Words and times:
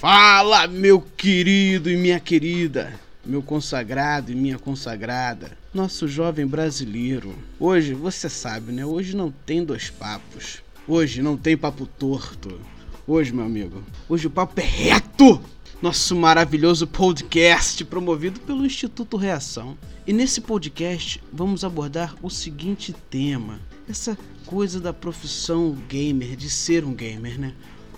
Fala, 0.00 0.66
meu 0.66 0.98
querido 0.98 1.90
e 1.90 1.94
minha 1.94 2.18
querida, 2.18 2.98
meu 3.22 3.42
consagrado 3.42 4.32
e 4.32 4.34
minha 4.34 4.58
consagrada, 4.58 5.58
nosso 5.74 6.08
jovem 6.08 6.46
brasileiro. 6.46 7.36
Hoje, 7.58 7.92
você 7.92 8.26
sabe, 8.26 8.72
né? 8.72 8.82
Hoje 8.82 9.14
não 9.14 9.30
tem 9.30 9.62
dois 9.62 9.90
papos. 9.90 10.62
Hoje 10.88 11.20
não 11.20 11.36
tem 11.36 11.54
papo 11.54 11.84
torto. 11.84 12.58
Hoje, 13.06 13.30
meu 13.30 13.44
amigo, 13.44 13.84
hoje 14.08 14.26
o 14.26 14.30
papo 14.30 14.58
é 14.58 14.64
reto. 14.64 15.38
Nosso 15.82 16.16
maravilhoso 16.16 16.86
podcast 16.86 17.84
promovido 17.84 18.40
pelo 18.40 18.64
Instituto 18.64 19.18
Reação. 19.18 19.76
E 20.06 20.14
nesse 20.14 20.40
podcast 20.40 21.22
vamos 21.30 21.62
abordar 21.62 22.14
o 22.22 22.30
seguinte 22.30 22.94
tema: 23.10 23.60
essa 23.86 24.16
coisa 24.46 24.80
da 24.80 24.94
profissão 24.94 25.76
gamer, 25.90 26.36
de 26.36 26.48
ser 26.48 26.86
um 26.86 26.94
gamer, 26.94 27.38
né? 27.38 27.52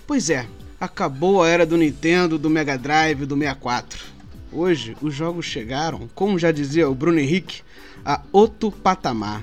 Pois 0.05 0.29
é, 0.29 0.45
acabou 0.83 1.41
a 1.41 1.47
era 1.47 1.65
do 1.65 1.77
Nintendo, 1.77 2.37
do 2.37 2.49
Mega 2.49 2.77
Drive, 2.77 3.25
do 3.25 3.37
64. 3.37 4.03
Hoje, 4.51 4.97
os 5.01 5.15
jogos 5.15 5.45
chegaram, 5.45 6.09
como 6.13 6.37
já 6.37 6.51
dizia 6.51 6.89
o 6.89 6.93
Bruno 6.93 7.19
Henrique, 7.19 7.61
a 8.03 8.19
outro 8.33 8.69
patamar. 8.69 9.41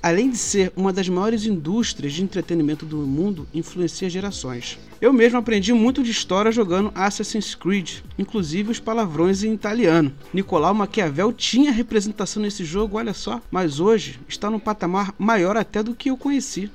Além 0.00 0.30
de 0.30 0.38
ser 0.38 0.72
uma 0.76 0.92
das 0.92 1.08
maiores 1.08 1.44
indústrias 1.44 2.12
de 2.12 2.22
entretenimento 2.22 2.86
do 2.86 2.98
mundo, 2.98 3.48
influencia 3.52 4.08
gerações. 4.08 4.78
Eu 5.00 5.12
mesmo 5.12 5.38
aprendi 5.38 5.72
muito 5.72 6.00
de 6.04 6.12
história 6.12 6.52
jogando 6.52 6.92
Assassin's 6.94 7.56
Creed, 7.56 7.96
inclusive 8.16 8.70
os 8.70 8.78
palavrões 8.78 9.42
em 9.42 9.52
italiano. 9.52 10.12
Nicolau 10.32 10.72
Maquiavel 10.72 11.32
tinha 11.32 11.72
representação 11.72 12.40
nesse 12.40 12.64
jogo, 12.64 12.98
olha 12.98 13.12
só, 13.12 13.42
mas 13.50 13.80
hoje 13.80 14.20
está 14.28 14.48
num 14.48 14.60
patamar 14.60 15.12
maior 15.18 15.56
até 15.56 15.82
do 15.82 15.96
que 15.96 16.08
eu 16.08 16.16
conheci. 16.16 16.70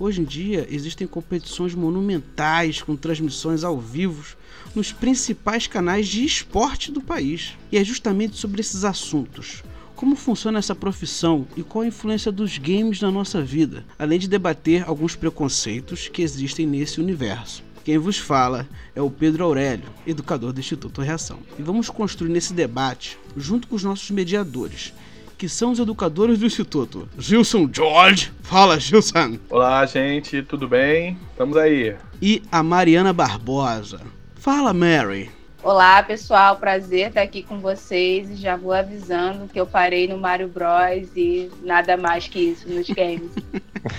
Hoje 0.00 0.20
em 0.20 0.24
dia 0.24 0.64
existem 0.70 1.08
competições 1.08 1.74
monumentais 1.74 2.80
com 2.80 2.94
transmissões 2.94 3.64
ao 3.64 3.80
vivo 3.80 4.36
nos 4.72 4.92
principais 4.92 5.66
canais 5.66 6.06
de 6.06 6.24
esporte 6.24 6.92
do 6.92 7.00
país. 7.00 7.56
E 7.72 7.76
é 7.76 7.82
justamente 7.82 8.36
sobre 8.36 8.60
esses 8.60 8.84
assuntos. 8.84 9.64
Como 9.96 10.14
funciona 10.14 10.60
essa 10.60 10.76
profissão 10.76 11.48
e 11.56 11.64
qual 11.64 11.82
a 11.82 11.88
influência 11.88 12.30
dos 12.30 12.58
games 12.58 13.00
na 13.00 13.10
nossa 13.10 13.42
vida, 13.42 13.84
além 13.98 14.20
de 14.20 14.28
debater 14.28 14.84
alguns 14.86 15.16
preconceitos 15.16 16.06
que 16.06 16.22
existem 16.22 16.64
nesse 16.64 17.00
universo. 17.00 17.64
Quem 17.84 17.98
vos 17.98 18.18
fala 18.18 18.68
é 18.94 19.02
o 19.02 19.10
Pedro 19.10 19.42
Aurélio, 19.42 19.88
educador 20.06 20.52
do 20.52 20.60
Instituto 20.60 21.00
Reação. 21.00 21.40
E 21.58 21.62
vamos 21.62 21.90
construir 21.90 22.28
nesse 22.28 22.52
debate, 22.52 23.18
junto 23.36 23.66
com 23.66 23.74
os 23.74 23.82
nossos 23.82 24.10
mediadores, 24.12 24.92
que 25.38 25.48
são 25.48 25.70
os 25.70 25.78
educadores 25.78 26.40
do 26.40 26.46
Instituto. 26.46 27.08
Gilson 27.16 27.70
George. 27.72 28.32
Fala, 28.42 28.78
Gilson. 28.80 29.38
Olá, 29.48 29.86
gente, 29.86 30.42
tudo 30.42 30.66
bem? 30.66 31.16
Estamos 31.30 31.56
aí. 31.56 31.94
E 32.20 32.42
a 32.50 32.60
Mariana 32.60 33.12
Barbosa. 33.12 34.00
Fala, 34.34 34.74
Mary. 34.74 35.30
Olá, 35.62 36.02
pessoal, 36.02 36.56
prazer 36.56 37.08
estar 37.08 37.22
aqui 37.22 37.44
com 37.44 37.60
vocês. 37.60 38.36
Já 38.38 38.56
vou 38.56 38.72
avisando 38.72 39.46
que 39.46 39.60
eu 39.60 39.66
parei 39.66 40.08
no 40.08 40.18
Mario 40.18 40.48
Bros 40.48 41.08
e 41.14 41.48
nada 41.62 41.96
mais 41.96 42.26
que 42.26 42.40
isso 42.40 42.68
nos 42.68 42.88
games. 42.88 43.30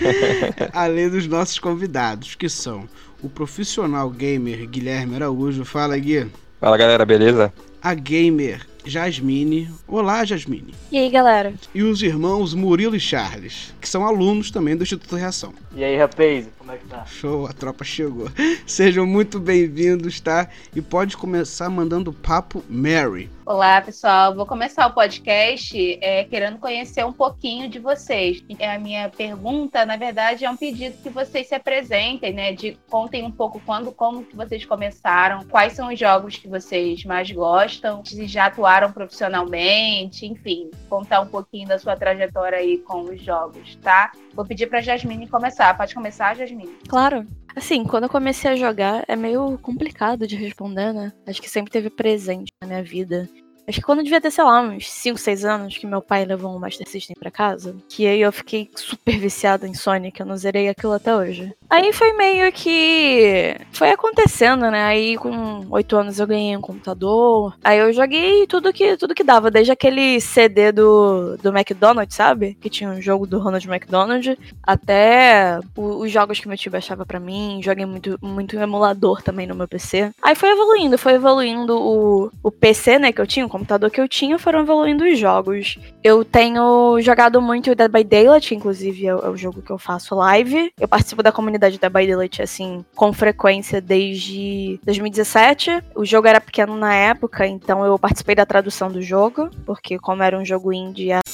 Além 0.74 1.08
dos 1.08 1.26
nossos 1.26 1.58
convidados, 1.58 2.34
que 2.34 2.50
são 2.50 2.86
o 3.22 3.30
profissional 3.30 4.10
gamer 4.10 4.68
Guilherme 4.68 5.16
Araújo. 5.16 5.64
Fala, 5.64 5.96
Gui. 5.96 6.30
Fala, 6.60 6.76
galera, 6.76 7.06
beleza? 7.06 7.50
A 7.82 7.94
gamer 7.94 8.69
Jasmine. 8.84 9.68
Olá, 9.86 10.24
Jasmine. 10.24 10.74
E 10.90 10.98
aí, 10.98 11.10
galera? 11.10 11.54
E 11.74 11.82
os 11.82 12.02
irmãos 12.02 12.54
Murilo 12.54 12.96
e 12.96 13.00
Charles, 13.00 13.74
que 13.80 13.88
são 13.88 14.04
alunos 14.06 14.50
também 14.50 14.76
do 14.76 14.82
Instituto 14.82 15.16
Reação. 15.16 15.52
E 15.74 15.84
aí, 15.84 15.96
rapaz, 15.96 16.48
como 16.58 16.72
é 16.72 16.76
que 16.76 16.86
tá? 16.86 17.04
Show, 17.06 17.46
a 17.46 17.52
tropa 17.52 17.84
chegou. 17.84 18.30
Sejam 18.66 19.06
muito 19.06 19.38
bem-vindos, 19.38 20.20
tá? 20.20 20.48
E 20.74 20.80
pode 20.80 21.16
começar 21.16 21.68
mandando 21.68 22.12
papo 22.12 22.64
Mary. 22.68 23.30
Olá, 23.50 23.80
pessoal. 23.80 24.32
Vou 24.32 24.46
começar 24.46 24.86
o 24.86 24.92
podcast 24.92 25.98
é, 26.00 26.22
querendo 26.22 26.58
conhecer 26.58 27.04
um 27.04 27.12
pouquinho 27.12 27.68
de 27.68 27.80
vocês. 27.80 28.44
É 28.60 28.76
a 28.76 28.78
minha 28.78 29.08
pergunta, 29.08 29.84
na 29.84 29.96
verdade, 29.96 30.44
é 30.44 30.50
um 30.50 30.56
pedido 30.56 30.96
que 31.02 31.10
vocês 31.10 31.48
se 31.48 31.54
apresentem, 31.56 32.32
né? 32.32 32.52
De 32.52 32.78
contem 32.88 33.24
um 33.24 33.30
pouco 33.32 33.60
quando, 33.66 33.90
como 33.90 34.24
que 34.24 34.36
vocês 34.36 34.64
começaram, 34.64 35.44
quais 35.46 35.72
são 35.72 35.92
os 35.92 35.98
jogos 35.98 36.36
que 36.36 36.46
vocês 36.46 37.04
mais 37.04 37.28
gostam, 37.32 38.04
se 38.04 38.24
já 38.28 38.46
atuaram 38.46 38.92
profissionalmente, 38.92 40.26
enfim, 40.26 40.70
contar 40.88 41.20
um 41.20 41.26
pouquinho 41.26 41.66
da 41.66 41.76
sua 41.76 41.96
trajetória 41.96 42.56
aí 42.56 42.78
com 42.78 43.00
os 43.00 43.20
jogos, 43.20 43.74
tá? 43.82 44.12
Vou 44.32 44.46
pedir 44.46 44.68
para 44.68 44.80
Jasmine 44.80 45.26
começar. 45.26 45.76
Pode 45.76 45.92
começar, 45.92 46.36
Jasmine? 46.36 46.78
Claro. 46.86 47.26
Assim, 47.54 47.84
quando 47.84 48.04
eu 48.04 48.10
comecei 48.10 48.50
a 48.50 48.56
jogar, 48.56 49.04
é 49.08 49.16
meio 49.16 49.58
complicado 49.58 50.26
de 50.26 50.36
responder, 50.36 50.92
né? 50.92 51.12
Acho 51.26 51.42
que 51.42 51.50
sempre 51.50 51.70
teve 51.70 51.90
presente 51.90 52.52
na 52.60 52.68
minha 52.68 52.82
vida. 52.82 53.28
Acho 53.68 53.78
que 53.78 53.84
quando 53.84 53.98
eu 53.98 54.04
devia 54.04 54.20
ter, 54.20 54.30
sei 54.30 54.42
lá, 54.42 54.60
uns 54.60 54.90
5, 54.90 55.18
6 55.18 55.44
anos, 55.44 55.78
que 55.78 55.86
meu 55.86 56.02
pai 56.02 56.24
levou 56.24 56.54
um 56.54 56.58
Master 56.58 56.88
System 56.88 57.14
pra 57.18 57.30
casa, 57.30 57.76
que 57.88 58.06
aí 58.06 58.20
eu 58.20 58.32
fiquei 58.32 58.68
super 58.74 59.18
viciada 59.18 59.66
em 59.66 59.74
Sonic, 59.74 60.18
eu 60.18 60.26
não 60.26 60.36
zerei 60.36 60.68
aquilo 60.68 60.92
até 60.92 61.14
hoje. 61.14 61.54
Aí 61.70 61.92
foi 61.92 62.12
meio 62.14 62.50
que. 62.50 63.54
Foi 63.70 63.90
acontecendo, 63.90 64.68
né? 64.70 64.82
Aí 64.82 65.16
com 65.16 65.64
8 65.70 65.96
anos 65.96 66.18
eu 66.18 66.26
ganhei 66.26 66.56
um 66.56 66.60
computador. 66.60 67.56
Aí 67.62 67.78
eu 67.78 67.92
joguei 67.92 68.44
tudo 68.48 68.72
que, 68.72 68.96
tudo 68.96 69.14
que 69.14 69.22
dava, 69.22 69.52
desde 69.52 69.70
aquele 69.70 70.20
CD 70.20 70.72
do, 70.72 71.36
do 71.36 71.56
McDonald's, 71.56 72.16
sabe? 72.16 72.56
Que 72.60 72.68
tinha 72.68 72.90
um 72.90 73.00
jogo 73.00 73.24
do 73.24 73.38
Ronald 73.38 73.66
McDonald, 73.68 74.36
até 74.60 75.60
o, 75.76 76.00
os 76.02 76.10
jogos 76.10 76.40
que 76.40 76.48
meu 76.48 76.58
tio 76.58 76.72
baixava 76.72 77.06
pra 77.06 77.20
mim. 77.20 77.60
Joguei 77.62 77.86
muito, 77.86 78.18
muito 78.20 78.56
emulador 78.56 79.22
também 79.22 79.46
no 79.46 79.54
meu 79.54 79.68
PC. 79.68 80.10
Aí 80.20 80.34
foi 80.34 80.50
evoluindo, 80.50 80.98
foi 80.98 81.12
evoluindo 81.14 81.78
o, 81.80 82.32
o 82.42 82.50
PC, 82.50 82.98
né? 82.98 83.12
Que 83.12 83.20
eu 83.20 83.26
tinha, 83.28 83.46
o 83.46 83.48
computador 83.48 83.90
que 83.90 84.00
eu 84.00 84.08
tinha, 84.08 84.40
foram 84.40 84.60
evoluindo 84.60 85.04
os 85.04 85.16
jogos. 85.16 85.78
Eu 86.02 86.24
tenho 86.24 87.00
jogado 87.00 87.40
muito 87.40 87.76
Dead 87.76 87.90
by 87.90 88.02
Daylight, 88.02 88.54
inclusive 88.56 89.06
é, 89.06 89.10
é 89.10 89.28
o 89.28 89.36
jogo 89.36 89.62
que 89.62 89.70
eu 89.70 89.78
faço 89.78 90.16
live. 90.16 90.72
Eu 90.78 90.88
participo 90.88 91.22
da 91.22 91.30
comunidade 91.30 91.59
Dead 91.60 91.78
by 91.80 92.06
Daylight, 92.06 92.42
assim, 92.42 92.84
com 92.94 93.12
frequência 93.12 93.80
desde 93.80 94.80
2017. 94.82 95.82
O 95.94 96.04
jogo 96.04 96.26
era 96.26 96.40
pequeno 96.40 96.76
na 96.76 96.94
época, 96.94 97.46
então 97.46 97.84
eu 97.84 97.98
participei 97.98 98.34
da 98.34 98.46
tradução 98.46 98.90
do 98.90 99.02
jogo, 99.02 99.50
porque 99.64 99.98
como 99.98 100.22
era 100.22 100.38
um 100.38 100.44
jogo 100.44 100.72
indie... 100.72 101.10
Reto! 101.10 101.29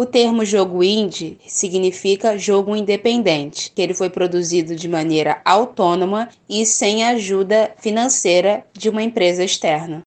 O 0.00 0.06
termo 0.06 0.46
jogo 0.46 0.82
indie 0.82 1.36
significa 1.46 2.38
jogo 2.38 2.74
independente, 2.74 3.70
que 3.70 3.82
ele 3.82 3.92
foi 3.92 4.08
produzido 4.08 4.74
de 4.74 4.88
maneira 4.88 5.42
autônoma 5.44 6.30
e 6.48 6.64
sem 6.64 7.04
ajuda 7.04 7.72
financeira 7.76 8.64
de 8.72 8.88
uma 8.88 9.02
empresa 9.02 9.44
externa. 9.44 10.00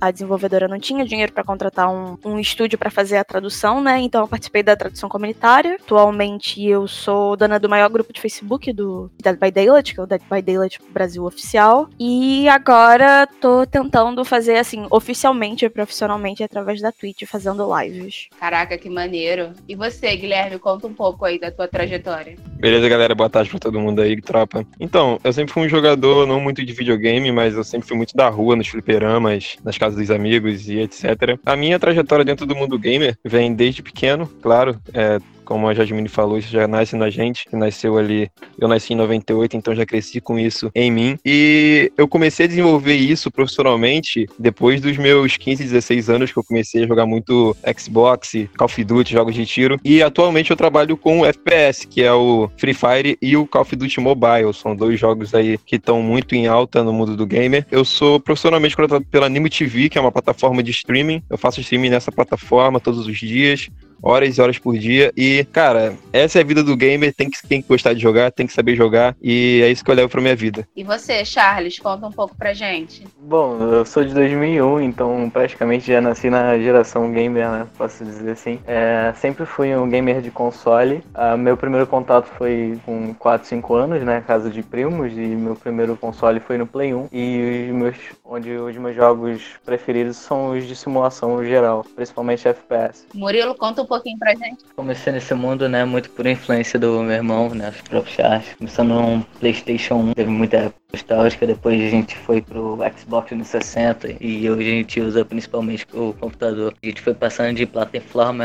A 0.00 0.10
desenvolvedora 0.10 0.66
não 0.66 0.78
tinha 0.78 1.04
dinheiro 1.04 1.30
para 1.30 1.44
contratar 1.44 1.90
um, 1.90 2.16
um 2.24 2.38
estúdio 2.38 2.78
para 2.78 2.90
fazer 2.90 3.18
a 3.18 3.24
tradução, 3.24 3.82
né? 3.82 3.98
Então 3.98 4.22
eu 4.22 4.28
participei 4.28 4.62
da 4.62 4.74
tradução 4.74 5.10
comunitária. 5.10 5.74
Atualmente 5.74 6.64
eu 6.64 6.88
sou 6.88 7.36
dona 7.36 7.58
do 7.58 7.68
maior 7.68 7.90
grupo 7.90 8.14
de 8.14 8.20
Facebook 8.20 8.72
do 8.72 9.10
Dead 9.22 9.38
by 9.38 9.50
Daylight, 9.50 9.92
que 9.92 10.00
é 10.00 10.02
o 10.02 10.06
Dead 10.06 10.22
by 10.30 10.40
Daylight 10.40 10.80
Brasil 10.88 11.22
Oficial. 11.24 11.90
E 12.00 12.48
agora 12.48 13.28
tô 13.42 13.66
tentando 13.66 14.24
fazer 14.24 14.56
assim, 14.56 14.86
oficialmente 14.90 15.66
e 15.66 15.68
profissionalmente 15.68 16.42
através 16.42 16.80
da 16.80 16.90
Twitch, 16.90 17.24
fazendo 17.26 17.68
lives. 17.78 18.28
Caraca, 18.40 18.78
que 18.78 18.85
maneiro. 18.90 19.52
E 19.68 19.74
você, 19.74 20.14
Guilherme, 20.16 20.58
conta 20.58 20.86
um 20.86 20.94
pouco 20.94 21.24
aí 21.24 21.38
da 21.38 21.50
tua 21.50 21.68
trajetória. 21.68 22.36
Beleza, 22.58 22.88
galera? 22.88 23.14
Boa 23.14 23.28
tarde 23.28 23.50
pra 23.50 23.58
todo 23.58 23.80
mundo 23.80 24.00
aí, 24.00 24.20
tropa. 24.20 24.66
Então, 24.80 25.18
eu 25.22 25.32
sempre 25.32 25.52
fui 25.52 25.64
um 25.64 25.68
jogador 25.68 26.26
não 26.26 26.40
muito 26.40 26.64
de 26.64 26.72
videogame, 26.72 27.30
mas 27.30 27.54
eu 27.54 27.64
sempre 27.64 27.86
fui 27.86 27.96
muito 27.96 28.16
da 28.16 28.28
rua, 28.28 28.56
nos 28.56 28.68
fliperamas, 28.68 29.56
nas 29.64 29.76
casas 29.76 29.98
dos 29.98 30.10
amigos 30.10 30.68
e 30.68 30.78
etc. 30.78 31.38
A 31.44 31.56
minha 31.56 31.78
trajetória 31.78 32.24
dentro 32.24 32.46
do 32.46 32.56
mundo 32.56 32.78
gamer 32.78 33.18
vem 33.24 33.54
desde 33.54 33.82
pequeno, 33.82 34.26
claro. 34.40 34.80
É, 34.92 35.18
como 35.46 35.68
a 35.68 35.72
Jasmine 35.72 36.08
falou, 36.08 36.36
isso 36.36 36.50
já 36.50 36.66
nasce 36.66 36.96
na 36.96 37.08
gente, 37.08 37.46
que 37.46 37.56
nasceu 37.56 37.96
ali, 37.96 38.28
eu 38.58 38.66
nasci 38.66 38.92
em 38.92 38.96
98, 38.96 39.56
então 39.56 39.74
já 39.74 39.86
cresci 39.86 40.20
com 40.20 40.38
isso 40.38 40.70
em 40.74 40.90
mim. 40.90 41.16
E 41.24 41.90
eu 41.96 42.08
comecei 42.08 42.44
a 42.46 42.48
desenvolver 42.48 42.96
isso 42.96 43.30
profissionalmente 43.30 44.26
depois 44.38 44.80
dos 44.80 44.98
meus 44.98 45.36
15, 45.36 45.62
16 45.62 46.10
anos 46.10 46.32
que 46.32 46.38
eu 46.38 46.44
comecei 46.44 46.82
a 46.82 46.86
jogar 46.86 47.06
muito 47.06 47.56
Xbox, 47.78 48.32
Call 48.56 48.66
of 48.66 48.84
Duty, 48.84 49.12
jogos 49.12 49.34
de 49.34 49.46
tiro. 49.46 49.78
E 49.84 50.02
atualmente 50.02 50.50
eu 50.50 50.56
trabalho 50.56 50.96
com 50.96 51.20
o 51.20 51.26
FPS, 51.26 51.86
que 51.86 52.02
é 52.02 52.12
o 52.12 52.50
Free 52.56 52.74
Fire 52.74 53.16
e 53.22 53.36
o 53.36 53.46
Call 53.46 53.62
of 53.62 53.76
Duty 53.76 54.00
Mobile. 54.00 54.52
São 54.52 54.74
dois 54.74 54.98
jogos 54.98 55.32
aí 55.32 55.56
que 55.64 55.76
estão 55.76 56.02
muito 56.02 56.34
em 56.34 56.48
alta 56.48 56.82
no 56.82 56.92
mundo 56.92 57.16
do 57.16 57.24
gamer. 57.24 57.64
Eu 57.70 57.84
sou 57.84 58.18
profissionalmente 58.18 58.74
contratado 58.74 59.06
pela 59.08 59.26
Animo 59.26 59.48
TV, 59.48 59.88
que 59.88 59.96
é 59.96 60.00
uma 60.00 60.10
plataforma 60.10 60.60
de 60.60 60.72
streaming. 60.72 61.22
Eu 61.30 61.38
faço 61.38 61.60
streaming 61.60 61.90
nessa 61.90 62.10
plataforma 62.10 62.80
todos 62.80 63.06
os 63.06 63.16
dias 63.16 63.70
horas 64.02 64.36
e 64.36 64.40
horas 64.40 64.58
por 64.58 64.76
dia. 64.76 65.12
E, 65.16 65.44
cara, 65.52 65.96
essa 66.12 66.38
é 66.38 66.42
a 66.42 66.44
vida 66.44 66.62
do 66.62 66.76
gamer, 66.76 67.14
tem 67.14 67.30
que, 67.30 67.46
tem 67.46 67.62
que 67.62 67.68
gostar 67.68 67.92
de 67.92 68.00
jogar, 68.00 68.30
tem 68.30 68.46
que 68.46 68.52
saber 68.52 68.76
jogar, 68.76 69.16
e 69.22 69.60
é 69.62 69.70
isso 69.70 69.84
que 69.84 69.90
eu 69.90 69.94
levo 69.94 70.08
pra 70.08 70.20
minha 70.20 70.36
vida. 70.36 70.66
E 70.76 70.84
você, 70.84 71.24
Charles, 71.24 71.78
conta 71.78 72.06
um 72.06 72.12
pouco 72.12 72.36
pra 72.36 72.52
gente. 72.52 73.06
Bom, 73.18 73.58
eu 73.58 73.84
sou 73.84 74.04
de 74.04 74.14
2001, 74.14 74.80
então 74.80 75.30
praticamente 75.30 75.86
já 75.86 76.00
nasci 76.00 76.30
na 76.30 76.58
geração 76.58 77.10
gamer, 77.12 77.50
né? 77.50 77.66
Posso 77.76 78.04
dizer 78.04 78.30
assim. 78.30 78.58
É, 78.66 79.12
sempre 79.16 79.44
fui 79.44 79.74
um 79.74 79.88
gamer 79.88 80.20
de 80.20 80.30
console. 80.30 81.02
Ah, 81.14 81.36
meu 81.36 81.56
primeiro 81.56 81.86
contato 81.86 82.26
foi 82.36 82.78
com 82.84 83.14
4, 83.14 83.46
5 83.46 83.74
anos, 83.74 84.02
né? 84.02 84.22
Casa 84.26 84.50
de 84.50 84.62
primos, 84.62 85.12
e 85.12 85.16
meu 85.16 85.56
primeiro 85.56 85.96
console 85.96 86.40
foi 86.40 86.58
no 86.58 86.66
Play 86.66 86.94
1. 86.94 87.08
E 87.12 87.68
os 87.70 87.76
meus, 87.76 87.96
onde 88.24 88.50
os 88.50 88.76
meus 88.76 88.94
jogos 88.94 89.42
preferidos 89.64 90.16
são 90.16 90.56
os 90.56 90.66
de 90.66 90.76
simulação 90.76 91.44
geral, 91.44 91.84
principalmente 91.94 92.46
FPS. 92.46 93.06
Murilo, 93.14 93.54
conta 93.54 93.82
um 93.82 93.85
pouquinho 93.86 94.18
pra 94.18 94.34
gente. 94.34 94.64
Comecei 94.74 95.12
nesse 95.12 95.34
mundo, 95.34 95.68
né, 95.68 95.84
muito 95.84 96.10
por 96.10 96.26
influência 96.26 96.78
do 96.78 97.02
meu 97.02 97.12
irmão, 97.12 97.50
né, 97.50 97.70
os 97.70 97.80
próprios 97.82 98.14
Charles. 98.14 98.54
Começando 98.58 98.88
no 98.88 99.26
PlayStation 99.40 99.94
1, 99.94 100.12
teve 100.14 100.30
muita 100.30 100.56
época 100.56 100.80
nostálgica, 100.92 101.46
depois 101.46 101.80
a 101.80 101.90
gente 101.90 102.16
foi 102.16 102.40
pro 102.40 102.78
Xbox 102.96 103.28
360 103.28 104.16
e 104.20 104.48
hoje 104.50 104.68
a 104.68 104.74
gente 104.74 105.00
usa 105.00 105.24
principalmente 105.24 105.86
o 105.92 106.14
computador. 106.14 106.74
A 106.82 106.86
gente 106.86 107.00
foi 107.02 107.14
passando 107.14 107.54
de 107.54 107.66
plataforma 107.66 108.44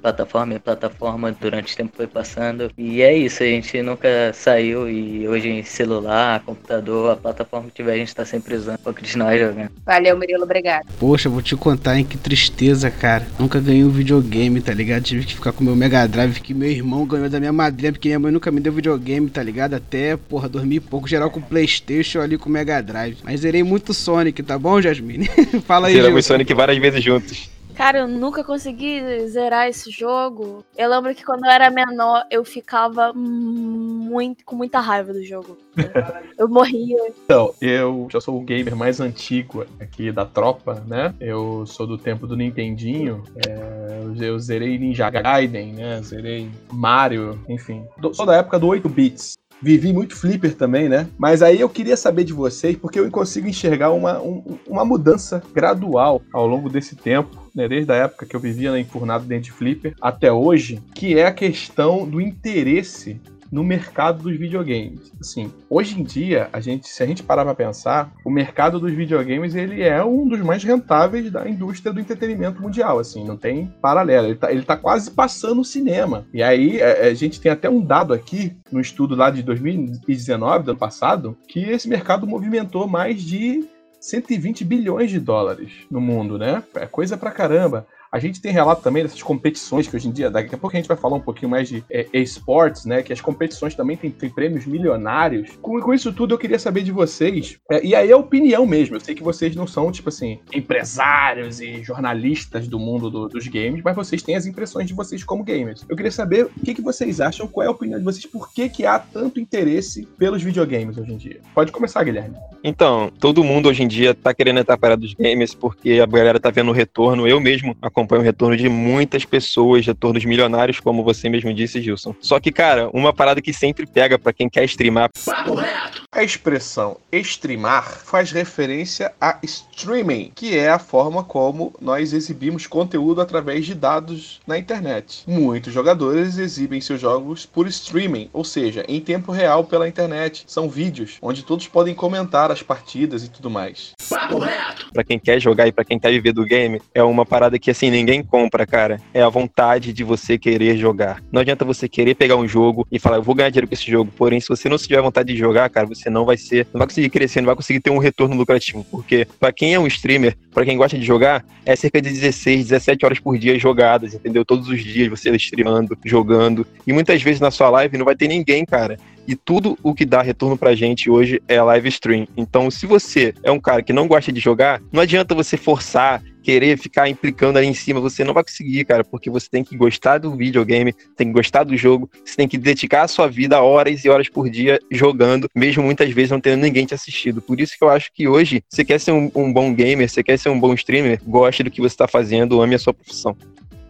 plataforma 0.00 0.54
em 0.54 0.58
plataforma 0.58 1.36
durante 1.38 1.74
o 1.74 1.76
tempo 1.76 1.92
foi 1.96 2.06
passando. 2.06 2.70
E 2.76 3.02
é 3.02 3.16
isso, 3.16 3.42
a 3.42 3.46
gente 3.46 3.82
nunca 3.82 4.08
saiu 4.32 4.88
e 4.88 5.28
hoje 5.28 5.48
em 5.48 5.62
celular, 5.62 6.40
computador, 6.40 7.12
a 7.12 7.16
plataforma 7.16 7.68
que 7.68 7.74
tiver, 7.74 7.92
a 7.92 7.96
gente 7.96 8.14
tá 8.14 8.24
sempre 8.24 8.54
usando 8.54 8.78
pra 8.78 8.92
continuar 8.92 9.36
jogando. 9.36 9.70
Valeu, 9.84 10.16
Murilo, 10.16 10.44
obrigado. 10.44 10.86
Poxa, 10.98 11.28
vou 11.28 11.42
te 11.42 11.54
contar, 11.56 11.98
hein, 11.98 12.04
que 12.04 12.16
tristeza, 12.16 12.90
cara. 12.90 13.26
Nunca 13.38 13.60
ganhei 13.60 13.84
um 13.84 13.90
videogame, 13.90 14.60
tá 14.60 14.72
ligado? 14.72 15.02
Tive 15.02 15.24
que 15.24 15.34
ficar 15.34 15.52
com 15.52 15.62
meu 15.62 15.76
Mega 15.76 16.06
Drive, 16.06 16.40
que 16.40 16.54
meu 16.54 16.70
irmão 16.70 17.06
ganhou 17.06 17.28
da 17.28 17.38
minha 17.38 17.52
madrinha, 17.52 17.92
porque 17.92 18.08
minha 18.08 18.18
mãe 18.18 18.32
nunca 18.32 18.50
me 18.50 18.60
deu 18.60 18.72
videogame, 18.72 19.28
tá 19.28 19.42
ligado? 19.42 19.74
Até, 19.74 20.16
porra, 20.16 20.48
dormi 20.48 20.80
pouco, 20.80 21.08
geral 21.08 21.30
com 21.30 21.40
Playstation 21.40 22.20
ali 22.20 22.38
com 22.38 22.48
Mega 22.48 22.82
Drive. 22.82 23.18
Mas 23.22 23.40
zerei 23.40 23.62
muito 23.62 23.92
Sonic, 23.92 24.42
tá 24.42 24.58
bom, 24.58 24.80
Jasmine? 24.80 25.28
Fala 25.66 25.88
aí, 25.88 25.94
Zeramos. 25.94 26.26
Sonic 26.26 26.54
várias 26.54 26.78
vezes 26.78 27.02
juntos. 27.02 27.59
Cara, 27.80 28.00
eu 28.00 28.06
nunca 28.06 28.44
consegui 28.44 29.26
zerar 29.26 29.66
esse 29.66 29.90
jogo. 29.90 30.62
Eu 30.76 30.90
lembro 30.90 31.14
que 31.14 31.24
quando 31.24 31.46
eu 31.46 31.50
era 31.50 31.70
menor, 31.70 32.26
eu 32.30 32.44
ficava 32.44 33.10
muito, 33.14 34.44
com 34.44 34.54
muita 34.54 34.80
raiva 34.80 35.14
do 35.14 35.24
jogo. 35.24 35.56
Eu 36.36 36.46
morria. 36.46 36.98
Então, 37.24 37.54
eu 37.60 38.06
já 38.10 38.20
sou 38.20 38.38
o 38.38 38.42
gamer 38.42 38.76
mais 38.76 39.00
antigo 39.00 39.64
aqui 39.78 40.10
da 40.12 40.24
tropa, 40.26 40.82
né? 40.86 41.14
Eu 41.20 41.64
sou 41.66 41.86
do 41.86 41.96
tempo 41.96 42.26
do 42.26 42.36
Nintendinho. 42.36 43.22
É, 43.46 44.26
eu- 44.26 44.38
zerei 44.38 44.78
Ninja 44.78 45.08
Gaiden, 45.08 45.72
né? 45.74 46.02
Zerei 46.02 46.50
Mario, 46.72 47.38
enfim. 47.48 47.84
Sou 48.12 48.26
da 48.26 48.36
época 48.36 48.58
do 48.58 48.66
8 48.68 48.88
bits. 48.90 49.38
Vivi 49.62 49.92
muito 49.92 50.16
flipper 50.16 50.54
também, 50.54 50.88
né? 50.88 51.06
Mas 51.18 51.42
aí 51.42 51.60
eu 51.60 51.68
queria 51.68 51.96
saber 51.96 52.24
de 52.24 52.32
vocês, 52.32 52.76
porque 52.76 52.98
eu 52.98 53.10
consigo 53.10 53.46
enxergar 53.46 53.90
uma, 53.90 54.18
um- 54.20 54.58
uma 54.66 54.84
mudança 54.84 55.42
gradual 55.52 56.22
ao 56.32 56.46
longo 56.46 56.70
desse 56.70 56.96
tempo, 56.96 57.36
né? 57.54 57.68
Desde 57.68 57.92
a 57.92 57.96
época 57.96 58.26
que 58.26 58.34
eu 58.34 58.40
vivia 58.40 58.70
na 58.70 58.80
enfurnado 58.80 59.24
dentro 59.24 59.44
de 59.44 59.52
flipper 59.52 59.94
até 60.00 60.32
hoje, 60.32 60.80
que 60.94 61.18
é 61.18 61.26
a 61.26 61.32
questão 61.32 62.08
do 62.08 62.20
interesse 62.20 63.20
no 63.50 63.64
mercado 63.64 64.22
dos 64.22 64.38
videogames. 64.38 65.12
Assim, 65.20 65.52
hoje 65.68 66.00
em 66.00 66.04
dia, 66.04 66.48
a 66.52 66.60
gente, 66.60 66.88
se 66.88 67.02
a 67.02 67.06
gente 67.06 67.22
parar 67.22 67.44
pra 67.44 67.54
pensar, 67.54 68.12
o 68.24 68.30
mercado 68.30 68.78
dos 68.78 68.92
videogames 68.92 69.54
ele 69.54 69.82
é 69.82 70.02
um 70.04 70.28
dos 70.28 70.40
mais 70.40 70.62
rentáveis 70.62 71.30
da 71.30 71.48
indústria 71.48 71.92
do 71.92 72.00
entretenimento 72.00 72.62
mundial, 72.62 72.98
assim, 72.98 73.24
não 73.24 73.36
tem 73.36 73.66
paralelo. 73.82 74.28
Ele 74.28 74.36
tá, 74.36 74.52
ele 74.52 74.62
tá 74.62 74.76
quase 74.76 75.10
passando 75.10 75.60
o 75.60 75.64
cinema. 75.64 76.24
E 76.32 76.42
aí, 76.42 76.78
é, 76.78 77.08
a 77.08 77.14
gente 77.14 77.40
tem 77.40 77.50
até 77.50 77.68
um 77.68 77.84
dado 77.84 78.12
aqui, 78.12 78.56
no 78.70 78.80
estudo 78.80 79.16
lá 79.16 79.30
de 79.30 79.42
2019, 79.42 80.64
do 80.64 80.70
ano 80.70 80.78
passado, 80.78 81.36
que 81.48 81.60
esse 81.64 81.88
mercado 81.88 82.26
movimentou 82.26 82.86
mais 82.86 83.20
de 83.20 83.64
120 84.00 84.64
bilhões 84.64 85.10
de 85.10 85.20
dólares 85.20 85.70
no 85.90 86.00
mundo, 86.00 86.38
né? 86.38 86.62
É 86.74 86.86
coisa 86.86 87.16
pra 87.16 87.30
caramba. 87.30 87.86
A 88.12 88.18
gente 88.18 88.40
tem 88.40 88.50
relato 88.52 88.82
também 88.82 89.02
dessas 89.04 89.22
competições 89.22 89.86
que 89.86 89.94
hoje 89.94 90.08
em 90.08 90.10
dia, 90.12 90.28
daqui 90.28 90.52
a 90.52 90.58
pouco 90.58 90.76
a 90.76 90.80
gente 90.80 90.88
vai 90.88 90.96
falar 90.96 91.16
um 91.16 91.20
pouquinho 91.20 91.48
mais 91.48 91.68
de 91.68 91.84
é, 91.88 92.06
esportes, 92.12 92.84
né? 92.84 93.02
Que 93.02 93.12
as 93.12 93.20
competições 93.20 93.74
também 93.76 93.96
têm, 93.96 94.10
têm 94.10 94.28
prêmios 94.28 94.66
milionários. 94.66 95.50
Com, 95.62 95.80
com 95.80 95.94
isso 95.94 96.12
tudo, 96.12 96.34
eu 96.34 96.38
queria 96.38 96.58
saber 96.58 96.82
de 96.82 96.90
vocês, 96.90 97.58
é, 97.70 97.84
e 97.84 97.94
aí 97.94 98.10
é 98.10 98.16
opinião 98.16 98.66
mesmo. 98.66 98.96
Eu 98.96 99.00
sei 99.00 99.14
que 99.14 99.22
vocês 99.22 99.54
não 99.54 99.64
são, 99.66 99.92
tipo 99.92 100.08
assim, 100.08 100.40
empresários 100.52 101.60
e 101.60 101.84
jornalistas 101.84 102.66
do 102.66 102.78
mundo 102.80 103.08
do- 103.10 103.28
dos 103.28 103.46
games, 103.46 103.80
mas 103.84 103.94
vocês 103.94 104.22
têm 104.22 104.34
as 104.34 104.44
impressões 104.44 104.88
de 104.88 104.94
vocês 104.94 105.22
como 105.22 105.44
gamers. 105.44 105.86
Eu 105.88 105.94
queria 105.94 106.10
saber 106.10 106.46
o 106.46 106.50
que, 106.64 106.74
que 106.74 106.82
vocês 106.82 107.20
acham, 107.20 107.46
qual 107.46 107.64
é 107.64 107.68
a 107.68 107.70
opinião 107.70 107.98
de 107.98 108.04
vocês, 108.04 108.26
por 108.26 108.52
que, 108.52 108.68
que 108.68 108.84
há 108.84 108.98
tanto 108.98 109.38
interesse 109.38 110.04
pelos 110.18 110.42
videogames 110.42 110.98
hoje 110.98 111.12
em 111.12 111.16
dia. 111.16 111.40
Pode 111.54 111.70
começar, 111.70 112.02
Guilherme. 112.02 112.34
Então, 112.64 113.10
todo 113.20 113.44
mundo 113.44 113.68
hoje 113.68 113.84
em 113.84 113.88
dia 113.88 114.14
tá 114.14 114.34
querendo 114.34 114.58
entrar 114.58 114.76
para 114.76 114.96
dos 114.96 115.14
games 115.14 115.54
porque 115.54 116.00
a 116.02 116.06
galera 116.06 116.40
tá 116.40 116.50
vendo 116.50 116.70
o 116.70 116.74
retorno. 116.74 117.28
Eu 117.28 117.38
mesmo 117.40 117.76
acompanho 117.80 117.99
o 118.08 118.20
retorno 118.20 118.56
de 118.56 118.68
muitas 118.68 119.24
pessoas, 119.24 119.86
retornos 119.86 120.24
milionários, 120.24 120.80
como 120.80 121.02
você 121.02 121.28
mesmo 121.28 121.52
disse, 121.52 121.80
Gilson. 121.80 122.14
Só 122.20 122.38
que, 122.40 122.52
cara, 122.52 122.88
uma 122.92 123.12
parada 123.12 123.40
que 123.40 123.52
sempre 123.52 123.86
pega 123.86 124.18
pra 124.18 124.32
quem 124.32 124.48
quer 124.48 124.64
streamar, 124.64 125.10
Papo 125.24 125.54
reto. 125.54 126.02
A 126.12 126.24
expressão 126.24 126.96
streamar 127.12 127.84
faz 128.04 128.32
referência 128.32 129.12
a 129.20 129.38
streaming, 129.42 130.32
que 130.34 130.56
é 130.56 130.68
a 130.68 130.78
forma 130.78 131.22
como 131.22 131.72
nós 131.80 132.12
exibimos 132.12 132.66
conteúdo 132.66 133.20
através 133.20 133.64
de 133.64 133.74
dados 133.74 134.40
na 134.46 134.58
internet. 134.58 135.22
Muitos 135.26 135.72
jogadores 135.72 136.36
exibem 136.36 136.80
seus 136.80 137.00
jogos 137.00 137.46
por 137.46 137.68
streaming, 137.68 138.28
ou 138.32 138.44
seja, 138.44 138.84
em 138.88 139.00
tempo 139.00 139.30
real 139.30 139.64
pela 139.64 139.88
internet. 139.88 140.44
São 140.46 140.68
vídeos 140.68 141.18
onde 141.22 141.44
todos 141.44 141.68
podem 141.68 141.94
comentar 141.94 142.50
as 142.50 142.62
partidas 142.62 143.24
e 143.24 143.30
tudo 143.30 143.48
mais. 143.48 143.92
Papo 144.08 144.38
reto. 144.38 144.88
pra 144.92 145.04
quem 145.04 145.18
quer 145.18 145.40
jogar 145.40 145.68
e 145.68 145.72
pra 145.72 145.84
quem 145.84 145.98
quer 145.98 146.10
viver 146.10 146.32
do 146.32 146.44
game, 146.44 146.82
é 146.92 147.02
uma 147.02 147.24
parada 147.24 147.58
que 147.58 147.70
assim 147.70 147.89
ninguém 147.90 148.22
compra, 148.22 148.66
cara. 148.66 149.00
É 149.12 149.22
a 149.22 149.28
vontade 149.28 149.92
de 149.92 150.04
você 150.04 150.38
querer 150.38 150.76
jogar. 150.76 151.22
Não 151.30 151.40
adianta 151.40 151.64
você 151.64 151.88
querer 151.88 152.14
pegar 152.14 152.36
um 152.36 152.46
jogo 152.46 152.86
e 152.90 152.98
falar, 152.98 153.16
eu 153.16 153.22
vou 153.22 153.34
ganhar 153.34 153.50
dinheiro 153.50 153.68
com 153.68 153.74
esse 153.74 153.90
jogo. 153.90 154.10
Porém, 154.16 154.40
se 154.40 154.48
você 154.48 154.68
não 154.68 154.78
tiver 154.78 155.00
vontade 155.00 155.32
de 155.32 155.38
jogar, 155.38 155.68
cara, 155.68 155.86
você 155.86 156.08
não 156.08 156.24
vai 156.24 156.36
ser, 156.36 156.66
não 156.72 156.78
vai 156.78 156.86
conseguir 156.86 157.10
crescer, 157.10 157.40
não 157.40 157.46
vai 157.46 157.56
conseguir 157.56 157.80
ter 157.80 157.90
um 157.90 157.98
retorno 157.98 158.36
lucrativo, 158.36 158.84
porque 158.90 159.26
pra 159.38 159.52
quem 159.52 159.74
é 159.74 159.78
um 159.78 159.86
streamer, 159.86 160.36
pra 160.52 160.64
quem 160.64 160.76
gosta 160.76 160.98
de 160.98 161.04
jogar, 161.04 161.44
é 161.64 161.76
cerca 161.76 162.00
de 162.00 162.10
16, 162.10 162.68
17 162.68 163.04
horas 163.04 163.18
por 163.18 163.38
dia 163.38 163.58
jogadas, 163.58 164.14
entendeu? 164.14 164.44
Todos 164.44 164.68
os 164.68 164.82
dias 164.82 165.08
você 165.08 165.30
streamando, 165.36 165.96
jogando, 166.04 166.66
e 166.86 166.92
muitas 166.92 167.22
vezes 167.22 167.40
na 167.40 167.50
sua 167.50 167.70
live 167.70 167.98
não 167.98 168.04
vai 168.04 168.16
ter 168.16 168.28
ninguém, 168.28 168.64
cara. 168.64 168.98
E 169.30 169.36
tudo 169.36 169.78
o 169.80 169.94
que 169.94 170.04
dá 170.04 170.22
retorno 170.22 170.58
pra 170.58 170.74
gente 170.74 171.08
hoje 171.08 171.40
é 171.46 171.62
live 171.62 171.88
stream. 171.88 172.26
Então, 172.36 172.68
se 172.68 172.84
você 172.84 173.32
é 173.44 173.52
um 173.52 173.60
cara 173.60 173.80
que 173.80 173.92
não 173.92 174.08
gosta 174.08 174.32
de 174.32 174.40
jogar, 174.40 174.82
não 174.90 175.00
adianta 175.00 175.36
você 175.36 175.56
forçar, 175.56 176.20
querer 176.42 176.76
ficar 176.76 177.08
implicando 177.08 177.56
ali 177.56 177.68
em 177.68 177.74
cima, 177.74 178.00
você 178.00 178.24
não 178.24 178.34
vai 178.34 178.42
conseguir, 178.42 178.84
cara, 178.84 179.04
porque 179.04 179.30
você 179.30 179.46
tem 179.48 179.62
que 179.62 179.76
gostar 179.76 180.18
do 180.18 180.34
videogame, 180.34 180.92
tem 181.16 181.28
que 181.28 181.32
gostar 181.32 181.62
do 181.62 181.76
jogo, 181.76 182.10
você 182.24 182.34
tem 182.34 182.48
que 182.48 182.58
dedicar 182.58 183.02
a 183.02 183.06
sua 183.08 183.28
vida 183.28 183.62
horas 183.62 184.04
e 184.04 184.08
horas 184.08 184.28
por 184.28 184.50
dia 184.50 184.80
jogando, 184.90 185.48
mesmo 185.54 185.84
muitas 185.84 186.10
vezes 186.10 186.32
não 186.32 186.40
tendo 186.40 186.62
ninguém 186.62 186.84
te 186.84 186.94
assistindo. 186.94 187.40
Por 187.40 187.60
isso 187.60 187.78
que 187.78 187.84
eu 187.84 187.88
acho 187.88 188.10
que 188.12 188.26
hoje, 188.26 188.64
você 188.68 188.84
quer 188.84 188.98
ser 188.98 189.12
um, 189.12 189.30
um 189.32 189.52
bom 189.52 189.72
gamer, 189.72 190.08
você 190.08 190.24
quer 190.24 190.40
ser 190.40 190.48
um 190.48 190.58
bom 190.58 190.74
streamer, 190.74 191.20
goste 191.24 191.62
do 191.62 191.70
que 191.70 191.80
você 191.80 191.96
tá 191.96 192.08
fazendo, 192.08 192.60
ame 192.60 192.74
a 192.74 192.80
sua 192.80 192.92
profissão. 192.92 193.36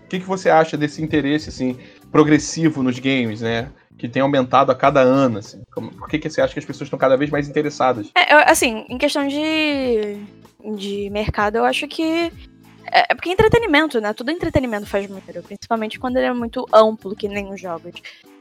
O 0.05 0.09
que, 0.11 0.21
que 0.21 0.27
você 0.27 0.51
acha 0.51 0.77
desse 0.77 1.03
interesse 1.03 1.49
assim 1.49 1.79
progressivo 2.13 2.83
nos 2.83 2.99
games, 2.99 3.41
né? 3.41 3.71
Que 4.01 4.09
tem 4.09 4.23
aumentado 4.23 4.73
a 4.73 4.75
cada 4.75 5.01
ano, 5.01 5.39
assim. 5.39 5.61
Por 5.75 6.09
que, 6.09 6.19
que 6.19 6.31
você 6.31 6.41
acha 6.41 6.53
que 6.55 6.59
as 6.59 6.65
pessoas 6.65 6.87
estão 6.87 6.99
cada 6.99 7.17
vez 7.19 7.31
mais 7.31 7.49
interessadas? 7.49 8.11
É, 8.17 8.35
eu- 8.35 8.39
assim, 8.47 8.85
em 8.89 8.97
questão 8.97 9.29
de, 9.29 10.17
de 10.77 11.11
mercado, 11.11 11.57
eu 11.57 11.65
acho 11.65 11.87
que. 11.87 12.33
É 12.93 13.13
é 13.13 13.15
porque 13.15 13.29
entretenimento, 13.31 14.01
né? 14.01 14.13
Tudo 14.15 14.31
entretenimento 14.31 14.87
faz 14.87 15.09
muito, 15.09 15.25
principalmente 15.43 16.01
quando 16.01 16.17
ele 16.17 16.27
é 16.27 16.33
muito 16.33 16.67
amplo, 16.73 17.15
que 17.15 17.29
nem 17.29 17.53
os 17.53 17.61
jogos. 17.61 17.93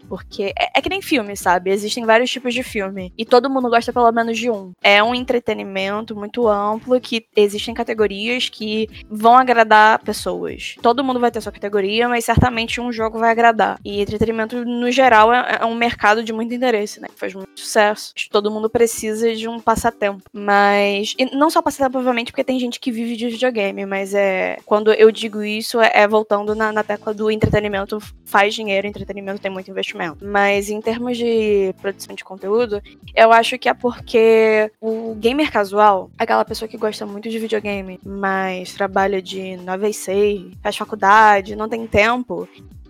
Porque 0.08 0.54
é, 0.58 0.72
é 0.76 0.82
que 0.82 0.90
nem 0.90 1.02
filme, 1.02 1.36
sabe? 1.36 1.72
Existem 1.72 2.06
vários 2.06 2.30
tipos 2.30 2.54
de 2.54 2.64
filme. 2.64 3.14
E 3.18 3.26
todo 3.26 3.50
mundo 3.50 3.70
gosta 3.70 3.94
pelo 3.94 4.12
menos 4.12 4.38
de 4.38 4.50
um. 4.50 4.72
É 4.82 5.04
um 5.04 5.14
entretenimento 5.14 6.16
muito 6.16 6.48
amplo 6.48 7.00
que 7.00 7.26
existem 7.36 7.74
categorias 7.74 8.50
que 8.50 8.90
vão 9.10 9.38
agradar 9.38 10.00
pessoas. 10.00 10.76
Todo 10.82 11.04
mundo 11.04 11.20
vai 11.20 11.32
ter 11.32 11.42
sua 11.42 11.52
categoria, 11.52 12.08
mas 12.08 12.26
certamente 12.26 12.82
um 12.82 12.92
jogo 12.92 13.20
vai 13.20 13.32
agradar. 13.32 13.80
E 13.84 14.02
entretenimento, 14.02 14.64
no 14.66 14.92
geral, 14.92 15.34
é, 15.34 15.60
é 15.62 15.66
um 15.66 15.76
mercado 15.76 16.24
de 16.24 16.34
muito 16.34 16.54
interesse, 16.54 17.00
né? 17.00 17.08
Faz 17.16 17.34
muito 17.34 17.60
sucesso. 17.60 18.14
Todo 18.32 18.52
mundo 18.52 18.70
precisa 18.70 19.36
de 19.36 19.48
um 19.48 19.60
passatempo. 19.60 20.24
Mas. 20.34 21.14
E 21.18 21.26
não 21.36 21.50
só 21.50 21.62
passatempo, 21.62 21.98
obviamente, 21.98 22.32
porque 22.32 22.44
tem 22.44 22.60
gente 22.60 22.80
que 22.80 22.92
vive 22.92 23.16
de 23.16 23.30
videogame, 23.30 23.86
mas 23.86 24.14
é. 24.14 24.58
Quando 24.66 24.92
eu 24.94 25.12
digo 25.12 25.44
isso, 25.44 25.80
é, 25.80 25.92
é 25.94 26.08
voltando 26.08 26.56
na, 26.56 26.72
na 26.72 26.84
tecla 26.84 27.14
do 27.14 27.30
entretenimento 27.30 28.00
faz 28.26 28.54
dinheiro, 28.54 28.88
entretenimento 28.88 29.42
tem 29.42 29.52
muito 29.52 29.70
investimento. 29.70 29.89
Mas 30.22 30.70
em 30.70 30.82
termos 30.82 31.18
de 31.18 31.74
produção 31.82 32.16
de 32.16 32.24
conteúdo, 32.24 32.82
eu 33.16 33.32
acho 33.32 33.58
que 33.58 33.70
é 33.70 33.74
porque 33.74 34.72
o 34.82 35.16
gamer 35.16 35.52
casual, 35.52 36.10
aquela 36.18 36.46
pessoa 36.46 36.68
que 36.68 36.78
gosta 36.78 37.06
muito 37.06 37.30
de 37.30 37.40
videogame, 37.40 38.00
mas 38.04 38.74
trabalha 38.74 39.22
de 39.22 39.58
9 39.58 39.88
a 39.88 39.94
6, 39.94 40.54
faz 40.62 40.78
faculdade, 40.78 41.56
não 41.56 41.70
tem 41.70 41.86
tempo, 41.88 42.48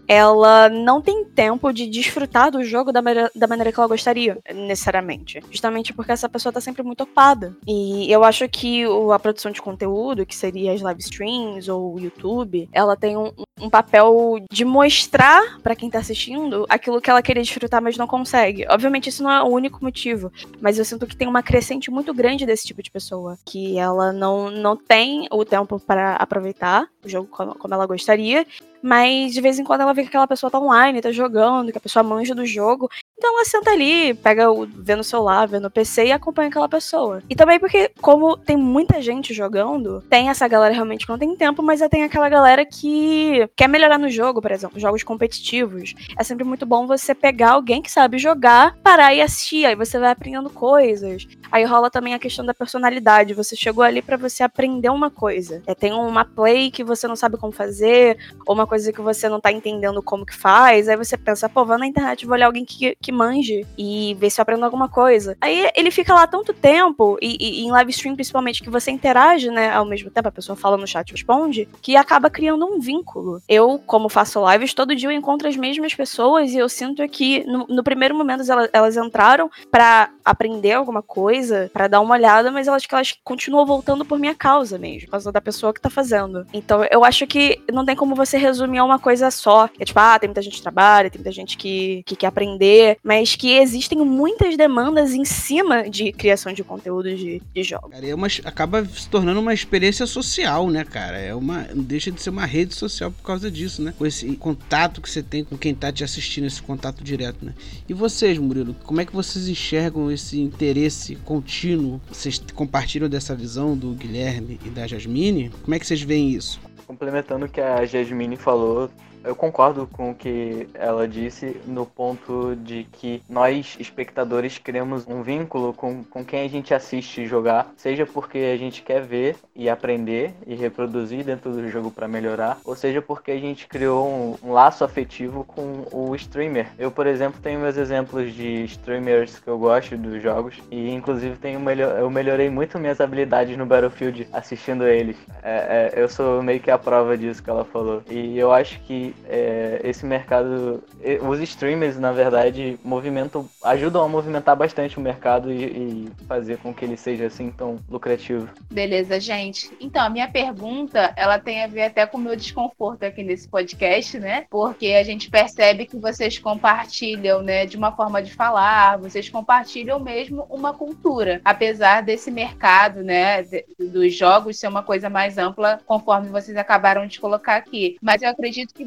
ela 0.09 0.67
não 0.69 0.99
tem 1.03 1.23
tempo 1.23 1.71
de 1.71 1.85
desfrutar 1.85 2.49
do 2.49 2.63
jogo 2.63 2.91
da, 2.91 2.99
maneira, 2.99 3.31
da 3.35 3.45
maneira 3.45 3.71
que 3.71 3.79
ela 3.79 3.87
gostaria, 3.87 4.39
necessariamente. 4.55 5.39
Justamente 5.51 5.93
porque 5.93 6.11
essa 6.11 6.27
pessoa 6.27 6.51
tá 6.51 6.59
sempre 6.59 6.81
muito 6.81 7.03
ocupada. 7.03 7.55
E 7.67 8.11
eu 8.11 8.23
acho 8.23 8.49
que 8.49 8.83
a 9.13 9.19
produção 9.19 9.51
de 9.51 9.61
conteúdo, 9.61 10.25
que 10.25 10.35
seria 10.35 10.73
as 10.73 10.81
live 10.81 10.99
streams 10.99 11.69
ou 11.69 11.93
o 11.93 11.99
YouTube, 11.99 12.67
ela 12.73 12.97
tem 12.97 13.15
um, 13.15 13.31
um 13.59 13.69
papel 13.69 14.37
de 14.51 14.65
mostrar 14.65 15.59
para 15.61 15.75
quem 15.75 15.89
tá 15.89 15.99
assistindo 15.99 16.65
aquilo 16.69 17.01
que 17.01 17.09
ela 17.09 17.21
queria 17.21 17.43
desfrutar, 17.43 17.81
mas 17.81 17.97
não 17.97 18.07
consegue. 18.07 18.65
Obviamente, 18.69 19.09
isso 19.09 19.23
não 19.23 19.31
é 19.31 19.41
o 19.41 19.47
único 19.47 19.83
motivo, 19.83 20.31
mas 20.61 20.77
eu 20.77 20.85
sinto 20.85 21.07
que 21.07 21.15
tem 21.15 21.27
uma 21.27 21.43
crescente 21.43 21.91
muito 21.91 22.13
grande 22.13 22.45
desse 22.45 22.65
tipo 22.65 22.81
de 22.81 22.91
pessoa, 22.91 23.37
que 23.45 23.77
ela 23.77 24.11
não, 24.11 24.49
não 24.49 24.75
tem 24.75 25.27
o 25.31 25.43
tempo 25.43 25.79
para 25.79 26.15
aproveitar 26.15 26.87
o 27.03 27.09
jogo 27.09 27.27
como, 27.27 27.55
como 27.55 27.73
ela 27.73 27.85
gostaria, 27.85 28.45
mas 28.81 29.33
de 29.33 29.41
vez 29.41 29.59
em 29.59 29.63
quando 29.63 29.81
ela 29.81 29.93
vê 29.93 30.03
que 30.03 30.09
aquela 30.09 30.27
pessoa 30.27 30.49
tá 30.49 30.59
online, 30.59 31.01
tá 31.01 31.11
jogando, 31.11 31.71
que 31.71 31.77
a 31.77 31.81
pessoa 31.81 32.03
manja 32.03 32.33
do 32.33 32.45
jogo. 32.45 32.89
Então 33.19 33.35
ela 33.35 33.43
senta 33.43 33.71
ali, 33.71 34.13
pega 34.13 34.49
o, 34.49 34.65
vê 34.65 34.95
no 34.95 35.03
celular, 35.03 35.45
vê 35.45 35.59
no 35.59 35.69
PC 35.69 36.05
e 36.05 36.11
acompanha 36.13 36.47
aquela 36.47 36.69
pessoa. 36.69 37.21
E 37.29 37.35
também 37.35 37.59
porque, 37.59 37.91
como 38.01 38.37
tem 38.37 38.55
muita 38.55 39.01
gente 39.01 39.33
jogando, 39.33 40.01
tem 40.09 40.29
essa 40.29 40.47
galera 40.47 40.73
realmente 40.73 41.05
que 41.05 41.11
não 41.11 41.19
tem 41.19 41.35
tempo, 41.35 41.61
mas 41.61 41.81
tem 41.89 42.03
aquela 42.03 42.29
galera 42.29 42.65
que 42.65 43.45
quer 43.57 43.67
melhorar 43.67 43.97
no 43.97 44.09
jogo, 44.09 44.41
por 44.41 44.51
exemplo, 44.51 44.79
jogos 44.79 45.03
competitivos. 45.03 45.93
É 46.17 46.23
sempre 46.23 46.45
muito 46.45 46.65
bom 46.65 46.87
você 46.87 47.13
pegar 47.13 47.51
alguém 47.51 47.81
que 47.81 47.91
sabe 47.91 48.17
jogar, 48.17 48.77
parar 48.81 49.13
e 49.13 49.21
assistir. 49.21 49.65
Aí 49.65 49.75
você 49.75 49.99
vai 49.99 50.11
aprendendo 50.11 50.49
coisas. 50.49 51.27
Aí 51.51 51.65
rola 51.65 51.89
também 51.89 52.13
a 52.13 52.19
questão 52.19 52.45
da 52.45 52.53
personalidade. 52.53 53.33
Você 53.33 53.53
chegou 53.53 53.83
ali 53.83 54.01
para 54.01 54.15
você 54.15 54.43
aprender 54.43 54.89
uma 54.89 55.11
coisa. 55.11 55.61
É, 55.67 55.75
tem 55.75 55.91
uma 55.91 56.23
play 56.23 56.71
que 56.71 56.85
você 56.85 57.05
não 57.05 57.17
sabe 57.17 57.35
como 57.35 57.51
fazer, 57.51 58.17
ou 58.47 58.55
uma 58.55 58.65
coisa 58.65 58.93
que 58.93 59.01
você 59.01 59.27
não 59.27 59.41
tá 59.41 59.51
entendendo 59.51 60.01
como 60.01 60.25
que 60.25 60.35
faz. 60.35 60.87
Aí 60.87 60.95
você 60.95 61.17
pensa, 61.17 61.49
pô, 61.49 61.65
vou 61.65 61.77
na 61.77 61.85
internet, 61.85 62.25
vou 62.25 62.35
olhar 62.35 62.45
alguém 62.45 62.63
que, 62.63 62.95
que 63.01 63.08
manje 63.11 63.65
e 63.77 64.15
ver 64.19 64.29
se 64.29 64.39
eu 64.39 64.43
aprendo 64.43 64.65
alguma 64.65 64.89
coisa. 64.89 65.37
Aí 65.41 65.69
ele 65.75 65.91
fica 65.91 66.13
lá 66.13 66.27
tanto 66.27 66.53
tempo, 66.53 67.17
e, 67.21 67.37
e, 67.39 67.65
em 67.65 67.71
live 67.71 67.91
stream 67.91 68.15
principalmente, 68.15 68.63
que 68.63 68.69
você 68.69 68.91
interage, 68.91 69.49
né, 69.49 69.71
ao 69.71 69.85
mesmo 69.85 70.09
tempo, 70.09 70.27
a 70.27 70.31
pessoa 70.31 70.55
fala 70.55 70.77
no 70.77 70.87
chat 70.87 71.09
e 71.09 71.13
responde, 71.13 71.67
que 71.81 71.95
acaba 71.95 72.29
criando 72.29 72.65
um 72.65 72.79
vínculo. 72.79 73.41
Eu, 73.47 73.81
como 73.85 74.09
faço 74.09 74.39
lives, 74.51 74.73
todo 74.73 74.95
dia 74.95 75.09
eu 75.09 75.13
encontro 75.13 75.47
as 75.47 75.55
mesmas 75.55 75.93
pessoas 75.93 76.51
e 76.51 76.57
eu 76.57 76.69
sinto 76.69 77.07
que 77.07 77.43
no, 77.45 77.65
no 77.67 77.83
primeiro 77.83 78.15
momento 78.15 78.49
elas, 78.49 78.69
elas 78.71 78.97
entraram 78.97 79.49
para 79.71 80.09
aprender 80.23 80.73
alguma 80.73 81.01
coisa, 81.01 81.69
para 81.73 81.87
dar 81.87 82.01
uma 82.01 82.15
olhada, 82.15 82.51
mas 82.51 82.67
elas 82.67 82.85
que 82.85 82.93
elas 82.93 83.15
continuam 83.23 83.65
voltando 83.65 84.05
por 84.05 84.19
minha 84.19 84.35
causa 84.35 84.77
mesmo, 84.77 85.07
por 85.07 85.11
causa 85.11 85.31
da 85.31 85.41
pessoa 85.41 85.73
que 85.73 85.81
tá 85.81 85.89
fazendo. 85.89 86.45
Então 86.53 86.85
eu 86.89 87.03
acho 87.03 87.25
que 87.27 87.61
não 87.71 87.85
tem 87.85 87.95
como 87.95 88.15
você 88.15 88.37
resumir 88.37 88.81
uma 88.81 88.99
coisa 88.99 89.31
só. 89.31 89.69
É 89.79 89.85
tipo, 89.85 89.99
ah, 89.99 90.17
tem 90.19 90.27
muita 90.27 90.41
gente 90.41 90.57
que 90.57 90.61
trabalha, 90.61 91.09
tem 91.09 91.19
muita 91.19 91.31
gente 91.31 91.57
que, 91.57 92.03
que 92.05 92.15
quer 92.15 92.27
aprender, 92.27 92.98
mas 93.03 93.35
que 93.35 93.51
existem 93.57 93.97
muitas 93.99 94.57
demandas 94.57 95.13
em 95.13 95.25
cima 95.25 95.89
de 95.89 96.11
criação 96.11 96.53
de 96.53 96.63
conteúdo 96.63 97.15
de, 97.15 97.41
de 97.53 97.63
jogos. 97.63 97.91
Cara, 97.91 98.07
é 98.07 98.13
uma, 98.13 98.27
acaba 98.45 98.85
se 98.85 99.09
tornando 99.09 99.39
uma 99.39 99.53
experiência 99.53 100.05
social, 100.05 100.69
né, 100.69 100.83
cara? 100.83 101.17
É 101.17 101.33
uma, 101.33 101.63
não 101.73 101.83
deixa 101.83 102.11
de 102.11 102.21
ser 102.21 102.29
uma 102.29 102.45
rede 102.45 102.75
social 102.75 103.11
por 103.11 103.23
causa 103.23 103.49
disso, 103.49 103.81
né? 103.81 103.93
Com 103.97 104.05
esse 104.05 104.35
contato 104.35 105.01
que 105.01 105.09
você 105.09 105.23
tem 105.23 105.43
com 105.43 105.57
quem 105.57 105.73
tá 105.73 105.91
te 105.91 106.03
assistindo, 106.03 106.45
esse 106.45 106.61
contato 106.61 107.03
direto, 107.03 107.45
né? 107.45 107.53
E 107.87 107.93
vocês, 107.93 108.37
Murilo, 108.37 108.75
como 108.83 109.01
é 109.01 109.05
que 109.05 109.13
vocês 109.13 109.47
enxergam 109.47 110.11
esse 110.11 110.39
interesse 110.39 111.15
contínuo? 111.15 112.01
Vocês 112.07 112.41
compartilham 112.53 113.09
dessa 113.09 113.35
visão 113.35 113.77
do 113.77 113.91
Guilherme 113.91 114.59
e 114.65 114.69
da 114.69 114.87
Jasmine? 114.87 115.51
Como 115.63 115.73
é 115.75 115.79
que 115.79 115.85
vocês 115.85 116.01
veem 116.01 116.31
isso? 116.31 116.59
Complementando 116.85 117.45
o 117.45 117.49
que 117.49 117.61
a 117.61 117.85
Jasmine 117.85 118.35
falou, 118.35 118.89
eu 119.23 119.35
concordo 119.35 119.87
com 119.87 120.11
o 120.11 120.15
que 120.15 120.67
ela 120.73 121.07
disse 121.07 121.59
no 121.65 121.85
ponto 121.85 122.55
de 122.55 122.85
que 122.91 123.21
nós, 123.29 123.75
espectadores, 123.79 124.57
criamos 124.57 125.05
um 125.07 125.21
vínculo 125.21 125.73
com, 125.73 126.03
com 126.03 126.23
quem 126.23 126.45
a 126.45 126.49
gente 126.49 126.73
assiste 126.73 127.25
jogar, 127.25 127.71
seja 127.75 128.05
porque 128.05 128.37
a 128.37 128.57
gente 128.57 128.81
quer 128.81 129.01
ver 129.01 129.35
e 129.55 129.69
aprender 129.69 130.33
e 130.45 130.55
reproduzir 130.55 131.23
dentro 131.23 131.51
do 131.51 131.67
jogo 131.69 131.91
para 131.91 132.07
melhorar, 132.07 132.57
ou 132.63 132.75
seja 132.75 133.01
porque 133.01 133.31
a 133.31 133.39
gente 133.39 133.67
criou 133.67 134.07
um, 134.07 134.49
um, 134.49 134.53
laço 134.53 134.83
afetivo 134.83 135.43
com 135.43 135.85
o 135.91 136.15
streamer. 136.15 136.67
Eu, 136.77 136.91
por 136.91 137.07
exemplo, 137.07 137.39
tenho 137.41 137.59
meus 137.59 137.77
exemplos 137.77 138.33
de 138.33 138.63
streamers 138.65 139.39
que 139.39 139.47
eu 139.47 139.57
gosto 139.57 139.97
dos 139.97 140.21
jogos 140.21 140.55
e, 140.71 140.89
inclusive, 140.91 141.35
tenho 141.37 141.59
melhor, 141.59 141.99
eu 141.99 142.09
melhorei 142.09 142.49
muito 142.49 142.79
minhas 142.79 143.01
habilidades 143.01 143.57
no 143.57 143.65
Battlefield 143.65 144.27
assistindo 144.31 144.87
eles. 144.87 145.17
É, 145.43 145.91
é, 145.95 146.01
eu 146.01 146.07
sou 146.07 146.41
meio 146.41 146.59
que 146.59 146.71
a 146.71 146.77
prova 146.77 147.17
disso 147.17 147.43
que 147.43 147.49
ela 147.49 147.65
falou. 147.65 148.03
E 148.09 148.37
eu 148.37 148.51
acho 148.51 148.79
que 148.81 149.08
é, 149.27 149.81
esse 149.83 150.05
mercado, 150.05 150.83
os 151.21 151.39
streamers, 151.41 151.97
na 151.97 152.11
verdade, 152.11 152.79
movimentam, 152.83 153.47
ajudam 153.63 154.03
a 154.03 154.07
movimentar 154.07 154.55
bastante 154.55 154.97
o 154.97 155.01
mercado 155.01 155.51
e, 155.51 155.65
e, 155.65 156.11
fazer 156.27 156.57
com 156.57 156.73
que 156.73 156.85
ele 156.85 156.97
seja 156.97 157.25
assim 157.25 157.51
tão 157.51 157.77
lucrativo. 157.89 158.49
Beleza, 158.71 159.19
gente. 159.19 159.71
Então, 159.79 160.03
a 160.03 160.09
minha 160.09 160.27
pergunta, 160.27 161.13
ela 161.15 161.39
tem 161.39 161.63
a 161.63 161.67
ver 161.67 161.83
até 161.83 162.05
com 162.05 162.17
o 162.17 162.21
meu 162.21 162.35
desconforto 162.35 163.03
aqui 163.03 163.23
nesse 163.23 163.47
podcast, 163.47 164.19
né? 164.19 164.45
Porque 164.49 164.87
a 164.87 165.03
gente 165.03 165.29
percebe 165.29 165.85
que 165.85 165.97
vocês 165.97 166.37
compartilham, 166.37 167.41
né, 167.41 167.65
de 167.65 167.77
uma 167.77 167.91
forma 167.91 168.21
de 168.21 168.33
falar, 168.33 168.97
vocês 168.97 169.29
compartilham 169.29 169.99
mesmo 169.99 170.45
uma 170.49 170.73
cultura, 170.73 171.41
apesar 171.43 172.01
desse 172.01 172.31
mercado, 172.31 173.03
né, 173.03 173.43
dos 173.79 174.15
jogos 174.15 174.57
ser 174.57 174.67
uma 174.67 174.83
coisa 174.83 175.09
mais 175.09 175.37
ampla, 175.37 175.79
conforme 175.85 176.29
vocês 176.29 176.57
acabaram 176.57 177.05
de 177.07 177.19
colocar 177.19 177.55
aqui. 177.55 177.97
Mas 178.01 178.21
eu 178.21 178.29
acredito 178.29 178.73
que 178.73 178.85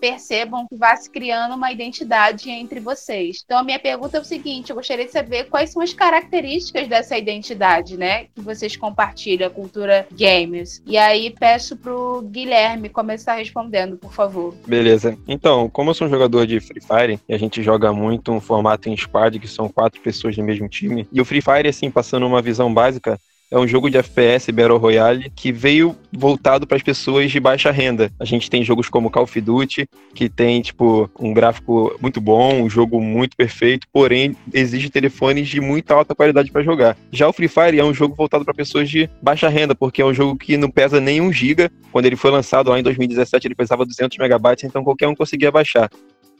percebam 0.00 0.66
que 0.68 0.76
vai 0.76 0.96
se 0.96 1.10
criando 1.10 1.54
uma 1.54 1.72
identidade 1.72 2.50
entre 2.50 2.80
vocês. 2.80 3.42
Então, 3.44 3.58
a 3.58 3.64
minha 3.64 3.78
pergunta 3.78 4.16
é 4.16 4.20
o 4.20 4.24
seguinte: 4.24 4.70
eu 4.70 4.76
gostaria 4.76 5.04
de 5.04 5.12
saber 5.12 5.44
quais 5.44 5.70
são 5.70 5.82
as 5.82 5.92
características 5.92 6.88
dessa 6.88 7.16
identidade, 7.16 7.96
né? 7.96 8.24
Que 8.34 8.40
vocês 8.40 8.76
compartilham, 8.76 9.46
a 9.46 9.50
cultura 9.50 10.06
games. 10.12 10.82
E 10.86 10.96
aí, 10.96 11.30
peço 11.30 11.76
pro 11.76 12.22
Guilherme 12.22 12.88
começar 12.88 13.34
respondendo, 13.34 13.96
por 13.96 14.12
favor. 14.12 14.54
Beleza. 14.66 15.16
Então, 15.26 15.68
como 15.68 15.90
eu 15.90 15.94
sou 15.94 16.06
um 16.06 16.10
jogador 16.10 16.46
de 16.46 16.60
Free 16.60 16.80
Fire, 16.80 17.20
e 17.28 17.34
a 17.34 17.38
gente 17.38 17.62
joga 17.62 17.92
muito 17.92 18.32
um 18.32 18.40
formato 18.40 18.88
em 18.88 18.96
squad, 18.96 19.38
que 19.38 19.48
são 19.48 19.68
quatro 19.68 20.00
pessoas 20.00 20.36
no 20.36 20.44
mesmo 20.44 20.68
time, 20.68 21.06
e 21.12 21.20
o 21.20 21.24
Free 21.24 21.42
Fire, 21.42 21.68
assim, 21.68 21.90
passando 21.90 22.26
uma 22.26 22.42
visão 22.42 22.72
básica, 22.72 23.18
é 23.50 23.58
um 23.58 23.66
jogo 23.66 23.90
de 23.90 23.98
FPS 23.98 24.50
Battle 24.50 24.78
Royale 24.78 25.30
que 25.34 25.52
veio 25.52 25.96
voltado 26.12 26.66
para 26.66 26.76
as 26.76 26.82
pessoas 26.82 27.30
de 27.30 27.38
baixa 27.40 27.70
renda. 27.70 28.10
A 28.18 28.24
gente 28.24 28.50
tem 28.50 28.64
jogos 28.64 28.88
como 28.88 29.10
Call 29.10 29.24
of 29.24 29.40
Duty, 29.40 29.88
que 30.14 30.28
tem 30.28 30.60
tipo 30.62 31.10
um 31.18 31.32
gráfico 31.32 31.96
muito 32.00 32.20
bom, 32.20 32.62
um 32.62 32.70
jogo 32.70 33.00
muito 33.00 33.36
perfeito, 33.36 33.86
porém 33.92 34.36
exige 34.52 34.90
telefones 34.90 35.48
de 35.48 35.60
muita 35.60 35.94
alta 35.94 36.14
qualidade 36.14 36.50
para 36.50 36.62
jogar. 36.62 36.96
Já 37.12 37.28
o 37.28 37.32
Free 37.32 37.48
Fire 37.48 37.78
é 37.78 37.84
um 37.84 37.94
jogo 37.94 38.14
voltado 38.14 38.44
para 38.44 38.54
pessoas 38.54 38.88
de 38.88 39.08
baixa 39.22 39.48
renda, 39.48 39.74
porque 39.74 40.02
é 40.02 40.04
um 40.04 40.14
jogo 40.14 40.36
que 40.36 40.56
não 40.56 40.70
pesa 40.70 41.00
nem 41.00 41.20
um 41.20 41.32
giga. 41.32 41.70
Quando 41.92 42.06
ele 42.06 42.16
foi 42.16 42.30
lançado 42.30 42.70
lá 42.70 42.78
em 42.78 42.82
2017, 42.82 43.46
ele 43.46 43.54
pesava 43.54 43.84
200 43.84 44.18
megabytes, 44.18 44.64
então 44.64 44.82
qualquer 44.82 45.08
um 45.08 45.14
conseguia 45.14 45.50
baixar. 45.50 45.90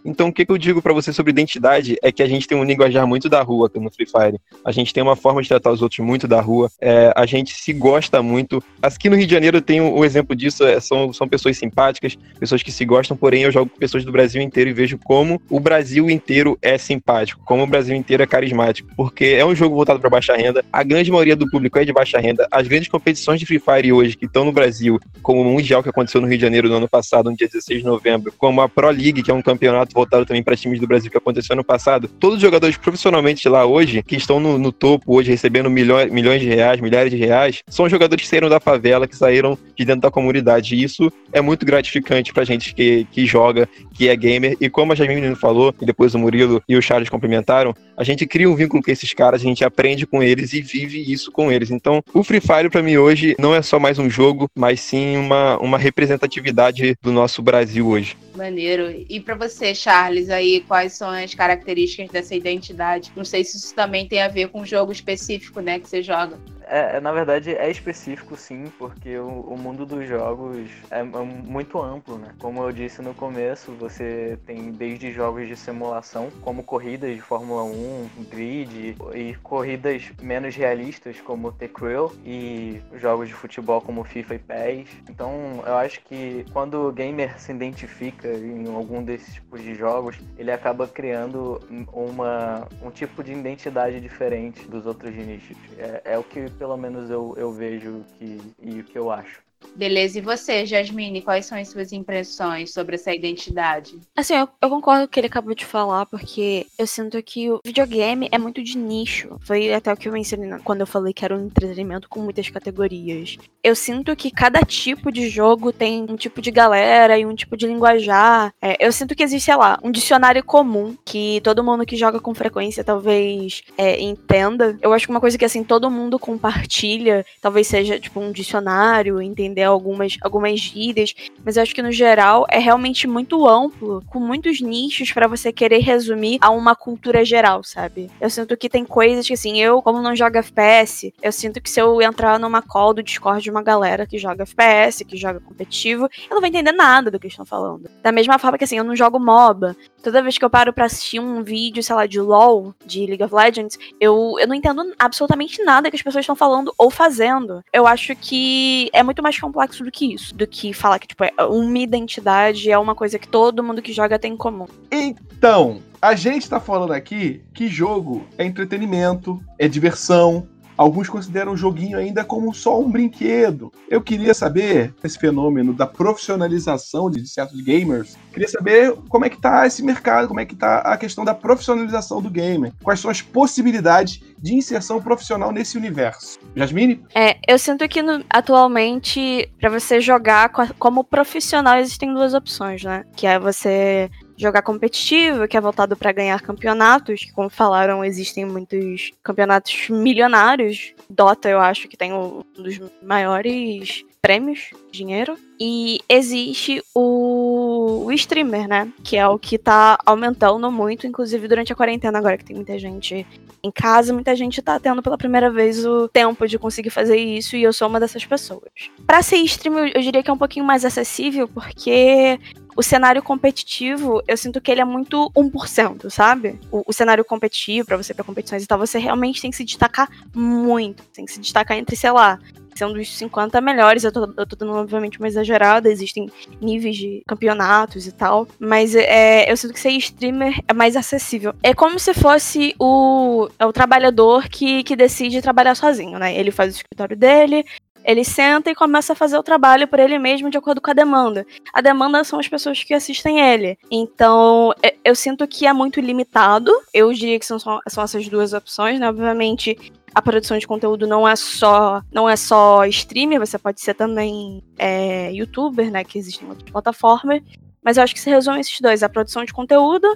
Então, 0.05 0.29
o 0.29 0.33
que, 0.33 0.45
que 0.45 0.53
eu 0.53 0.59
digo 0.59 0.83
para 0.83 0.93
você 0.93 1.13
sobre 1.13 1.31
identidade 1.31 1.97
é 2.03 2.13
que 2.13 2.23
a 2.23 2.27
gente 2.27 2.47
tem 2.47 2.59
um 2.59 2.65
linguajar 2.65 3.07
muito 3.07 3.29
da 3.29 3.41
rua 3.41 3.71
no 3.75 3.91
Free 3.91 4.07
Fire. 4.07 4.39
A 4.65 4.71
gente 4.71 4.93
tem 4.93 5.03
uma 5.03 5.17
forma 5.17 5.43
de 5.43 5.49
tratar 5.49 5.73
os 5.73 5.81
outros 5.81 6.01
muito 6.01 6.29
da 6.29 6.41
rua. 6.41 6.71
É, 6.81 7.13
a 7.17 7.25
gente 7.25 7.55
se 7.55 7.73
gosta 7.73 8.23
muito. 8.23 8.63
Aqui 8.83 9.09
no 9.09 9.17
Rio 9.17 9.27
de 9.27 9.33
Janeiro 9.33 9.63
tem 9.63 9.81
um, 9.81 10.01
um 10.01 10.05
exemplo 10.05 10.37
disso. 10.37 10.65
É, 10.65 10.79
são, 10.79 11.13
são 11.13 11.27
pessoas 11.27 11.57
simpáticas, 11.57 12.17
pessoas 12.39 12.63
que 12.63 12.71
se 12.71 12.85
gostam, 12.85 13.17
porém 13.17 13.45
eu 13.45 13.51
jogo 13.51 13.71
com 13.71 13.79
pessoas 13.79 14.05
do 14.05 14.13
Brasil 14.13 14.43
inteiro 14.43 14.69
e 14.69 14.75
vejo 14.75 14.99
como 14.99 15.41
o 15.49 15.59
Brasil 15.59 16.11
inteiro 16.11 16.59
é 16.61 16.77
simpático, 16.77 17.43
como 17.45 17.63
o 17.63 17.67
Brasil 17.67 17.97
inteiro 17.97 18.23
é 18.23 18.27
carismático. 18.27 18.91
Porque 18.97 19.25
é 19.25 19.45
um 19.45 19.55
jogo 19.55 19.75
voltado 19.75 20.01
para 20.01 20.11
baixa 20.11 20.37
renda. 20.37 20.63
A 20.71 20.83
grande 20.83 21.11
maioria 21.11 21.35
do 21.35 21.49
público 21.49 21.79
é 21.79 21.85
de 21.85 21.93
baixa 21.93 22.19
renda. 22.19 22.47
As 22.51 22.69
grandes 22.69 22.89
competições 22.89 23.41
de 23.41 23.47
Free 23.47 23.59
Fire 23.59 23.93
hoje 23.93 24.17
que 24.17 24.27
estão 24.27 24.45
no 24.45 24.53
Brasil, 24.53 25.01
como 25.23 25.41
o 25.41 25.45
Mundial 25.45 25.83
que 25.83 25.89
aconteceu 25.89 26.21
no 26.21 26.27
Rio 26.27 26.37
de 26.37 26.43
Janeiro 26.43 26.69
no 26.69 26.77
ano 26.77 26.89
passado, 26.89 27.31
no 27.31 27.37
dia 27.37 27.49
16 27.49 27.81
de 27.81 27.87
novembro, 27.87 28.35
como 28.37 28.61
a 28.61 28.69
Pro 28.69 28.91
League, 28.91 29.23
que 29.23 29.31
é 29.31 29.35
um 29.35 29.43
campeonato 29.43 29.94
voltado 29.95 30.27
também 30.27 30.43
para 30.43 30.57
times 30.57 30.81
do 30.81 30.87
Brasil 30.87 31.11
que 31.11 31.17
aconteceu 31.17 31.55
ano 31.55 31.65
passado. 31.65 32.09
Todos 32.09 32.37
os 32.37 32.43
jogadores 32.43 32.77
profissionalmente 32.77 33.49
lá 33.49 33.65
hoje, 33.65 34.03
que 34.03 34.17
estão 34.17 34.41
no, 34.41 34.59
no 34.59 34.73
topo 34.73 35.15
hoje, 35.15 35.31
recebendo 35.31 35.71
milhões, 35.71 36.11
milhões 36.11 36.41
de 36.41 36.49
reais, 36.49 36.81
milhares 36.81 37.11
de 37.11 37.17
reais, 37.17 37.63
são 37.69 37.89
jogadores 37.89 38.25
que 38.25 38.29
saíram 38.29 38.49
da 38.49 38.59
favela, 38.59 39.07
que 39.07 39.17
saíram 39.17 39.57
de 39.77 39.85
dentro 39.85 40.03
da 40.03 40.11
comunidade. 40.11 40.75
E 40.75 40.83
isso 40.83 41.13
é 41.33 41.41
muito 41.41 41.65
gratificante 41.65 42.33
pra 42.33 42.45
gente 42.45 42.75
que, 42.75 43.07
que 43.11 43.25
joga, 43.25 43.69
que 43.95 44.09
é 44.09 44.17
gamer. 44.17 44.57
E 44.61 44.69
como 44.69 44.93
a 44.93 44.95
Jasmine 44.95 45.35
falou, 45.35 45.75
e 45.81 45.87
depois 45.87 46.15
o 46.15 46.19
Murilo 46.19 46.63
e 46.69 46.77
o 46.77 46.83
Charles 46.83 47.09
complementaram, 47.09 47.75
a 47.97 48.05
gente 48.05 48.27
cria 48.27 48.51
um 48.51 48.57
vínculo 48.57 48.83
com 48.83 48.91
esses 48.91 49.15
caras, 49.15 49.41
a 49.41 49.45
gente 49.45 49.65
aprende 49.65 50.07
com 50.07 50.23
eles 50.23 50.53
e 50.53 50.61
vive 50.61 51.01
isso 51.11 51.31
com 51.31 51.51
eles. 51.51 51.71
Então, 51.71 52.03
o 52.13 52.25
Free 52.25 52.41
Fire 52.41 52.69
para 52.69 52.83
mim 52.83 52.97
hoje 52.97 53.35
não 53.39 53.55
é 53.55 53.63
só 53.63 53.79
mais 53.79 53.99
um 53.99 54.11
jogo, 54.11 54.51
mas 54.55 54.81
sim 54.81 55.17
uma, 55.17 55.57
uma 55.59 55.79
representatividade 55.79 56.97
do 57.01 57.13
nosso 57.13 57.41
Brasil 57.43 57.87
hoje. 57.87 58.17
Maneiro. 58.37 59.05
E 59.09 59.21
para 59.21 59.37
você, 59.37 59.75
Charles, 59.75 60.29
aí 60.29 60.65
quais 60.67 60.95
são 60.95 61.09
as 61.09 61.35
características 61.35 62.11
dessa 62.11 62.35
identidade? 62.35 63.13
Não 63.15 63.25
sei 63.25 63.45
se 63.45 63.57
isso 63.57 63.75
também 63.75 64.09
tem 64.09 64.23
a 64.23 64.29
ver 64.29 64.49
com 64.49 64.63
o 64.63 64.67
jogo 64.67 64.91
específico, 64.91 65.61
né, 65.61 65.79
que 65.79 65.89
você 65.89 66.03
joga. 66.03 66.37
É, 66.66 67.00
na 67.00 67.12
verdade 67.12 67.54
é 67.54 67.71
específico 67.71 68.37
sim, 68.37 68.71
porque 68.78 69.16
o, 69.18 69.40
o 69.40 69.59
mundo 69.59 69.85
dos 69.85 70.06
jogos 70.06 70.71
é, 70.90 71.00
é, 71.00 71.02
muito 71.02 71.80
amplo, 71.80 72.18
né? 72.18 72.30
Como 72.38 72.62
eu 72.62 72.73
disse 72.73 73.02
no 73.02 73.14
começo, 73.14 73.73
você 73.73 74.38
tem 74.47 74.71
desde 74.73 75.12
jogos 75.12 75.47
de 75.47 75.56
simulação, 75.56 76.30
como 76.40 76.62
corridas 76.62 77.14
de 77.14 77.21
Fórmula 77.21 77.62
1, 77.64 78.09
grid, 78.30 78.97
e 79.14 79.35
corridas 79.42 80.11
menos 80.21 80.56
realistas, 80.56 81.21
como 81.21 81.52
The 81.52 81.68
Crew, 81.68 82.12
e 82.25 82.80
jogos 82.94 83.28
de 83.28 83.35
futebol 83.35 83.80
como 83.80 84.04
FIFA 84.04 84.35
e 84.35 84.38
PES. 84.38 84.88
Então 85.09 85.62
eu 85.66 85.76
acho 85.76 86.00
que 86.00 86.47
quando 86.52 86.88
o 86.88 86.92
gamer 86.92 87.38
se 87.38 87.52
identifica 87.52 88.28
em 88.28 88.75
algum 88.75 89.02
desses 89.02 89.35
tipos 89.35 89.62
de 89.62 89.75
jogos, 89.75 90.16
ele 90.38 90.50
acaba 90.50 90.87
criando 90.87 91.61
uma, 91.92 92.66
um 92.83 92.90
tipo 92.90 93.23
de 93.23 93.33
identidade 93.33 94.00
diferente 94.00 94.66
dos 94.66 94.87
outros 94.87 95.14
nichos. 95.14 95.56
É, 95.78 96.14
é 96.14 96.18
o 96.18 96.23
que 96.23 96.49
pelo 96.59 96.77
menos 96.77 97.11
eu, 97.11 97.35
eu 97.37 97.53
vejo 97.53 98.05
que, 98.19 98.41
e 98.61 98.81
o 98.81 98.85
que 98.85 98.99
eu 98.99 99.11
acho. 99.11 99.44
Beleza, 99.75 100.18
e 100.18 100.23
você, 100.23 100.64
Jasmine, 100.64 101.23
quais 101.23 101.47
são 101.47 101.59
as 101.59 101.68
suas 101.68 101.92
impressões 101.92 102.73
sobre 102.73 102.94
essa 102.94 103.12
identidade? 103.12 103.99
Assim, 104.16 104.35
eu, 104.35 104.49
eu, 104.62 104.71
concordo 104.71 105.02
com 105.02 105.06
o 105.06 105.09
que 105.09 105.21
ele 105.21 105.26
acabou 105.26 105.54
de 105.54 105.64
falar, 105.64 106.06
porque 106.06 106.66
eu 106.78 106.87
sinto 106.87 107.21
que 107.23 107.50
o 107.50 107.61
videogame 107.64 108.28
é 108.30 108.38
muito 108.38 108.62
de 108.62 108.78
nicho. 108.78 109.37
Foi 109.40 109.73
até 109.73 109.92
o 109.92 109.97
que 109.97 110.09
eu 110.09 110.12
mencionei 110.12 110.50
quando 110.62 110.80
eu 110.80 110.87
falei 110.87 111.12
que 111.12 111.25
era 111.25 111.37
um 111.37 111.47
entretenimento 111.47 112.09
com 112.09 112.21
muitas 112.21 112.49
categorias. 112.49 113.37
Eu 113.62 113.75
sinto 113.75 114.14
que 114.14 114.30
cada 114.30 114.61
tipo 114.61 115.11
de 115.11 115.28
jogo 115.28 115.73
tem 115.73 116.06
um 116.09 116.16
tipo 116.16 116.40
de 116.40 116.50
galera 116.50 117.18
e 117.18 117.26
um 117.26 117.35
tipo 117.35 117.56
de 117.56 117.66
linguajar. 117.66 118.52
É, 118.62 118.76
eu 118.85 118.92
sinto 118.92 119.14
que 119.14 119.23
existe, 119.23 119.47
sei 119.47 119.56
lá, 119.56 119.78
um 119.83 119.90
dicionário 119.90 120.44
comum 120.44 120.97
que 121.04 121.40
todo 121.42 121.64
mundo 121.64 121.87
que 121.87 121.97
joga 121.97 122.21
com 122.21 122.35
frequência 122.35 122.85
talvez 122.85 123.62
é, 123.76 124.00
entenda. 124.00 124.78
Eu 124.80 124.92
acho 124.92 125.06
que 125.06 125.11
uma 125.11 125.21
coisa 125.21 125.37
que, 125.37 125.44
assim, 125.44 125.64
todo 125.64 125.90
mundo 125.90 126.18
compartilha, 126.18 127.25
talvez 127.40 127.66
seja, 127.66 127.99
tipo, 127.99 128.21
um 128.21 128.33
dicionário, 128.33 129.21
entender 129.21 129.54
algumas, 129.63 130.17
algumas 130.21 130.59
gírias, 130.59 131.15
mas 131.45 131.57
eu 131.57 131.63
acho 131.63 131.75
que 131.75 131.83
no 131.83 131.93
geral 131.93 132.47
é 132.51 132.59
realmente 132.59 133.07
muito 133.07 133.47
amplo, 133.47 134.03
com 134.09 134.19
muitos 134.19 134.61
nichos 134.61 135.13
para 135.13 135.29
você 135.29 135.53
querer 135.53 135.79
resumir 135.79 136.39
a 136.41 136.51
uma 136.51 136.75
cultura 136.75 137.25
geral, 137.25 137.63
sabe? 137.63 138.11
Eu 138.21 138.31
sinto 138.31 138.57
que 138.57 138.69
tem 138.69 138.85
coisas 138.85 139.27
que, 139.27 139.35
assim, 139.35 139.61
eu, 139.61 139.83
como 139.83 140.01
não 140.01 140.17
jogo 140.17 140.39
FPS, 140.39 141.13
eu 141.23 141.33
sinto 141.33 141.61
que 141.61 141.71
se 141.71 141.81
eu 141.81 142.01
entrar 142.01 142.39
numa 142.39 142.63
call 142.63 142.95
do 142.95 143.03
Discord 143.03 143.43
de 143.43 143.51
uma 143.51 143.63
galera 143.63 144.07
que 144.07 144.19
joga 144.19 144.45
FPS, 144.45 145.05
que 145.05 145.17
joga 145.17 145.41
competitivo, 145.41 146.05
eu 146.05 146.35
não 146.35 146.41
vou 146.41 146.49
entender 146.49 146.73
nada 146.73 147.11
do 147.11 147.19
que 147.19 147.29
estão 147.29 147.45
falando. 147.45 147.91
Da 148.03 148.13
mesma 148.13 148.39
forma 148.39 148.59
que, 148.59 148.65
assim, 148.65 148.79
eu 148.79 148.85
não 148.85 148.97
jogo 148.97 149.19
MOBA. 149.19 149.77
Toda 150.03 150.23
vez 150.23 150.37
que 150.37 150.45
eu 150.45 150.51
paro 150.51 150.73
pra 150.73 150.87
assistir 150.87 151.19
um 151.21 151.43
vídeo, 151.43 151.83
sei 151.83 151.95
lá, 151.95 152.07
de 152.07 152.21
LoL, 152.21 152.75
de 152.85 153.07
League 153.07 153.23
of 153.23 153.35
Legends, 153.35 153.79
eu, 154.01 154.37
eu 154.39 154.47
não 154.47 154.55
entendo 154.55 154.95
absolutamente 154.99 155.63
nada 155.63 155.91
que 155.91 155.97
as 155.97 156.03
pessoas 156.03 156.23
estão 156.23 156.37
falando 156.37 156.73
ou 156.77 156.91
fazendo. 156.91 157.63
Eu 157.73 157.87
acho 157.87 158.15
que 158.17 158.91
é 158.93 159.03
muito 159.03 159.23
mais 159.23 159.39
complexo 159.45 159.85
do 159.85 159.91
que 159.91 160.15
isso. 160.15 160.35
Do 160.35 160.47
que 160.47 160.73
falar 160.73 160.99
que, 160.99 161.07
tipo, 161.07 161.25
é 161.25 161.33
uma 161.45 161.79
identidade 161.79 162.71
é 162.71 162.79
uma 162.79 162.95
coisa 162.95 163.19
que 163.19 163.29
todo 163.29 163.63
mundo 163.63 163.83
que 163.83 163.93
joga 163.93 164.19
tem 164.19 164.33
em 164.33 164.37
comum. 164.37 164.67
Então, 164.91 165.81
a 166.01 166.15
gente 166.15 166.49
tá 166.49 166.59
falando 166.59 166.93
aqui 166.93 167.43
que 167.53 167.69
jogo 167.69 168.27
é 168.39 168.45
entretenimento, 168.45 169.43
é 169.59 169.69
diversão, 169.69 170.47
Alguns 170.76 171.09
consideram 171.09 171.52
o 171.52 171.57
joguinho 171.57 171.99
ainda 171.99 172.25
como 172.25 172.52
só 172.52 172.81
um 172.81 172.90
brinquedo. 172.90 173.73
Eu 173.88 174.02
queria 174.02 174.35
saber 174.35 174.93
esse 175.02 175.19
fenômeno 175.19 175.73
da 175.73 175.87
profissionalização 175.87 177.11
de 177.11 177.26
certos 177.28 177.61
gamers. 177.61 178.16
Queria 178.33 178.49
saber 178.49 178.95
como 179.09 179.25
é 179.25 179.31
que 179.31 179.40
tá 179.40 179.66
esse 179.66 179.83
mercado, 179.83 180.28
como 180.28 180.40
é 180.40 180.45
que 180.45 180.57
tá 180.57 180.78
a 180.78 180.97
questão 180.97 181.25
da 181.25 181.35
profissionalização 181.35 182.21
do 182.21 182.31
gamer. 182.31 182.73
Quais 182.83 183.00
são 183.00 183.11
as 183.11 183.23
possibilidades 183.23 184.21
de 184.45 184.54
inserção 184.54 185.00
profissional 185.00 185.50
nesse 185.50 185.78
universo. 185.78 186.38
Jasmine? 186.54 187.02
É, 187.14 187.38
eu 187.49 187.59
sinto 187.59 187.88
que 187.88 188.02
no, 188.02 188.23
atualmente, 188.28 189.50
para 189.59 189.71
você 189.71 190.00
jogar 190.00 190.50
como 190.78 191.03
profissional, 191.03 191.79
existem 191.79 192.12
duas 192.12 192.35
opções, 192.35 192.83
né? 192.83 193.05
Que 193.16 193.27
é 193.27 193.38
você 193.38 194.11
jogar 194.37 194.62
competitivo, 194.62 195.47
que 195.47 195.57
é 195.57 195.61
voltado 195.61 195.97
para 195.97 196.12
ganhar 196.12 196.40
campeonatos, 196.40 197.20
que 197.25 197.33
como 197.33 197.49
falaram, 197.49 198.05
existem 198.05 198.44
muitos 198.44 199.12
campeonatos 199.23 199.88
milionários. 199.88 200.94
Dota, 201.09 201.49
eu 201.49 201.61
acho 201.61 201.88
que 201.88 201.97
tem 201.97 202.12
um 202.12 202.42
dos 202.57 202.81
maiores 203.03 204.05
prêmios, 204.25 204.70
dinheiro. 204.90 205.37
E 205.61 206.01
existe 206.09 206.83
o, 206.94 208.07
o 208.07 208.12
streamer, 208.12 208.66
né? 208.66 208.90
Que 209.03 209.18
é 209.18 209.29
o 209.29 209.38
que 209.38 209.59
tá 209.59 209.99
aumentando 210.05 210.73
muito, 210.73 211.07
inclusive 211.07 211.47
durante 211.47 211.75
a 211.75 211.77
quarentena, 211.77 212.18
agora 212.18 212.38
que 212.38 212.44
tem 212.44 212.57
muita 212.57 212.79
gente 212.79 213.27
em 213.62 213.70
casa, 213.70 214.14
muita 214.14 214.35
gente 214.35 214.62
tá 214.62 214.81
tendo 214.81 215.03
pela 215.03 215.18
primeira 215.18 215.51
vez 215.51 215.85
o 215.85 216.09
tempo 216.09 216.49
de 216.49 216.59
conseguir 216.59 216.90
fazer 216.90 217.16
isso, 217.16 217.55
e 217.55 217.62
eu 217.62 217.73
sou 217.73 217.87
uma 217.87 218.01
dessas 218.01 218.25
pessoas. 218.25 218.70
Para 219.07 219.23
ser 219.23 219.37
streamer, 219.37 219.92
eu 219.94 220.01
diria 220.01 220.23
que 220.23 220.31
é 220.31 220.33
um 220.33 220.38
pouquinho 220.38 220.64
mais 220.64 220.87
acessível, 220.87 221.47
porque 221.47 222.38
o 222.77 222.83
cenário 222.83 223.23
competitivo, 223.23 224.23
eu 224.27 224.37
sinto 224.37 224.61
que 224.61 224.71
ele 224.71 224.81
é 224.81 224.85
muito 224.85 225.31
1%, 225.37 226.11
sabe? 226.11 226.59
O, 226.71 226.83
o 226.87 226.93
cenário 226.93 227.25
competitivo, 227.25 227.87
para 227.87 227.97
você 227.97 228.13
pra 228.13 228.25
competições 228.25 228.63
e 228.63 228.67
tal, 228.67 228.79
você 228.79 228.99
realmente 228.99 229.41
tem 229.41 229.51
que 229.51 229.57
se 229.57 229.65
destacar 229.65 230.09
muito. 230.35 231.03
Tem 231.05 231.25
que 231.25 231.33
se 231.33 231.41
destacar 231.41 231.77
entre, 231.77 231.97
sei 231.97 232.11
lá, 232.11 232.39
ser 232.75 232.85
um 232.85 232.93
dos 232.93 233.17
50 233.17 233.61
melhores. 233.61 234.05
Eu 234.05 234.13
tô, 234.13 234.33
eu 234.37 234.47
tô 234.47 234.57
dando, 234.57 234.73
obviamente, 234.73 235.19
uma 235.19 235.29
exagerada, 235.29 235.89
existem 235.89 236.31
níveis 236.61 236.97
de 236.97 237.23
campeonatos 237.27 238.07
e 238.07 238.13
tal. 238.13 238.47
Mas 238.59 238.95
é, 238.95 239.51
eu 239.51 239.57
sinto 239.57 239.75
que 239.75 239.81
ser 239.81 239.91
streamer 239.91 240.61
é 240.67 240.73
mais 240.73 240.97
acessível. 240.97 241.55
É 241.63 241.73
como 241.75 241.99
se 241.99 242.13
fosse 242.13 242.75
o, 242.79 243.49
é 243.59 243.67
o 243.67 243.73
trabalhador 243.73 244.49
que, 244.49 244.83
que 244.83 244.97
decide 244.97 245.43
trabalhar 245.43 245.75
sozinho, 245.75 246.19
né? 246.19 246.35
Ele 246.37 246.51
faz 246.51 246.75
o 246.75 246.77
escritório 246.77 247.17
dele, 247.17 247.65
ele 248.05 248.25
senta 248.25 248.71
e 248.71 248.75
começa 248.75 249.14
a 249.14 249.17
fazer 249.17 249.38
o 249.38 249.43
trabalho 249.43 249.88
por 249.88 249.99
ele 249.99 250.19
mesmo 250.19 250.51
de 250.51 250.59
acordo 250.59 250.81
com 250.81 250.90
a 250.90 250.95
demanda. 250.95 251.47
A 251.73 251.81
demanda 251.81 252.23
são 252.23 252.38
as 252.38 252.47
pessoas 252.47 252.85
que 252.85 252.93
assistem 252.93 253.40
ele. 253.40 253.79
Então, 253.90 254.73
eu 255.03 255.14
sinto 255.14 255.49
que 255.49 255.67
é 255.67 255.73
muito 255.73 256.01
limitado. 256.01 256.71
Eu 256.93 257.12
diria 257.12 257.38
que 257.38 257.47
são, 257.47 257.59
são 257.59 257.81
essas 257.97 258.29
duas 258.29 258.53
opções, 258.53 259.01
né? 259.01 259.09
Obviamente, 259.09 259.77
a 260.14 260.23
produção 260.23 260.59
de 260.59 260.67
conteúdo 260.67 261.07
não 261.07 261.27
é 261.27 261.35
só 261.35 262.01
não 262.12 262.29
é 262.29 262.37
só 262.37 262.85
streamer, 262.85 263.40
você 263.40 263.59
pode 263.59 263.81
ser 263.81 263.95
também 263.95 264.62
é, 264.79 265.33
youtuber, 265.33 265.90
né? 265.90 266.05
Que 266.05 266.19
existem 266.19 266.49
outras 266.49 266.71
plataformas. 266.71 267.43
Mas 267.83 267.97
eu 267.97 268.05
acho 268.05 268.14
que 268.14 268.21
se 268.21 268.31
resume 268.31 268.61
esses 268.61 268.81
dois: 268.81 269.03
a 269.03 269.09
produção 269.09 269.45
de 269.45 269.53
conteúdo 269.53 270.07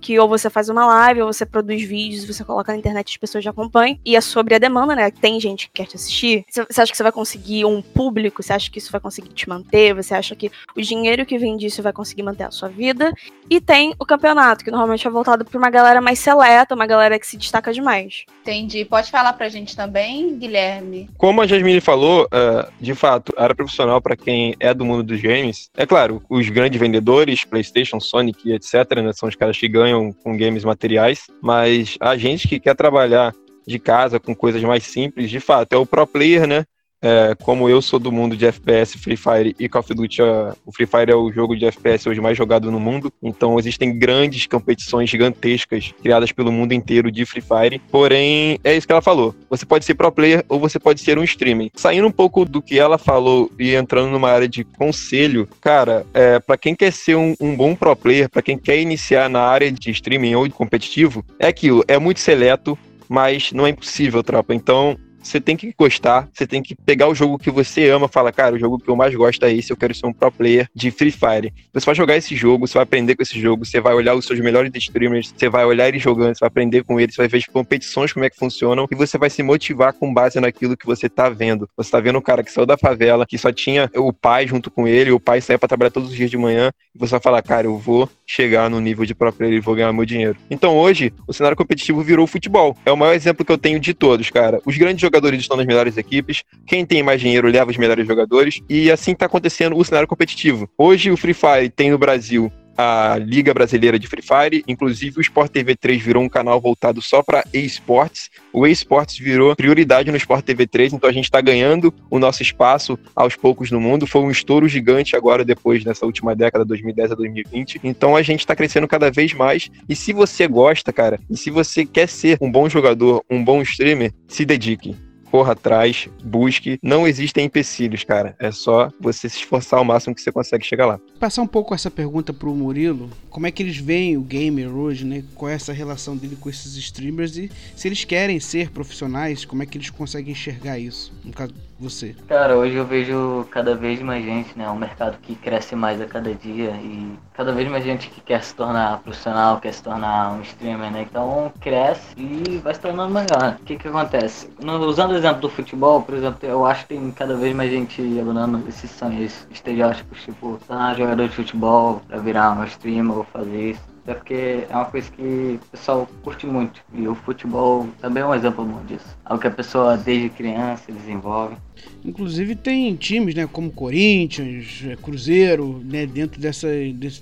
que 0.00 0.18
ou 0.18 0.28
você 0.28 0.48
faz 0.48 0.68
uma 0.68 0.86
live, 0.86 1.22
ou 1.22 1.32
você 1.32 1.44
produz 1.44 1.82
vídeos, 1.82 2.24
você 2.24 2.44
coloca 2.44 2.72
na 2.72 2.78
internet 2.78 3.10
as 3.10 3.16
pessoas 3.16 3.44
já 3.44 3.50
acompanham. 3.50 3.98
E 4.04 4.16
é 4.16 4.20
sobre 4.20 4.54
a 4.54 4.58
demanda, 4.58 4.94
né? 4.94 5.10
Tem 5.10 5.40
gente 5.40 5.66
que 5.66 5.74
quer 5.74 5.86
te 5.86 5.96
assistir. 5.96 6.44
Você 6.50 6.80
acha 6.80 6.90
que 6.90 6.96
você 6.96 7.02
vai 7.02 7.12
conseguir 7.12 7.64
um 7.64 7.82
público? 7.82 8.42
Você 8.42 8.52
acha 8.52 8.70
que 8.70 8.78
isso 8.78 8.92
vai 8.92 9.00
conseguir 9.00 9.30
te 9.30 9.48
manter? 9.48 9.94
Você 9.94 10.14
acha 10.14 10.34
que 10.34 10.50
o 10.76 10.80
dinheiro 10.80 11.24
que 11.24 11.38
vem 11.38 11.56
disso 11.56 11.82
vai 11.82 11.92
conseguir 11.92 12.22
manter 12.22 12.44
a 12.44 12.50
sua 12.50 12.68
vida? 12.68 13.12
E 13.48 13.60
tem 13.60 13.94
o 13.98 14.04
campeonato, 14.04 14.64
que 14.64 14.70
normalmente 14.70 15.06
é 15.06 15.10
voltado 15.10 15.44
para 15.44 15.58
uma 15.58 15.70
galera 15.70 16.00
mais 16.00 16.18
seleta, 16.18 16.74
uma 16.74 16.86
galera 16.86 17.18
que 17.18 17.26
se 17.26 17.36
destaca 17.36 17.72
demais. 17.72 18.24
Entendi. 18.42 18.84
Pode 18.84 19.10
falar 19.10 19.32
pra 19.32 19.48
gente 19.48 19.76
também, 19.76 20.36
Guilherme? 20.38 21.08
Como 21.16 21.40
a 21.40 21.46
Jasmine 21.46 21.80
falou, 21.80 22.24
uh, 22.24 22.70
de 22.80 22.94
fato, 22.94 23.32
a 23.36 23.44
área 23.44 23.54
profissional 23.54 24.00
para 24.00 24.16
quem 24.16 24.54
é 24.58 24.74
do 24.74 24.84
mundo 24.84 25.02
dos 25.02 25.20
games, 25.20 25.70
é 25.76 25.86
claro, 25.86 26.22
os 26.28 26.48
grandes 26.48 26.78
vendedores, 26.78 27.44
PlayStation, 27.44 28.00
Sonic, 28.00 28.52
etc., 28.52 28.74
né, 29.02 29.12
são 29.12 29.28
os 29.28 29.36
caras 29.36 29.56
que 29.56 29.68
ganham 29.86 30.12
com 30.12 30.36
games 30.36 30.64
materiais, 30.64 31.26
mas 31.40 31.96
a 32.00 32.16
gente 32.16 32.48
que 32.48 32.58
quer 32.58 32.74
trabalhar 32.74 33.32
de 33.66 33.78
casa 33.78 34.18
com 34.18 34.34
coisas 34.34 34.62
mais 34.62 34.84
simples, 34.84 35.30
de 35.30 35.40
fato, 35.40 35.72
é 35.72 35.76
o 35.76 35.86
pro 35.86 36.06
player, 36.06 36.46
né? 36.46 36.64
É, 37.02 37.34
como 37.42 37.68
eu 37.68 37.82
sou 37.82 37.98
do 37.98 38.10
mundo 38.10 38.36
de 38.36 38.46
FPS, 38.46 38.98
Free 38.98 39.16
Fire 39.16 39.54
e 39.58 39.68
Call 39.68 39.80
of 39.80 39.94
Duty, 39.94 40.22
o 40.64 40.72
Free 40.72 40.86
Fire 40.86 41.10
é 41.10 41.14
o 41.14 41.30
jogo 41.30 41.56
de 41.56 41.66
FPS 41.66 42.08
hoje 42.08 42.20
mais 42.20 42.36
jogado 42.36 42.70
no 42.70 42.80
mundo, 42.80 43.12
então 43.22 43.58
existem 43.58 43.98
grandes 43.98 44.46
competições 44.46 45.10
gigantescas 45.10 45.92
criadas 46.02 46.32
pelo 46.32 46.50
mundo 46.50 46.72
inteiro 46.72 47.10
de 47.10 47.24
Free 47.24 47.42
Fire, 47.42 47.80
porém, 47.90 48.58
é 48.64 48.76
isso 48.76 48.86
que 48.86 48.92
ela 48.92 49.02
falou, 49.02 49.34
você 49.48 49.66
pode 49.66 49.84
ser 49.84 49.94
pro 49.94 50.10
player 50.10 50.44
ou 50.48 50.58
você 50.58 50.78
pode 50.78 51.00
ser 51.00 51.18
um 51.18 51.24
streaming. 51.24 51.70
Saindo 51.74 52.06
um 52.06 52.12
pouco 52.12 52.44
do 52.44 52.62
que 52.62 52.78
ela 52.78 52.98
falou 52.98 53.50
e 53.58 53.74
entrando 53.74 54.10
numa 54.10 54.30
área 54.30 54.48
de 54.48 54.64
conselho, 54.64 55.48
cara, 55.60 56.06
é, 56.14 56.38
para 56.38 56.56
quem 56.56 56.74
quer 56.74 56.92
ser 56.92 57.16
um, 57.16 57.34
um 57.40 57.54
bom 57.54 57.74
pro 57.74 57.94
player, 57.94 58.28
para 58.28 58.42
quem 58.42 58.58
quer 58.58 58.80
iniciar 58.80 59.28
na 59.28 59.40
área 59.40 59.70
de 59.70 59.90
streaming 59.90 60.34
ou 60.34 60.46
de 60.46 60.54
competitivo, 60.54 61.24
é 61.38 61.46
aquilo, 61.46 61.84
é 61.86 61.98
muito 61.98 62.20
seleto, 62.20 62.78
mas 63.08 63.52
não 63.52 63.66
é 63.66 63.70
impossível, 63.70 64.22
tropa. 64.22 64.54
Então, 64.54 64.96
você 65.26 65.40
tem 65.40 65.56
que 65.56 65.74
gostar, 65.76 66.28
você 66.32 66.46
tem 66.46 66.62
que 66.62 66.74
pegar 66.74 67.08
o 67.08 67.14
jogo 67.14 67.38
que 67.38 67.50
você 67.50 67.88
ama, 67.88 68.08
falar, 68.08 68.32
cara, 68.32 68.54
o 68.54 68.58
jogo 68.58 68.78
que 68.78 68.88
eu 68.88 68.96
mais 68.96 69.14
gosto 69.14 69.44
é 69.44 69.52
esse, 69.52 69.72
eu 69.72 69.76
quero 69.76 69.94
ser 69.94 70.06
um 70.06 70.12
pro 70.12 70.30
player 70.30 70.68
de 70.74 70.90
Free 70.90 71.10
Fire. 71.10 71.52
Você 71.72 71.84
vai 71.84 71.94
jogar 71.94 72.16
esse 72.16 72.34
jogo, 72.36 72.66
você 72.66 72.74
vai 72.74 72.84
aprender 72.84 73.16
com 73.16 73.22
esse 73.22 73.40
jogo, 73.40 73.64
você 73.64 73.80
vai 73.80 73.94
olhar 73.94 74.14
os 74.14 74.24
seus 74.24 74.40
melhores 74.40 74.70
streamers, 74.74 75.34
você 75.36 75.48
vai 75.48 75.64
olhar 75.64 75.88
eles 75.88 76.02
jogando, 76.02 76.34
você 76.34 76.40
vai 76.40 76.48
aprender 76.48 76.84
com 76.84 77.00
eles, 77.00 77.14
você 77.14 77.22
vai 77.22 77.28
ver 77.28 77.38
as 77.38 77.46
competições 77.46 78.12
como 78.12 78.24
é 78.24 78.30
que 78.30 78.36
funcionam 78.36 78.86
e 78.90 78.94
você 78.94 79.18
vai 79.18 79.28
se 79.28 79.42
motivar 79.42 79.92
com 79.92 80.12
base 80.12 80.40
naquilo 80.40 80.76
que 80.76 80.86
você 80.86 81.08
tá 81.08 81.28
vendo. 81.28 81.68
Você 81.76 81.90
tá 81.90 82.00
vendo 82.00 82.18
um 82.18 82.22
cara 82.22 82.42
que 82.42 82.52
saiu 82.52 82.66
da 82.66 82.78
favela, 82.78 83.26
que 83.26 83.36
só 83.36 83.52
tinha 83.52 83.90
o 83.94 84.12
pai 84.12 84.46
junto 84.46 84.70
com 84.70 84.86
ele, 84.86 85.10
o 85.10 85.20
pai 85.20 85.40
saía 85.40 85.58
para 85.58 85.68
trabalhar 85.68 85.90
todos 85.90 86.10
os 86.10 86.16
dias 86.16 86.30
de 86.30 86.36
manhã, 86.36 86.70
e 86.94 86.98
você 86.98 87.10
vai 87.10 87.20
falar, 87.20 87.42
cara, 87.42 87.66
eu 87.66 87.76
vou 87.76 88.08
chegar 88.26 88.70
no 88.70 88.80
nível 88.80 89.04
de 89.04 89.14
pro 89.14 89.32
player 89.32 89.54
e 89.54 89.60
vou 89.60 89.74
ganhar 89.74 89.92
meu 89.92 90.04
dinheiro. 90.04 90.36
Então 90.50 90.76
hoje, 90.76 91.12
o 91.26 91.32
cenário 91.32 91.56
competitivo 91.56 92.02
virou 92.02 92.26
futebol. 92.26 92.76
É 92.84 92.92
o 92.92 92.96
maior 92.96 93.14
exemplo 93.14 93.44
que 93.44 93.52
eu 93.52 93.58
tenho 93.58 93.80
de 93.80 93.92
todos, 93.92 94.30
cara. 94.30 94.60
Os 94.64 94.76
grandes 94.76 95.00
jogadores 95.00 95.15
estão 95.42 95.56
nas 95.56 95.66
melhores 95.66 95.96
equipes, 95.96 96.42
quem 96.66 96.84
tem 96.84 97.02
mais 97.02 97.20
dinheiro 97.20 97.48
leva 97.48 97.70
os 97.70 97.76
melhores 97.76 98.06
jogadores, 98.06 98.60
e 98.68 98.90
assim 98.90 99.14
tá 99.14 99.26
acontecendo 99.26 99.76
o 99.76 99.84
cenário 99.84 100.08
competitivo. 100.08 100.68
Hoje 100.76 101.10
o 101.10 101.16
Free 101.16 101.34
Fire 101.34 101.70
tem 101.70 101.90
no 101.90 101.98
Brasil 101.98 102.50
a 102.76 103.16
Liga 103.18 103.54
Brasileira 103.54 103.98
de 103.98 104.06
Free 104.06 104.22
Fire, 104.22 104.64
inclusive 104.68 105.18
o 105.18 105.20
Sport 105.20 105.50
TV 105.50 105.74
3 105.74 106.02
virou 106.02 106.22
um 106.22 106.28
canal 106.28 106.60
voltado 106.60 107.00
só 107.00 107.22
para 107.22 107.44
esportes. 107.52 108.30
O 108.52 108.66
esportes 108.66 109.18
virou 109.18 109.56
prioridade 109.56 110.10
no 110.10 110.16
Sport 110.16 110.44
TV 110.44 110.66
3, 110.66 110.92
então 110.92 111.08
a 111.08 111.12
gente 111.12 111.24
está 111.24 111.40
ganhando 111.40 111.92
o 112.10 112.18
nosso 112.18 112.42
espaço 112.42 112.98
aos 113.14 113.34
poucos 113.34 113.70
no 113.70 113.80
mundo. 113.80 114.06
Foi 114.06 114.20
um 114.20 114.30
estouro 114.30 114.68
gigante 114.68 115.16
agora 115.16 115.44
depois 115.44 115.82
dessa 115.82 116.04
última 116.04 116.34
década, 116.34 116.64
2010 116.64 117.12
a 117.12 117.14
2020. 117.14 117.80
Então 117.82 118.14
a 118.14 118.22
gente 118.22 118.40
está 118.40 118.54
crescendo 118.54 118.88
cada 118.88 119.10
vez 119.10 119.32
mais. 119.32 119.70
E 119.88 119.96
se 119.96 120.12
você 120.12 120.46
gosta, 120.46 120.92
cara, 120.92 121.18
e 121.30 121.36
se 121.36 121.50
você 121.50 121.86
quer 121.86 122.08
ser 122.08 122.36
um 122.40 122.50
bom 122.50 122.68
jogador, 122.68 123.24
um 123.30 123.42
bom 123.42 123.62
streamer, 123.62 124.12
se 124.28 124.44
dedique 124.44 125.05
corra 125.36 125.52
atrás, 125.52 126.08
busque. 126.24 126.78
Não 126.82 127.06
existem 127.06 127.44
empecilhos, 127.44 128.02
cara. 128.02 128.34
É 128.38 128.50
só 128.50 128.90
você 128.98 129.28
se 129.28 129.36
esforçar 129.36 129.78
ao 129.78 129.84
máximo 129.84 130.14
que 130.14 130.22
você 130.22 130.32
consegue 130.32 130.64
chegar 130.64 130.86
lá. 130.86 130.98
Passar 131.20 131.42
um 131.42 131.46
pouco 131.46 131.74
essa 131.74 131.90
pergunta 131.90 132.32
pro 132.32 132.54
Murilo, 132.54 133.10
como 133.28 133.46
é 133.46 133.50
que 133.50 133.62
eles 133.62 133.76
veem 133.76 134.16
o 134.16 134.22
gamer 134.22 134.74
hoje, 134.74 135.04
né? 135.04 135.22
Qual 135.34 135.50
é 135.50 135.54
essa 135.54 135.74
relação 135.74 136.16
dele 136.16 136.38
com 136.40 136.48
esses 136.48 136.74
streamers 136.76 137.36
e 137.36 137.50
se 137.74 137.86
eles 137.86 138.02
querem 138.02 138.40
ser 138.40 138.70
profissionais, 138.70 139.44
como 139.44 139.62
é 139.62 139.66
que 139.66 139.76
eles 139.76 139.90
conseguem 139.90 140.32
enxergar 140.32 140.78
isso? 140.78 141.12
No 141.22 141.34
caso, 141.34 141.52
você. 141.78 142.14
Cara, 142.26 142.56
hoje 142.56 142.74
eu 142.74 142.84
vejo 142.84 143.46
cada 143.50 143.74
vez 143.74 144.00
mais 144.00 144.24
gente, 144.24 144.56
né? 144.56 144.68
Um 144.70 144.76
mercado 144.76 145.18
que 145.22 145.34
cresce 145.34 145.76
mais 145.76 146.00
a 146.00 146.06
cada 146.06 146.34
dia 146.34 146.70
e 146.82 147.18
cada 147.34 147.52
vez 147.52 147.68
mais 147.68 147.84
gente 147.84 148.08
que 148.08 148.20
quer 148.20 148.42
se 148.42 148.54
tornar 148.54 149.00
profissional, 149.00 149.60
quer 149.60 149.72
se 149.72 149.82
tornar 149.82 150.32
um 150.32 150.42
streamer, 150.42 150.90
né? 150.90 151.06
Então 151.08 151.52
cresce 151.60 152.14
e 152.16 152.58
vai 152.58 152.74
se 152.74 152.80
tornando 152.80 153.12
melhor. 153.12 153.56
O 153.60 153.64
que 153.64 153.76
que 153.76 153.88
acontece? 153.88 154.50
No, 154.62 154.78
usando 154.86 155.12
o 155.12 155.16
exemplo 155.16 155.40
do 155.40 155.50
futebol, 155.50 156.02
por 156.02 156.14
exemplo, 156.14 156.38
eu 156.42 156.64
acho 156.64 156.82
que 156.82 156.94
tem 156.94 157.10
cada 157.10 157.36
vez 157.36 157.54
mais 157.54 157.70
gente 157.70 158.02
abandonando 158.20 158.68
esses 158.68 158.90
sonhos 158.90 159.46
estereótipos, 159.50 160.22
tipo, 160.22 160.58
tornar 160.66 160.96
jogador 160.96 161.28
de 161.28 161.34
futebol 161.34 162.02
pra 162.06 162.18
virar 162.18 162.52
um 162.52 162.64
streamer 162.64 163.18
ou 163.18 163.24
fazer 163.24 163.70
isso. 163.70 163.95
Até 164.06 164.14
porque 164.14 164.66
é 164.70 164.72
uma 164.72 164.84
coisa 164.84 165.10
que 165.10 165.58
o 165.60 165.70
pessoal 165.72 166.08
curte 166.22 166.46
muito. 166.46 166.80
E 166.94 167.08
o 167.08 167.14
futebol 167.16 167.88
também 168.00 168.22
é 168.22 168.26
um 168.26 168.32
exemplo 168.32 168.64
bom 168.64 168.80
disso. 168.84 169.04
Algo 169.24 169.40
que 169.40 169.48
a 169.48 169.50
pessoa 169.50 169.96
desde 169.96 170.28
criança 170.28 170.92
desenvolve. 170.92 171.56
Inclusive 172.04 172.54
tem 172.54 172.94
times, 172.94 173.34
né, 173.34 173.48
como 173.50 173.68
Corinthians, 173.68 174.84
é, 174.88 174.94
Cruzeiro, 174.94 175.82
né, 175.84 176.06
dentro 176.06 176.40
dessa, 176.40 176.68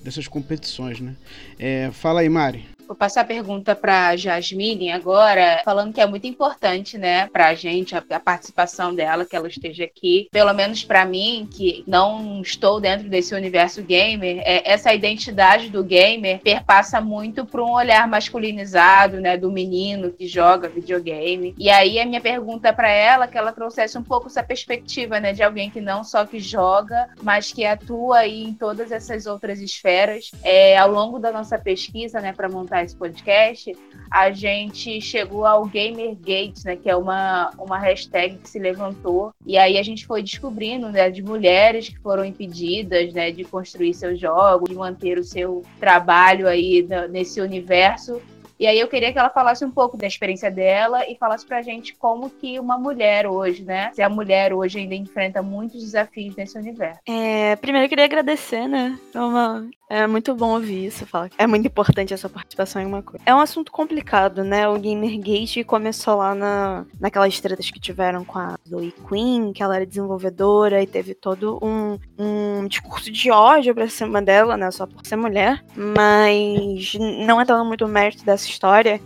dessas 0.03 0.29
competições, 0.29 1.01
né. 1.01 1.17
É, 1.59 1.91
fala 1.91 2.21
aí, 2.21 2.29
Mari. 2.29 2.74
Vou 2.87 2.95
passar 2.95 3.23
a 3.23 3.25
pergunta 3.25 3.75
para 3.75 4.15
Jasmine 4.15 4.93
agora, 4.93 5.63
falando 5.65 5.93
que 5.93 6.01
é 6.01 6.07
muito 6.07 6.27
importante, 6.27 6.99
né, 6.99 7.27
para 7.29 7.49
a 7.49 7.55
gente, 7.55 7.95
a, 7.97 8.21
participação 8.21 8.95
dela, 8.95 9.25
que 9.25 9.35
ela 9.35 9.49
esteja 9.49 9.85
aqui. 9.85 10.29
Pelo 10.31 10.53
menos 10.53 10.85
para 10.85 11.05
mim, 11.05 11.49
que 11.51 11.83
não 11.87 12.43
estou 12.43 12.81
dentro 12.81 13.09
desse 13.09 13.35
universo 13.35 13.83
gamer, 13.83 14.43
é, 14.45 14.71
essa 14.71 14.93
identidade 14.93 15.71
do 15.71 15.83
gamer 15.83 16.41
perpassa 16.41 17.01
muito 17.01 17.47
para 17.47 17.65
um 17.65 17.73
olhar 17.73 18.07
masculinizado, 18.07 19.19
né, 19.19 19.37
do 19.37 19.51
menino 19.51 20.11
que 20.11 20.27
joga 20.27 20.69
videogame. 20.69 21.55
E 21.59 21.71
aí 21.71 21.99
a 21.99 22.05
minha 22.05 22.21
pergunta 22.21 22.73
para 22.73 22.91
ela, 22.91 23.27
que 23.27 23.39
ela 23.39 23.53
trouxesse 23.53 23.97
um 23.97 24.03
pouco 24.03 24.27
essa 24.27 24.43
perspectiva, 24.43 25.19
né, 25.21 25.33
de 25.33 25.43
alguém 25.43 25.71
que 25.71 25.81
não 25.81 26.05
só 26.05 26.27
que 26.27 26.39
joga, 26.39 27.09
mas 27.23 27.51
que 27.51 27.65
atua 27.65 28.19
aí 28.19 28.45
em 28.45 28.53
todas 28.53 28.93
essas 28.93 29.25
outras 29.27 29.59
esferas. 29.59 30.31
É, 30.43 30.77
ao 30.77 30.91
longo 30.91 31.19
da 31.19 31.33
nossa 31.33 31.59
pesquisa, 31.59 32.21
né, 32.21 32.33
para 32.33 32.49
montar 32.49 32.74
esse 32.83 32.97
podcast, 32.97 33.73
a 34.11 34.31
gente 34.31 35.01
chegou 35.01 35.45
ao 35.45 35.65
Gamergate, 35.67 36.65
né, 36.65 36.77
que 36.77 36.89
é 36.89 36.97
uma, 36.97 37.51
uma 37.59 37.79
hashtag 37.79 38.37
que 38.39 38.49
se 38.49 38.59
levantou, 38.59 39.33
e 39.47 39.57
aí 39.57 39.79
a 39.79 39.83
gente 39.83 40.07
foi 40.07 40.23
descobrindo, 40.23 40.91
né, 40.91 41.11
de 41.11 41.23
mulheres 41.23 41.89
que 41.89 41.99
foram 41.99 42.25
impedidas, 42.25 43.13
né, 43.13 43.31
de 43.31 43.45
construir 43.45 43.95
seus 43.95 44.19
jogos, 44.19 44.69
de 44.69 44.77
manter 44.77 45.19
o 45.19 45.25
seu 45.25 45.63
trabalho 45.79 46.49
aí 46.49 46.87
nesse 47.11 47.41
universo, 47.41 48.21
e 48.59 48.67
aí 48.67 48.79
eu 48.79 48.89
queria 48.89 49.13
que 49.13 49.19
ela 49.19 49.31
falasse 49.31 49.65
um 49.65 49.71
pouco 49.71 49.97
da 49.97 50.07
experiência 50.07 50.51
dela 50.51 51.09
e 51.09 51.17
falasse 51.17 51.45
pra 51.45 51.63
gente 51.63 51.95
como 51.95 52.31
que 52.31 52.59
uma 52.59 52.79
mulher 52.79 53.27
hoje, 53.27 53.63
né? 53.65 53.91
Se 53.95 54.03
a 54.03 54.09
mulher 54.09 54.53
hoje 54.53 54.79
ainda 54.79 54.95
enfrenta 54.95 55.43
muitos 55.43 55.83
desafios 55.83 56.37
nesse 56.37 56.57
universo. 56.57 57.01
É, 57.07 57.57
primeiro 57.57 57.87
eu 57.87 57.89
queria 57.89 58.05
agradecer, 58.05 58.69
né? 58.69 58.99
É, 59.15 59.21
uma, 59.21 59.69
é 59.89 60.07
muito 60.07 60.35
bom 60.35 60.55
ouvir 60.55 60.87
isso, 60.87 61.07
falar. 61.07 61.31
É 61.37 61.47
muito 61.47 61.67
importante 61.67 62.15
essa 62.15 62.29
participação 62.29 62.81
em 62.81 62.87
uma 62.87 63.03
coisa. 63.03 63.23
É 63.27 63.35
um 63.35 63.41
assunto 63.41 63.71
complicado, 63.71 64.43
né? 64.43 64.69
O 64.69 64.79
Gamergate 64.79 65.63
começou 65.65 66.17
lá 66.17 66.35
na, 66.35 66.87
naquelas 66.99 67.39
tretas 67.41 67.71
que 67.71 67.81
tiveram 67.81 68.25
com 68.25 68.39
a 68.39 68.57
Zoe 68.69 68.95
Queen, 69.09 69.53
que 69.53 69.63
ela 69.63 69.77
era 69.77 69.87
desenvolvedora 69.87 70.83
e 70.83 70.87
teve 70.87 71.15
todo 71.15 71.59
um, 71.63 71.99
um 72.19 72.67
discurso 72.67 73.11
de 73.11 73.31
ódio 73.31 73.75
pra 73.75 73.89
cima 73.89 74.23
dela, 74.23 74.57
né? 74.57 74.71
Só 74.71 74.87
por 74.87 75.05
ser 75.07 75.17
mulher. 75.17 75.65
Mas 75.77 76.95
não 77.27 77.41
entrando 77.41 77.65
muito 77.65 77.87
mérito 77.87 78.25
dessa 78.25 78.44
essa 78.45 78.51
história. 78.51 79.01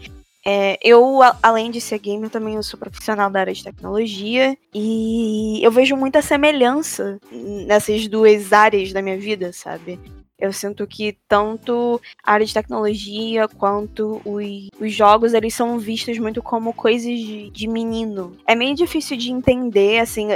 É, 0.45 0.79
eu, 0.83 1.21
além 1.43 1.71
de 1.71 1.81
ser 1.81 1.99
gamer, 1.99 2.31
também 2.31 2.55
eu 2.55 2.63
sou 2.63 2.79
profissional 2.79 3.29
da 3.29 3.41
área 3.41 3.53
de 3.53 3.63
tecnologia 3.63 4.57
e 4.75 5.61
eu 5.63 5.71
vejo 5.71 5.97
muita 5.97 6.23
semelhança 6.23 7.19
nessas 7.67 8.09
duas 8.09 8.53
áreas 8.53 8.93
da 8.93 9.03
minha 9.03 9.19
vida, 9.19 9.53
sabe? 9.53 9.99
Eu 10.39 10.53
sinto 10.53 10.87
que 10.87 11.17
tanto 11.27 12.01
a 12.23 12.33
área 12.33 12.47
de 12.47 12.55
tecnologia 12.55 13.49
quanto 13.49 14.21
os, 14.25 14.69
os 14.81 14.93
jogos, 14.93 15.35
eles 15.35 15.53
são 15.53 15.79
vistos 15.79 16.17
muito 16.19 16.41
como 16.41 16.73
coisas 16.73 17.19
de, 17.19 17.51
de 17.51 17.67
menino. 17.67 18.37
É 18.47 18.55
meio 18.55 18.75
difícil 18.75 19.17
de 19.17 19.33
entender, 19.33 19.99
assim, 19.99 20.29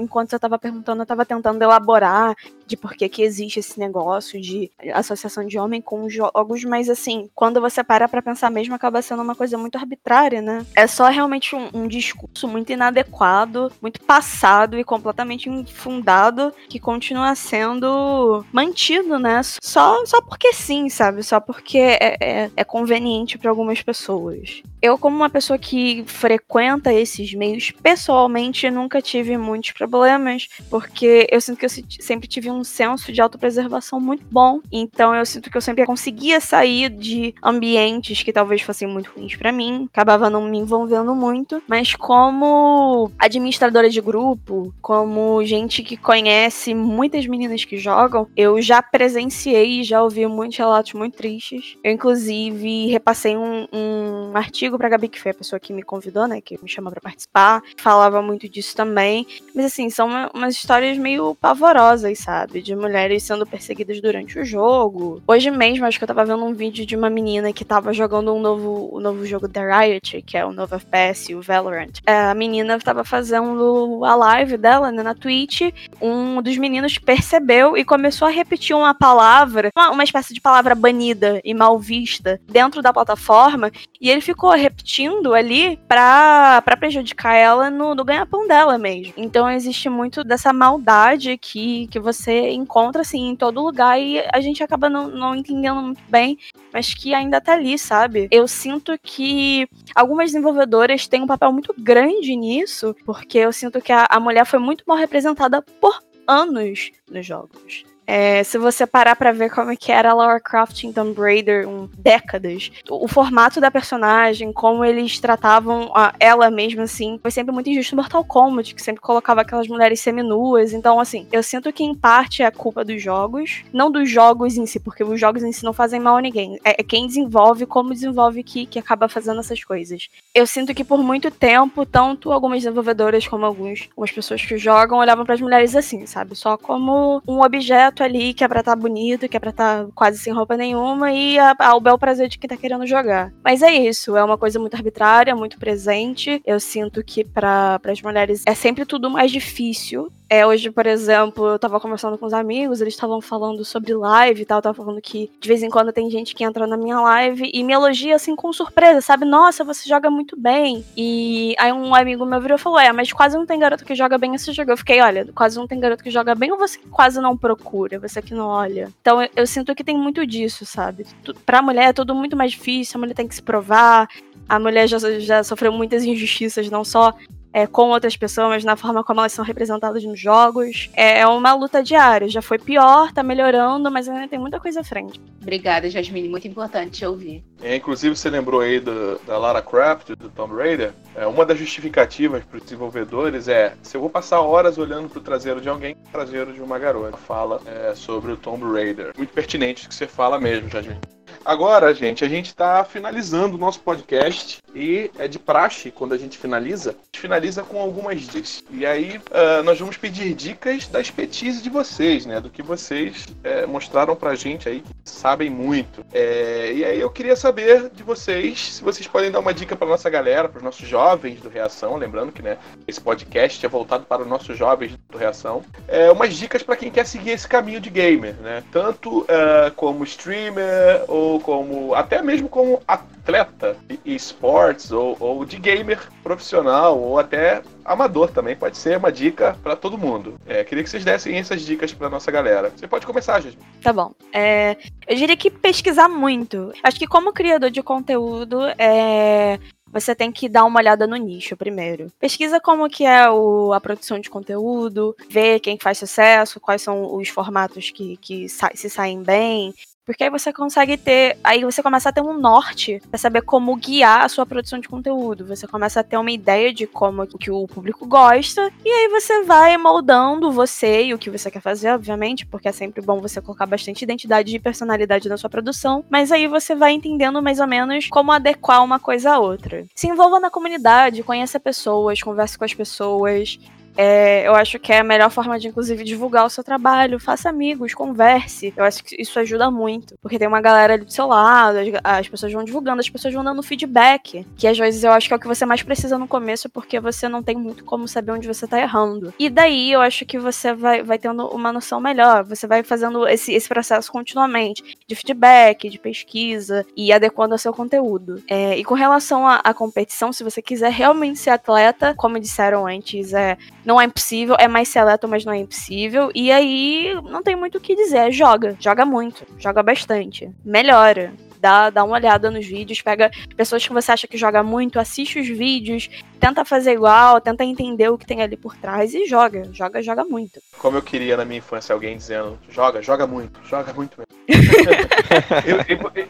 enquanto 0.00 0.32
eu 0.32 0.40
tava 0.40 0.58
perguntando, 0.58 1.02
eu 1.02 1.06
tava 1.06 1.26
tentando 1.26 1.62
elaborar 1.62 2.34
de 2.66 2.76
por 2.76 2.94
que, 2.94 3.08
que 3.08 3.22
existe 3.22 3.58
esse 3.58 3.78
negócio 3.78 4.40
de 4.40 4.70
associação 4.94 5.44
de 5.44 5.58
homem 5.58 5.82
com 5.82 6.08
jogos, 6.08 6.64
mas 6.64 6.88
assim, 6.88 7.28
quando 7.34 7.60
você 7.60 7.82
para 7.82 8.08
pra 8.08 8.22
pensar 8.22 8.48
mesmo, 8.48 8.74
acaba 8.74 9.02
sendo 9.02 9.22
uma 9.22 9.34
coisa 9.34 9.58
muito 9.58 9.76
arbitrária, 9.76 10.40
né? 10.40 10.64
É 10.74 10.86
só 10.86 11.08
realmente 11.08 11.54
um, 11.54 11.68
um 11.74 11.88
discurso 11.88 12.46
muito 12.46 12.72
inadequado, 12.72 13.72
muito 13.82 14.00
passado 14.00 14.78
e 14.78 14.84
completamente 14.84 15.48
infundado 15.50 16.54
que 16.68 16.78
continua 16.78 17.34
sendo 17.34 18.44
mantido, 18.52 19.18
né? 19.18 19.42
Só, 19.62 20.04
só 20.06 20.20
porque 20.20 20.52
sim, 20.52 20.88
sabe? 20.88 21.22
Só 21.22 21.40
porque 21.40 21.78
é, 21.78 22.16
é, 22.20 22.50
é 22.56 22.64
conveniente 22.64 23.38
para 23.38 23.50
algumas 23.50 23.82
pessoas. 23.82 24.62
Eu, 24.82 24.96
como 24.96 25.16
uma 25.16 25.28
pessoa 25.28 25.58
que 25.58 26.02
frequenta 26.06 26.92
esses 26.92 27.34
meios, 27.34 27.70
pessoalmente 27.82 28.70
nunca 28.70 29.02
tive 29.02 29.36
muitos 29.36 29.72
problemas, 29.72 30.48
porque 30.70 31.26
eu 31.30 31.40
sinto 31.40 31.58
que 31.58 31.66
eu 31.66 31.70
sempre 32.00 32.26
tive 32.26 32.50
um 32.50 32.64
senso 32.64 33.12
de 33.12 33.20
autopreservação 33.20 34.00
muito 34.00 34.24
bom. 34.30 34.60
Então 34.72 35.14
eu 35.14 35.26
sinto 35.26 35.50
que 35.50 35.56
eu 35.56 35.60
sempre 35.60 35.84
conseguia 35.84 36.40
sair 36.40 36.88
de 36.88 37.34
ambientes 37.42 38.22
que 38.22 38.32
talvez 38.32 38.62
fossem 38.62 38.88
muito 38.88 39.10
ruins 39.14 39.36
para 39.36 39.52
mim, 39.52 39.88
acabava 39.92 40.30
não 40.30 40.48
me 40.48 40.58
envolvendo 40.58 41.14
muito, 41.14 41.62
mas 41.68 41.94
como 41.94 43.10
administradora 43.18 43.90
de 43.90 44.00
grupo, 44.00 44.72
como 44.80 45.44
gente 45.44 45.82
que 45.82 45.96
conhece 45.96 46.74
muitas 46.74 47.26
meninas 47.26 47.64
que 47.64 47.76
jogam, 47.76 48.28
eu 48.36 48.60
já 48.62 48.82
presenciei 48.82 49.80
e 49.80 49.84
já 49.84 50.02
ouvi 50.02 50.26
muitos 50.26 50.56
relatos 50.56 50.94
muito 50.94 51.16
tristes. 51.16 51.76
Eu, 51.84 51.92
inclusive, 51.92 52.86
repassei 52.86 53.36
um, 53.36 53.66
um 53.72 54.36
artigo 54.36 54.69
pra 54.78 54.88
Gabi, 54.88 55.08
que 55.08 55.20
foi 55.20 55.32
a 55.32 55.34
pessoa 55.34 55.58
que 55.60 55.72
me 55.72 55.82
convidou, 55.82 56.26
né? 56.26 56.40
Que 56.40 56.58
me 56.62 56.68
chamou 56.68 56.90
pra 56.90 57.00
participar. 57.00 57.62
Falava 57.76 58.22
muito 58.22 58.48
disso 58.48 58.74
também. 58.74 59.26
Mas, 59.54 59.66
assim, 59.66 59.90
são 59.90 60.08
uma, 60.08 60.30
umas 60.34 60.54
histórias 60.54 60.98
meio 60.98 61.34
pavorosas, 61.34 62.18
sabe? 62.18 62.62
De 62.62 62.74
mulheres 62.74 63.22
sendo 63.22 63.46
perseguidas 63.46 64.00
durante 64.00 64.38
o 64.38 64.44
jogo. 64.44 65.22
Hoje 65.26 65.50
mesmo, 65.50 65.86
acho 65.86 65.98
que 65.98 66.04
eu 66.04 66.08
tava 66.08 66.24
vendo 66.24 66.44
um 66.44 66.54
vídeo 66.54 66.86
de 66.86 66.96
uma 66.96 67.10
menina 67.10 67.52
que 67.52 67.64
tava 67.64 67.92
jogando 67.92 68.34
um 68.34 68.40
novo, 68.40 68.90
um 68.92 69.00
novo 69.00 69.24
jogo 69.26 69.48
da 69.48 69.80
Riot, 69.80 70.22
que 70.22 70.36
é 70.36 70.44
o 70.44 70.52
novo 70.52 70.74
FPS, 70.74 71.34
o 71.34 71.42
Valorant. 71.42 72.00
É, 72.06 72.14
a 72.14 72.34
menina 72.34 72.78
tava 72.78 73.04
fazendo 73.04 74.04
a 74.04 74.14
live 74.14 74.56
dela, 74.56 74.90
né, 74.90 75.02
na 75.02 75.14
Twitch. 75.14 75.62
Um 76.00 76.40
dos 76.42 76.56
meninos 76.56 76.98
percebeu 76.98 77.76
e 77.76 77.84
começou 77.84 78.28
a 78.28 78.30
repetir 78.30 78.74
uma 78.74 78.94
palavra, 78.94 79.70
uma, 79.76 79.90
uma 79.90 80.04
espécie 80.04 80.34
de 80.34 80.40
palavra 80.40 80.74
banida 80.74 81.40
e 81.44 81.54
mal 81.54 81.78
vista 81.78 82.40
dentro 82.46 82.82
da 82.82 82.92
plataforma. 82.92 83.70
E 84.00 84.10
ele 84.10 84.20
ficou 84.20 84.50
repetindo 84.60 85.34
ali 85.34 85.76
pra, 85.88 86.62
pra 86.62 86.76
prejudicar 86.76 87.34
ela 87.34 87.70
no, 87.70 87.94
no 87.94 88.04
ganha-pão 88.04 88.46
dela 88.46 88.78
mesmo. 88.78 89.14
Então 89.16 89.50
existe 89.50 89.88
muito 89.88 90.22
dessa 90.22 90.52
maldade 90.52 91.36
que, 91.36 91.86
que 91.88 91.98
você 91.98 92.50
encontra, 92.50 93.02
assim, 93.02 93.28
em 93.28 93.36
todo 93.36 93.62
lugar 93.62 94.00
e 94.00 94.22
a 94.32 94.40
gente 94.40 94.62
acaba 94.62 94.88
não, 94.88 95.08
não 95.08 95.34
entendendo 95.34 95.82
muito 95.82 96.02
bem, 96.08 96.38
mas 96.72 96.94
que 96.94 97.14
ainda 97.14 97.40
tá 97.40 97.54
ali, 97.54 97.78
sabe? 97.78 98.28
Eu 98.30 98.46
sinto 98.46 98.98
que 99.02 99.68
algumas 99.94 100.26
desenvolvedoras 100.30 101.08
têm 101.08 101.22
um 101.22 101.26
papel 101.26 101.52
muito 101.52 101.74
grande 101.76 102.36
nisso, 102.36 102.94
porque 103.04 103.38
eu 103.38 103.52
sinto 103.52 103.80
que 103.80 103.92
a, 103.92 104.06
a 104.08 104.20
mulher 104.20 104.44
foi 104.44 104.58
muito 104.58 104.84
mal 104.86 104.96
representada 104.96 105.62
por 105.80 106.00
anos 106.26 106.92
nos 107.10 107.26
jogos. 107.26 107.84
É, 108.12 108.42
se 108.42 108.58
você 108.58 108.88
parar 108.88 109.14
para 109.14 109.30
ver 109.30 109.50
como 109.50 109.70
é 109.70 109.76
que 109.76 109.92
era 109.92 110.12
Lara 110.12 110.40
Croft 110.40 110.82
em 110.82 110.92
Tomb 110.92 111.14
Raider, 111.16 111.68
um, 111.68 111.88
décadas, 111.96 112.72
o, 112.88 113.04
o, 113.04 113.08
formato 113.08 113.60
da 113.60 113.70
personagem, 113.70 114.52
como 114.52 114.84
eles 114.84 115.20
tratavam 115.20 115.92
a, 115.94 116.12
ela 116.18 116.50
mesma, 116.50 116.82
assim, 116.82 117.20
foi 117.22 117.30
sempre 117.30 117.54
muito 117.54 117.70
injusto 117.70 117.94
Mortal 117.94 118.24
Kombat, 118.24 118.74
que 118.74 118.82
sempre 118.82 119.00
colocava 119.00 119.42
aquelas 119.42 119.68
mulheres 119.68 120.00
seminuas. 120.00 120.72
Então, 120.72 120.98
assim, 120.98 121.28
eu 121.30 121.40
sinto 121.40 121.72
que 121.72 121.84
em 121.84 121.94
parte 121.94 122.42
é 122.42 122.50
culpa 122.50 122.84
dos 122.84 123.00
jogos, 123.00 123.62
não 123.72 123.92
dos 123.92 124.10
jogos 124.10 124.56
em 124.56 124.66
si, 124.66 124.80
porque 124.80 125.04
os 125.04 125.20
jogos 125.20 125.44
em 125.44 125.52
si 125.52 125.62
não 125.62 125.72
fazem 125.72 126.00
mal 126.00 126.16
a 126.16 126.20
ninguém. 126.20 126.58
É, 126.64 126.80
é 126.80 126.82
quem 126.82 127.06
desenvolve, 127.06 127.64
como 127.64 127.94
desenvolve 127.94 128.42
que, 128.42 128.66
que 128.66 128.80
acaba 128.80 129.08
fazendo 129.08 129.38
essas 129.38 129.62
coisas. 129.62 130.08
Eu 130.34 130.48
sinto 130.48 130.74
que 130.74 130.82
por 130.82 130.98
muito 130.98 131.30
tempo, 131.30 131.86
tanto 131.86 132.32
algumas 132.32 132.58
desenvolvedoras 132.64 133.28
como 133.28 133.46
alguns, 133.46 133.88
algumas 133.90 134.10
pessoas 134.10 134.44
que 134.44 134.58
jogam 134.58 134.98
olhavam 134.98 135.24
para 135.24 135.36
as 135.36 135.40
mulheres 135.40 135.76
assim, 135.76 136.06
sabe? 136.06 136.34
Só 136.34 136.56
como 136.56 137.22
um 137.24 137.40
objeto 137.40 137.99
ali 138.02 138.34
que 138.34 138.44
é 138.44 138.48
pra 138.48 138.60
estar 138.60 138.76
tá 138.76 138.80
bonito, 138.80 139.28
que 139.28 139.36
é 139.36 139.40
pra 139.40 139.50
estar 139.50 139.84
tá 139.84 139.90
quase 139.94 140.18
sem 140.18 140.32
roupa 140.32 140.56
nenhuma 140.56 141.12
e 141.12 141.38
ao 141.38 141.80
bel 141.80 141.98
prazer 141.98 142.28
de 142.28 142.38
quem 142.38 142.48
tá 142.48 142.56
querendo 142.56 142.86
jogar. 142.86 143.32
Mas 143.44 143.62
é 143.62 143.72
isso, 143.72 144.16
é 144.16 144.24
uma 144.24 144.38
coisa 144.38 144.58
muito 144.58 144.74
arbitrária, 144.74 145.34
muito 145.34 145.58
presente. 145.58 146.40
Eu 146.44 146.60
sinto 146.60 147.02
que 147.04 147.24
para 147.24 147.80
as 147.84 148.02
mulheres 148.02 148.42
é 148.46 148.54
sempre 148.54 148.84
tudo 148.84 149.10
mais 149.10 149.30
difícil 149.30 150.10
é, 150.32 150.46
hoje, 150.46 150.70
por 150.70 150.86
exemplo, 150.86 151.44
eu 151.48 151.58
tava 151.58 151.80
conversando 151.80 152.16
com 152.16 152.24
os 152.24 152.32
amigos, 152.32 152.80
eles 152.80 152.94
estavam 152.94 153.20
falando 153.20 153.64
sobre 153.64 153.92
live 153.92 154.42
e 154.42 154.44
tal, 154.44 154.62
tava 154.62 154.76
falando 154.76 155.00
que 155.02 155.28
de 155.40 155.48
vez 155.48 155.60
em 155.60 155.68
quando 155.68 155.92
tem 155.92 156.08
gente 156.08 156.36
que 156.36 156.44
entra 156.44 156.68
na 156.68 156.76
minha 156.76 157.00
live 157.00 157.50
e 157.52 157.64
me 157.64 157.72
elogia 157.72 158.14
assim 158.14 158.36
com 158.36 158.52
surpresa, 158.52 159.00
sabe? 159.00 159.24
Nossa, 159.24 159.64
você 159.64 159.88
joga 159.88 160.08
muito 160.08 160.38
bem. 160.38 160.84
E 160.96 161.56
aí 161.58 161.72
um 161.72 161.92
amigo 161.96 162.24
meu 162.24 162.40
virou 162.40 162.56
e 162.56 162.60
falou: 162.60 162.78
É, 162.78 162.92
mas 162.92 163.12
quase 163.12 163.36
não 163.36 163.44
tem 163.44 163.58
garoto 163.58 163.84
que 163.84 163.92
joga 163.92 164.16
bem 164.18 164.32
esse 164.36 164.52
jogo. 164.52 164.70
Eu 164.70 164.76
fiquei, 164.76 165.00
olha, 165.00 165.26
quase 165.34 165.58
não 165.58 165.66
tem 165.66 165.80
garoto 165.80 166.04
que 166.04 166.10
joga 166.12 166.32
bem 166.36 166.52
ou 166.52 166.58
você 166.58 166.78
quase 166.92 167.20
não 167.20 167.36
procura, 167.36 167.98
você 167.98 168.22
que 168.22 168.32
não 168.32 168.46
olha. 168.46 168.88
Então 169.00 169.20
eu, 169.20 169.28
eu 169.34 169.46
sinto 169.48 169.74
que 169.74 169.82
tem 169.82 169.98
muito 169.98 170.24
disso, 170.24 170.64
sabe? 170.64 171.06
Pra 171.44 171.60
mulher 171.60 171.88
é 171.88 171.92
tudo 171.92 172.14
muito 172.14 172.36
mais 172.36 172.52
difícil, 172.52 172.98
a 172.98 173.00
mulher 173.00 173.14
tem 173.14 173.26
que 173.26 173.34
se 173.34 173.42
provar, 173.42 174.08
a 174.48 174.60
mulher 174.60 174.86
já, 174.86 174.98
já 175.18 175.42
sofreu 175.42 175.72
muitas 175.72 176.04
injustiças, 176.04 176.70
não 176.70 176.84
só 176.84 177.16
é, 177.52 177.66
com 177.66 177.88
outras 177.90 178.16
pessoas, 178.16 178.64
na 178.64 178.76
forma 178.76 179.02
como 179.02 179.20
elas 179.20 179.32
são 179.32 179.44
representadas 179.44 180.04
nos 180.04 180.18
jogos. 180.18 180.90
É, 180.94 181.20
é 181.20 181.26
uma 181.26 181.52
luta 181.54 181.82
diária. 181.82 182.28
Já 182.28 182.42
foi 182.42 182.58
pior, 182.58 183.12
tá 183.12 183.22
melhorando, 183.22 183.90
mas 183.90 184.08
ainda 184.08 184.28
tem 184.28 184.38
muita 184.38 184.60
coisa 184.60 184.80
à 184.80 184.84
frente. 184.84 185.20
Obrigada, 185.40 185.90
Jasmine. 185.90 186.28
Muito 186.28 186.46
importante 186.46 187.04
ouvir. 187.04 187.42
É, 187.62 187.76
inclusive, 187.76 188.16
você 188.16 188.30
lembrou 188.30 188.60
aí 188.60 188.80
do, 188.80 189.18
da 189.26 189.36
Lara 189.38 189.62
Croft, 189.62 190.10
do 190.10 190.30
Tomb 190.30 190.54
Raider. 190.54 190.92
É, 191.14 191.26
uma 191.26 191.44
das 191.44 191.58
justificativas 191.58 192.44
para 192.44 192.58
os 192.58 192.62
desenvolvedores 192.62 193.48
é: 193.48 193.74
se 193.82 193.96
eu 193.96 194.00
vou 194.00 194.10
passar 194.10 194.40
horas 194.40 194.78
olhando 194.78 195.08
para 195.08 195.18
o 195.18 195.22
traseiro 195.22 195.60
de 195.60 195.68
alguém, 195.68 195.96
o 196.08 196.12
traseiro 196.12 196.52
de 196.52 196.60
uma 196.60 196.78
garota. 196.78 197.16
Fala 197.16 197.60
é, 197.66 197.94
sobre 197.94 198.32
o 198.32 198.36
Tomb 198.36 198.64
Raider. 198.64 199.12
Muito 199.16 199.32
pertinente 199.32 199.86
o 199.86 199.88
que 199.88 199.94
você 199.94 200.06
fala 200.06 200.38
mesmo, 200.38 200.68
Jasmine. 200.68 201.00
Agora, 201.44 201.94
gente, 201.94 202.24
a 202.24 202.28
gente 202.28 202.46
está 202.46 202.84
finalizando 202.84 203.56
o 203.56 203.58
nosso 203.58 203.80
podcast 203.80 204.58
e 204.74 205.10
é 205.18 205.26
de 205.26 205.38
praxe, 205.38 205.90
quando 205.90 206.12
a 206.12 206.18
gente 206.18 206.36
finaliza, 206.36 206.90
a 206.90 206.92
gente 206.92 207.20
finaliza 207.20 207.62
com 207.62 207.80
algumas 207.80 208.20
dicas. 208.20 208.62
E 208.70 208.84
aí 208.84 209.16
uh, 209.16 209.62
nós 209.64 209.78
vamos 209.78 209.96
pedir 209.96 210.34
dicas 210.34 210.86
da 210.86 211.00
expertise 211.00 211.62
de 211.62 211.70
vocês, 211.70 212.26
né? 212.26 212.40
Do 212.40 212.50
que 212.50 212.62
vocês 212.62 213.26
é, 213.42 213.66
mostraram 213.66 214.14
pra 214.14 214.34
gente 214.34 214.68
aí, 214.68 214.80
que 214.80 215.10
sabem 215.10 215.48
muito. 215.48 216.04
É, 216.12 216.72
e 216.74 216.84
aí 216.84 217.00
eu 217.00 217.10
queria 217.10 217.34
saber 217.34 217.90
de 217.90 218.02
vocês, 218.02 218.74
se 218.74 218.82
vocês 218.82 219.06
podem 219.06 219.30
dar 219.30 219.40
uma 219.40 219.54
dica 219.54 219.74
pra 219.74 219.88
nossa 219.88 220.10
galera, 220.10 220.48
para 220.48 220.58
os 220.58 220.64
nossos 220.64 220.86
jovens 220.86 221.40
do 221.40 221.48
Reação, 221.48 221.96
lembrando 221.96 222.32
que 222.32 222.42
né, 222.42 222.58
esse 222.86 223.00
podcast 223.00 223.64
é 223.64 223.68
voltado 223.68 224.04
para 224.04 224.22
os 224.22 224.28
nossos 224.28 224.56
jovens 224.56 224.96
do 225.08 225.18
Reação. 225.18 225.62
É, 225.88 226.10
umas 226.12 226.34
dicas 226.34 226.62
para 226.62 226.76
quem 226.76 226.90
quer 226.90 227.06
seguir 227.06 227.30
esse 227.30 227.48
caminho 227.48 227.80
de 227.80 227.90
gamer, 227.90 228.34
né? 228.36 228.62
Tanto 228.70 229.22
uh, 229.22 229.72
como 229.74 230.04
streamer 230.04 231.04
ou 231.08 231.29
como 231.38 231.94
até 231.94 232.22
mesmo 232.22 232.48
como 232.48 232.80
atleta 232.88 233.76
e 234.04 234.14
esportes 234.14 234.90
ou, 234.90 235.16
ou 235.20 235.44
de 235.44 235.58
gamer 235.58 236.00
profissional 236.22 236.98
ou 236.98 237.18
até 237.18 237.62
amador 237.84 238.30
também 238.30 238.56
pode 238.56 238.76
ser 238.76 238.96
uma 238.96 239.12
dica 239.12 239.56
para 239.62 239.76
todo 239.76 239.98
mundo. 239.98 240.34
É, 240.46 240.64
queria 240.64 240.82
que 240.82 240.90
vocês 240.90 241.04
dessem 241.04 241.36
essas 241.36 241.62
dicas 241.62 241.92
para 241.92 242.08
nossa 242.08 242.30
galera. 242.30 242.72
Você 242.74 242.88
pode 242.88 243.06
começar, 243.06 243.40
gente. 243.40 243.58
Tá 243.82 243.92
bom. 243.92 244.12
É, 244.32 244.76
eu 245.06 245.16
diria 245.16 245.36
que 245.36 245.50
pesquisar 245.50 246.08
muito. 246.08 246.72
Acho 246.82 246.98
que 246.98 247.06
como 247.06 247.32
criador 247.32 247.70
de 247.70 247.82
conteúdo, 247.82 248.60
é, 248.78 249.58
você 249.92 250.14
tem 250.14 250.30
que 250.30 250.48
dar 250.48 250.64
uma 250.64 250.78
olhada 250.78 251.06
no 251.06 251.16
nicho 251.16 251.56
primeiro. 251.56 252.12
Pesquisa 252.18 252.60
como 252.60 252.88
que 252.88 253.04
é 253.04 253.28
o, 253.28 253.72
a 253.72 253.80
produção 253.80 254.18
de 254.18 254.30
conteúdo, 254.30 255.16
ver 255.28 255.60
quem 255.60 255.78
faz 255.78 255.98
sucesso, 255.98 256.60
quais 256.60 256.82
são 256.82 257.16
os 257.16 257.28
formatos 257.28 257.90
que, 257.90 258.16
que 258.18 258.48
sa 258.48 258.70
se 258.74 258.88
saem 258.88 259.22
bem, 259.22 259.74
porque 260.10 260.24
aí 260.24 260.30
você 260.30 260.52
consegue 260.52 260.96
ter. 260.96 261.38
Aí 261.44 261.64
você 261.64 261.84
começa 261.84 262.08
a 262.08 262.12
ter 262.12 262.20
um 262.20 262.36
norte 262.36 263.00
para 263.08 263.16
saber 263.16 263.42
como 263.42 263.76
guiar 263.76 264.24
a 264.24 264.28
sua 264.28 264.44
produção 264.44 264.80
de 264.80 264.88
conteúdo. 264.88 265.46
Você 265.46 265.68
começa 265.68 266.00
a 266.00 266.02
ter 266.02 266.16
uma 266.16 266.32
ideia 266.32 266.74
de 266.74 266.84
como 266.84 267.24
que 267.38 267.48
o 267.48 267.68
público 267.68 268.04
gosta. 268.08 268.72
E 268.84 268.88
aí 268.88 269.08
você 269.08 269.44
vai 269.44 269.76
moldando 269.76 270.50
você 270.50 271.04
e 271.04 271.14
o 271.14 271.18
que 271.18 271.30
você 271.30 271.48
quer 271.48 271.62
fazer, 271.62 271.92
obviamente, 271.92 272.44
porque 272.44 272.66
é 272.66 272.72
sempre 272.72 273.00
bom 273.00 273.20
você 273.20 273.40
colocar 273.40 273.66
bastante 273.66 274.02
identidade 274.02 274.56
e 274.56 274.58
personalidade 274.58 275.28
na 275.28 275.36
sua 275.36 275.48
produção. 275.48 276.04
Mas 276.10 276.32
aí 276.32 276.48
você 276.48 276.74
vai 276.74 276.90
entendendo 276.90 277.40
mais 277.40 277.60
ou 277.60 277.68
menos 277.68 278.08
como 278.08 278.32
adequar 278.32 278.82
uma 278.82 278.98
coisa 278.98 279.34
a 279.34 279.38
outra. 279.38 279.86
Se 279.94 280.08
envolva 280.08 280.40
na 280.40 280.50
comunidade, 280.50 281.22
conheça 281.22 281.60
pessoas, 281.60 282.20
converse 282.20 282.58
com 282.58 282.64
as 282.64 282.74
pessoas. 282.74 283.60
É, 283.96 284.46
eu 284.46 284.54
acho 284.54 284.78
que 284.78 284.92
é 284.92 285.00
a 285.00 285.04
melhor 285.04 285.30
forma 285.30 285.58
de, 285.58 285.68
inclusive, 285.68 286.04
divulgar 286.04 286.46
o 286.46 286.50
seu 286.50 286.62
trabalho. 286.64 287.20
Faça 287.20 287.48
amigos, 287.48 287.94
converse. 287.94 288.72
Eu 288.76 288.84
acho 288.84 289.04
que 289.04 289.20
isso 289.20 289.38
ajuda 289.38 289.70
muito. 289.70 290.14
Porque 290.22 290.38
tem 290.38 290.48
uma 290.48 290.60
galera 290.60 290.94
ali 290.94 291.04
do 291.04 291.12
seu 291.12 291.26
lado, 291.26 291.78
as, 291.78 291.88
as, 292.02 292.28
pessoas 292.28 292.52
vão 292.52 292.64
divulgando, 292.64 293.00
as 293.00 293.08
pessoas 293.08 293.34
vão 293.34 293.44
dando 293.44 293.62
feedback. 293.62 294.46
Que 294.56 294.66
às 294.66 294.78
vezes 294.78 295.04
eu 295.04 295.12
acho 295.12 295.28
que 295.28 295.34
é 295.34 295.36
o 295.36 295.40
que 295.40 295.46
você 295.46 295.66
mais 295.66 295.82
precisa 295.82 296.18
no 296.18 296.28
começo, 296.28 296.68
porque 296.68 297.00
você 297.00 297.28
não 297.28 297.42
tem 297.42 297.56
muito 297.56 297.84
como 297.84 298.06
saber 298.08 298.32
onde 298.32 298.48
você 298.48 298.66
tá 298.66 298.80
errando. 298.80 299.34
E 299.38 299.48
daí 299.50 299.92
eu 299.92 300.00
acho 300.00 300.24
que 300.24 300.38
você 300.38 300.72
vai, 300.72 301.02
vai 301.02 301.18
tendo 301.18 301.46
uma 301.48 301.72
noção 301.72 302.00
melhor. 302.00 302.44
Você 302.44 302.66
vai 302.66 302.82
fazendo 302.82 303.26
esse, 303.26 303.52
esse 303.52 303.68
processo 303.68 304.10
continuamente 304.10 304.82
de 305.06 305.14
feedback, 305.14 305.88
de 305.88 305.98
pesquisa 305.98 306.86
e 306.96 307.12
adequando 307.12 307.54
ao 307.54 307.58
seu 307.58 307.72
conteúdo. 307.72 308.42
É, 308.48 308.78
e 308.78 308.84
com 308.84 308.94
relação 308.94 309.46
à 309.46 309.74
competição, 309.74 310.32
se 310.32 310.44
você 310.44 310.62
quiser 310.62 310.90
realmente 310.90 311.38
ser 311.38 311.50
atleta, 311.50 312.14
como 312.16 312.38
disseram 312.38 312.86
antes, 312.86 313.32
é 313.32 313.56
não 313.84 314.00
é 314.00 314.04
impossível, 314.04 314.56
é 314.58 314.68
mais 314.68 314.88
seleto, 314.88 315.28
mas 315.28 315.44
não 315.44 315.52
é 315.52 315.58
impossível. 315.58 316.30
E 316.34 316.50
aí 316.50 317.14
não 317.24 317.42
tem 317.42 317.56
muito 317.56 317.78
o 317.78 317.80
que 317.80 317.94
dizer, 317.94 318.32
joga, 318.32 318.76
joga 318.78 319.04
muito, 319.04 319.46
joga 319.58 319.82
bastante, 319.82 320.50
melhora. 320.64 321.32
Dá, 321.60 321.90
dá 321.90 322.02
uma 322.02 322.14
olhada 322.14 322.50
nos 322.50 322.66
vídeos, 322.66 323.02
pega 323.02 323.30
pessoas 323.54 323.86
que 323.86 323.92
você 323.92 324.10
acha 324.10 324.26
que 324.26 324.38
joga 324.38 324.62
muito, 324.62 324.98
assiste 324.98 325.38
os 325.38 325.46
vídeos, 325.46 326.08
tenta 326.40 326.64
fazer 326.64 326.92
igual, 326.92 327.38
tenta 327.38 327.62
entender 327.62 328.08
o 328.08 328.16
que 328.16 328.24
tem 328.24 328.40
ali 328.40 328.56
por 328.56 328.74
trás 328.74 329.12
e 329.12 329.26
joga, 329.26 329.68
joga, 329.70 330.02
joga 330.02 330.24
muito. 330.24 330.58
Como 330.78 330.96
eu 330.96 331.02
queria 331.02 331.36
na 331.36 331.44
minha 331.44 331.58
infância 331.58 331.92
alguém 331.92 332.16
dizendo, 332.16 332.58
joga, 332.70 333.02
joga 333.02 333.26
muito, 333.26 333.60
joga 333.68 333.92
muito 333.92 334.16
mesmo. 334.18 334.30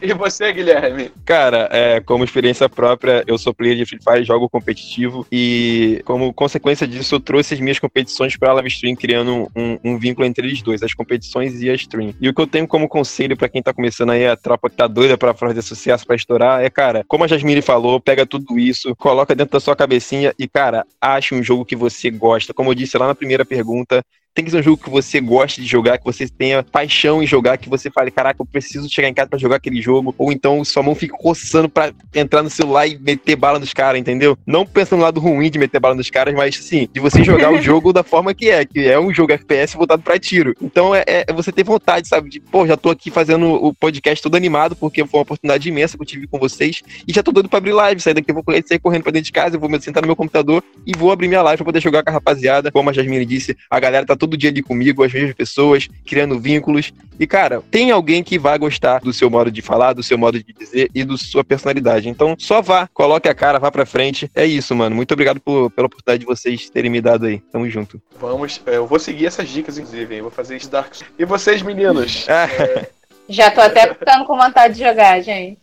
e, 0.01 0.09
e, 0.09 0.13
você, 0.13 0.51
Guilherme? 0.51 1.11
Cara, 1.25 1.69
é, 1.71 1.99
como 1.99 2.23
experiência 2.23 2.67
própria, 2.69 3.23
eu 3.27 3.37
sou 3.37 3.53
player 3.53 3.75
de 3.75 3.85
Free 3.85 3.99
Fire, 4.01 4.23
jogo 4.23 4.49
competitivo 4.49 5.25
e, 5.31 6.01
como 6.05 6.33
consequência 6.33 6.87
disso, 6.87 7.15
eu 7.15 7.19
trouxe 7.19 7.53
as 7.53 7.59
minhas 7.59 7.79
competições 7.79 8.35
para 8.37 8.51
a 8.51 8.53
Live 8.53 8.69
Stream, 8.69 8.95
criando 8.95 9.49
um, 9.55 9.77
um, 9.83 9.97
vínculo 9.97 10.25
entre 10.25 10.47
eles 10.47 10.61
dois, 10.61 10.83
as 10.83 10.93
competições 10.93 11.61
e 11.61 11.69
a 11.69 11.73
stream. 11.73 12.13
E 12.19 12.29
o 12.29 12.33
que 12.33 12.41
eu 12.41 12.47
tenho 12.47 12.67
como 12.67 12.87
conselho 12.87 13.37
para 13.37 13.49
quem 13.49 13.61
tá 13.61 13.73
começando 13.73 14.11
aí, 14.11 14.27
a 14.27 14.35
tropa 14.35 14.69
que 14.69 14.75
tá 14.75 14.87
doida 14.87 15.17
para 15.17 15.33
fazer 15.33 15.61
sucesso, 15.61 16.05
para 16.05 16.15
estourar, 16.15 16.63
é, 16.63 16.69
cara, 16.69 17.03
como 17.07 17.23
a 17.23 17.27
Jasmine 17.27 17.61
falou, 17.61 17.99
pega 17.99 18.25
tudo 18.25 18.59
isso, 18.59 18.95
coloca 18.95 19.35
dentro 19.35 19.53
da 19.53 19.59
sua 19.59 19.75
cabecinha 19.75 20.33
e, 20.37 20.47
cara, 20.47 20.85
ache 20.99 21.35
um 21.35 21.43
jogo 21.43 21.65
que 21.65 21.75
você 21.75 22.09
gosta. 22.09 22.53
Como 22.53 22.69
eu 22.69 22.75
disse 22.75 22.97
lá 22.97 23.07
na 23.07 23.15
primeira 23.15 23.45
pergunta, 23.45 24.03
tem 24.33 24.45
que 24.45 24.51
ser 24.51 24.57
um 24.57 24.63
jogo 24.63 24.83
que 24.83 24.89
você 24.89 25.19
goste 25.19 25.61
de 25.61 25.67
jogar, 25.67 25.97
que 25.97 26.05
você 26.05 26.27
tenha 26.27 26.63
paixão 26.63 27.21
em 27.21 27.27
jogar, 27.27 27.57
que 27.57 27.69
você 27.69 27.89
fale, 27.89 28.11
caraca, 28.11 28.41
eu 28.41 28.45
preciso 28.45 28.89
chegar 28.89 29.07
em 29.07 29.13
casa 29.13 29.29
para 29.29 29.39
jogar 29.39 29.57
aquele 29.57 29.81
jogo, 29.81 30.15
ou 30.17 30.31
então 30.31 30.63
sua 30.63 30.83
mão 30.83 30.95
fica 30.95 31.15
coçando 31.17 31.67
para 31.67 31.93
entrar 32.15 32.41
no 32.41 32.49
celular 32.49 32.87
e 32.87 32.97
meter 32.97 33.35
bala 33.35 33.59
nos 33.59 33.73
caras, 33.73 33.99
entendeu? 33.99 34.37
Não 34.45 34.65
pensando 34.65 34.99
no 34.99 35.05
lado 35.05 35.19
ruim 35.19 35.49
de 35.49 35.59
meter 35.59 35.79
bala 35.79 35.95
nos 35.95 36.09
caras, 36.09 36.33
mas 36.33 36.57
assim, 36.57 36.87
de 36.91 36.99
você 36.99 37.23
jogar 37.23 37.51
o 37.51 37.59
jogo 37.61 37.91
da 37.91 38.03
forma 38.03 38.33
que 38.33 38.49
é, 38.49 38.65
que 38.65 38.87
é 38.87 38.99
um 38.99 39.13
jogo 39.13 39.33
FPS 39.33 39.75
voltado 39.75 40.01
para 40.01 40.19
tiro. 40.19 40.55
Então 40.61 40.95
é, 40.95 41.03
é, 41.07 41.33
você 41.33 41.51
ter 41.51 41.63
vontade, 41.63 42.07
sabe, 42.07 42.29
de, 42.29 42.39
pô, 42.39 42.65
já 42.65 42.77
tô 42.77 42.89
aqui 42.89 43.11
fazendo 43.11 43.47
o 43.47 43.73
podcast 43.73 44.21
todo 44.21 44.35
animado, 44.35 44.75
porque 44.75 45.05
foi 45.05 45.19
uma 45.19 45.23
oportunidade 45.23 45.67
imensa 45.67 45.97
que 45.97 46.03
eu 46.03 46.07
tive 46.07 46.27
com 46.27 46.39
vocês, 46.39 46.81
e 47.07 47.13
já 47.13 47.21
tô 47.21 47.31
doido 47.31 47.49
pra 47.49 47.57
abrir 47.57 47.73
live, 47.73 48.01
sair 48.01 48.13
daqui, 48.13 48.31
eu 48.31 48.35
vou 48.35 48.43
sair 48.65 48.79
correndo 48.79 49.03
pra 49.03 49.11
dentro 49.11 49.25
de 49.25 49.31
casa, 49.31 49.55
eu 49.55 49.59
vou 49.59 49.69
me 49.69 49.81
sentar 49.81 50.01
no 50.01 50.07
meu 50.07 50.15
computador 50.15 50.63
e 50.85 50.93
vou 50.95 51.11
abrir 51.11 51.27
minha 51.27 51.41
live 51.41 51.57
pra 51.57 51.65
poder 51.65 51.81
jogar 51.81 52.03
com 52.03 52.09
a 52.09 52.13
rapaziada. 52.13 52.71
Como 52.71 52.89
a 52.89 52.93
Jasmine 52.93 53.25
disse, 53.25 53.57
a 53.69 53.79
galera 53.79 54.05
tá 54.05 54.15
todo 54.21 54.37
dia 54.37 54.51
ali 54.51 54.61
comigo, 54.61 55.03
as 55.03 55.11
mesmas 55.11 55.33
pessoas, 55.33 55.89
criando 56.05 56.39
vínculos. 56.39 56.93
E, 57.19 57.25
cara, 57.25 57.63
tem 57.71 57.89
alguém 57.89 58.23
que 58.23 58.37
vai 58.37 58.57
gostar 58.59 58.99
do 58.99 59.11
seu 59.11 59.31
modo 59.31 59.51
de 59.51 59.63
falar, 59.63 59.93
do 59.93 60.03
seu 60.03 60.15
modo 60.15 60.37
de 60.37 60.53
dizer 60.53 60.91
e 60.93 61.03
da 61.03 61.17
sua 61.17 61.43
personalidade. 61.43 62.07
Então, 62.07 62.35
só 62.37 62.61
vá, 62.61 62.87
coloque 62.93 63.27
a 63.27 63.33
cara, 63.33 63.57
vá 63.57 63.71
pra 63.71 63.85
frente. 63.85 64.29
É 64.35 64.45
isso, 64.45 64.75
mano. 64.75 64.95
Muito 64.95 65.11
obrigado 65.11 65.39
por, 65.39 65.71
pela 65.71 65.87
oportunidade 65.87 66.19
de 66.19 66.25
vocês 66.27 66.69
terem 66.69 66.91
me 66.91 67.01
dado 67.01 67.25
aí. 67.25 67.39
Tamo 67.51 67.67
junto. 67.67 67.99
Vamos, 68.19 68.61
é, 68.67 68.77
eu 68.77 68.85
vou 68.85 68.99
seguir 68.99 69.25
essas 69.25 69.49
dicas, 69.49 69.79
inclusive, 69.79 70.15
hein? 70.15 70.21
Vou 70.21 70.31
fazer 70.31 70.57
isso 70.57 70.69
Dark 70.69 70.93
E 71.17 71.25
vocês, 71.25 71.63
meninos? 71.63 72.27
é... 72.29 72.89
Já 73.27 73.49
tô 73.49 73.61
até 73.61 73.93
ficando 73.93 74.25
com 74.25 74.37
vontade 74.37 74.73
de 74.75 74.81
jogar, 74.81 75.21
gente. 75.21 75.57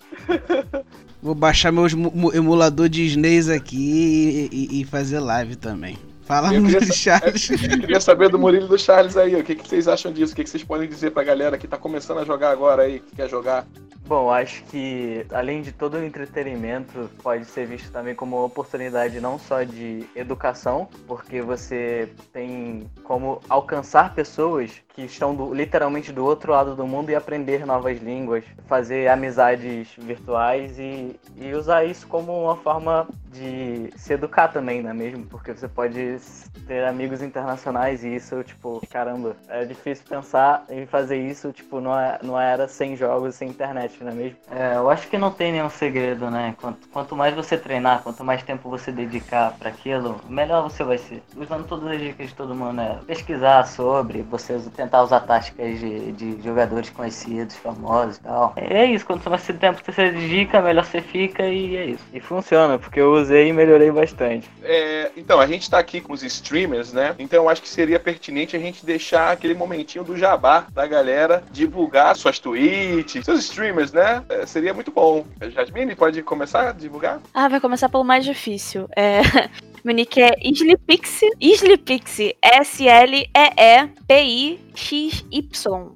Vou 1.22 1.34
baixar 1.34 1.70
meu 1.70 1.86
emulador 2.32 2.88
de 2.88 3.04
SNES 3.04 3.50
aqui 3.50 4.48
e, 4.50 4.78
e, 4.78 4.80
e 4.80 4.84
fazer 4.84 5.18
live 5.18 5.54
também. 5.54 5.98
Fala, 6.28 6.52
eu 6.52 6.62
queria, 6.62 6.92
Charles. 6.92 7.48
Eu 7.50 7.80
queria 7.80 8.00
saber 8.02 8.28
do 8.28 8.38
Murilo 8.38 8.66
e 8.66 8.68
do 8.68 8.78
Charles 8.78 9.16
aí, 9.16 9.34
o 9.34 9.42
que, 9.42 9.54
que 9.54 9.66
vocês 9.66 9.88
acham 9.88 10.12
disso? 10.12 10.34
O 10.34 10.36
que, 10.36 10.44
que 10.44 10.50
vocês 10.50 10.62
podem 10.62 10.86
dizer 10.86 11.10
pra 11.10 11.24
galera 11.24 11.56
que 11.56 11.66
tá 11.66 11.78
começando 11.78 12.18
a 12.18 12.24
jogar 12.24 12.50
agora 12.50 12.82
aí, 12.82 13.00
que 13.00 13.16
quer 13.16 13.30
jogar? 13.30 13.66
Bom, 14.06 14.30
acho 14.30 14.62
que 14.64 15.26
além 15.30 15.60
de 15.62 15.70
todo 15.72 15.94
o 15.98 16.04
entretenimento, 16.04 17.10
pode 17.22 17.44
ser 17.46 17.66
visto 17.66 17.90
também 17.90 18.14
como 18.14 18.36
uma 18.36 18.44
oportunidade 18.44 19.20
não 19.20 19.38
só 19.38 19.62
de 19.62 20.06
educação, 20.16 20.88
porque 21.06 21.42
você 21.42 22.10
tem 22.32 22.90
como 23.04 23.40
alcançar 23.48 24.14
pessoas 24.14 24.70
que 24.94 25.02
estão 25.02 25.34
do, 25.34 25.52
literalmente 25.52 26.10
do 26.10 26.24
outro 26.24 26.52
lado 26.52 26.74
do 26.74 26.86
mundo 26.86 27.10
e 27.10 27.14
aprender 27.14 27.66
novas 27.66 28.00
línguas, 28.00 28.44
fazer 28.66 29.08
amizades 29.08 29.88
virtuais 29.98 30.78
e, 30.78 31.14
e 31.36 31.52
usar 31.52 31.84
isso 31.84 32.06
como 32.06 32.44
uma 32.44 32.56
forma 32.56 33.06
de 33.32 33.92
se 33.96 34.12
educar 34.12 34.48
também, 34.48 34.82
não 34.82 34.90
é 34.90 34.94
mesmo? 34.94 35.24
Porque 35.26 35.52
você 35.52 35.68
pode 35.68 36.18
ter 36.66 36.84
amigos 36.84 37.22
internacionais 37.22 38.04
e 38.04 38.14
isso, 38.14 38.42
tipo, 38.42 38.82
caramba, 38.90 39.36
é 39.48 39.64
difícil 39.64 40.04
pensar 40.08 40.64
em 40.68 40.86
fazer 40.86 41.16
isso, 41.16 41.52
tipo, 41.52 41.80
numa, 41.80 42.18
numa 42.22 42.44
era 42.44 42.68
sem 42.68 42.96
jogos, 42.96 43.34
sem 43.34 43.48
internet 43.48 44.02
não 44.02 44.12
é 44.12 44.14
mesmo? 44.14 44.38
É, 44.50 44.76
eu 44.76 44.90
acho 44.90 45.08
que 45.08 45.18
não 45.18 45.30
tem 45.30 45.52
nenhum 45.52 45.70
segredo, 45.70 46.30
né? 46.30 46.54
Quanto, 46.60 46.88
quanto 46.88 47.16
mais 47.16 47.34
você 47.34 47.56
treinar, 47.56 48.02
quanto 48.02 48.24
mais 48.24 48.42
tempo 48.42 48.68
você 48.68 48.90
dedicar 48.90 49.52
para 49.58 49.68
aquilo, 49.68 50.20
melhor 50.28 50.62
você 50.62 50.84
vai 50.84 50.98
ser. 50.98 51.22
Usando 51.36 51.66
todas 51.66 51.88
as 51.90 52.00
dicas 52.00 52.28
de 52.28 52.34
todo 52.34 52.54
mundo, 52.54 52.74
né? 52.74 52.98
Pesquisar 53.06 53.66
sobre, 53.66 54.22
você 54.22 54.58
tentar 54.74 55.02
usar 55.02 55.20
táticas 55.20 55.78
de, 55.78 56.12
de 56.12 56.42
jogadores 56.42 56.90
conhecidos, 56.90 57.56
famosos 57.56 58.16
e 58.16 58.20
tal. 58.20 58.52
É 58.56 58.84
isso, 58.86 59.06
quanto 59.06 59.28
mais 59.28 59.46
tempo 59.46 59.80
você 59.84 60.10
dedica, 60.10 60.60
melhor 60.60 60.84
você 60.84 61.00
fica 61.00 61.44
e 61.46 61.76
é 61.76 61.86
isso. 61.86 62.04
E 62.12 62.20
funciona, 62.20 62.78
porque 62.78 63.00
eu 63.00 63.12
usei 63.28 63.48
e 63.48 63.52
melhorei 63.52 63.90
bastante. 63.90 64.48
É, 64.62 65.10
então, 65.16 65.38
a 65.38 65.46
gente 65.46 65.68
tá 65.70 65.78
aqui 65.78 66.00
com 66.00 66.14
os 66.14 66.22
streamers, 66.22 66.92
né? 66.92 67.14
Então 67.18 67.44
eu 67.44 67.48
acho 67.48 67.60
que 67.60 67.68
seria 67.68 68.00
pertinente 68.00 68.56
a 68.56 68.58
gente 68.58 68.84
deixar 68.84 69.32
aquele 69.32 69.54
momentinho 69.54 70.02
do 70.02 70.16
jabá 70.16 70.66
da 70.72 70.86
galera 70.86 71.42
divulgar 71.50 72.16
suas 72.16 72.38
tweets, 72.38 73.24
seus 73.24 73.40
streamers 73.40 73.92
né? 73.92 74.24
É, 74.28 74.46
seria 74.46 74.72
muito 74.72 74.90
bom. 74.90 75.26
Jasmine, 75.54 75.94
pode 75.94 76.22
começar 76.22 76.70
a 76.70 76.72
divulgar? 76.72 77.20
Ah, 77.34 77.48
vai 77.48 77.60
começar 77.60 77.88
pelo 77.88 78.04
mais 78.04 78.24
difícil. 78.24 78.88
É... 78.96 79.20
Meu 79.84 79.94
nick 79.94 80.20
é 80.20 80.34
Islipix, 80.42 81.20
Islipix, 81.40 82.18
S-L-E-E-P-I-X-Y. 82.42 83.30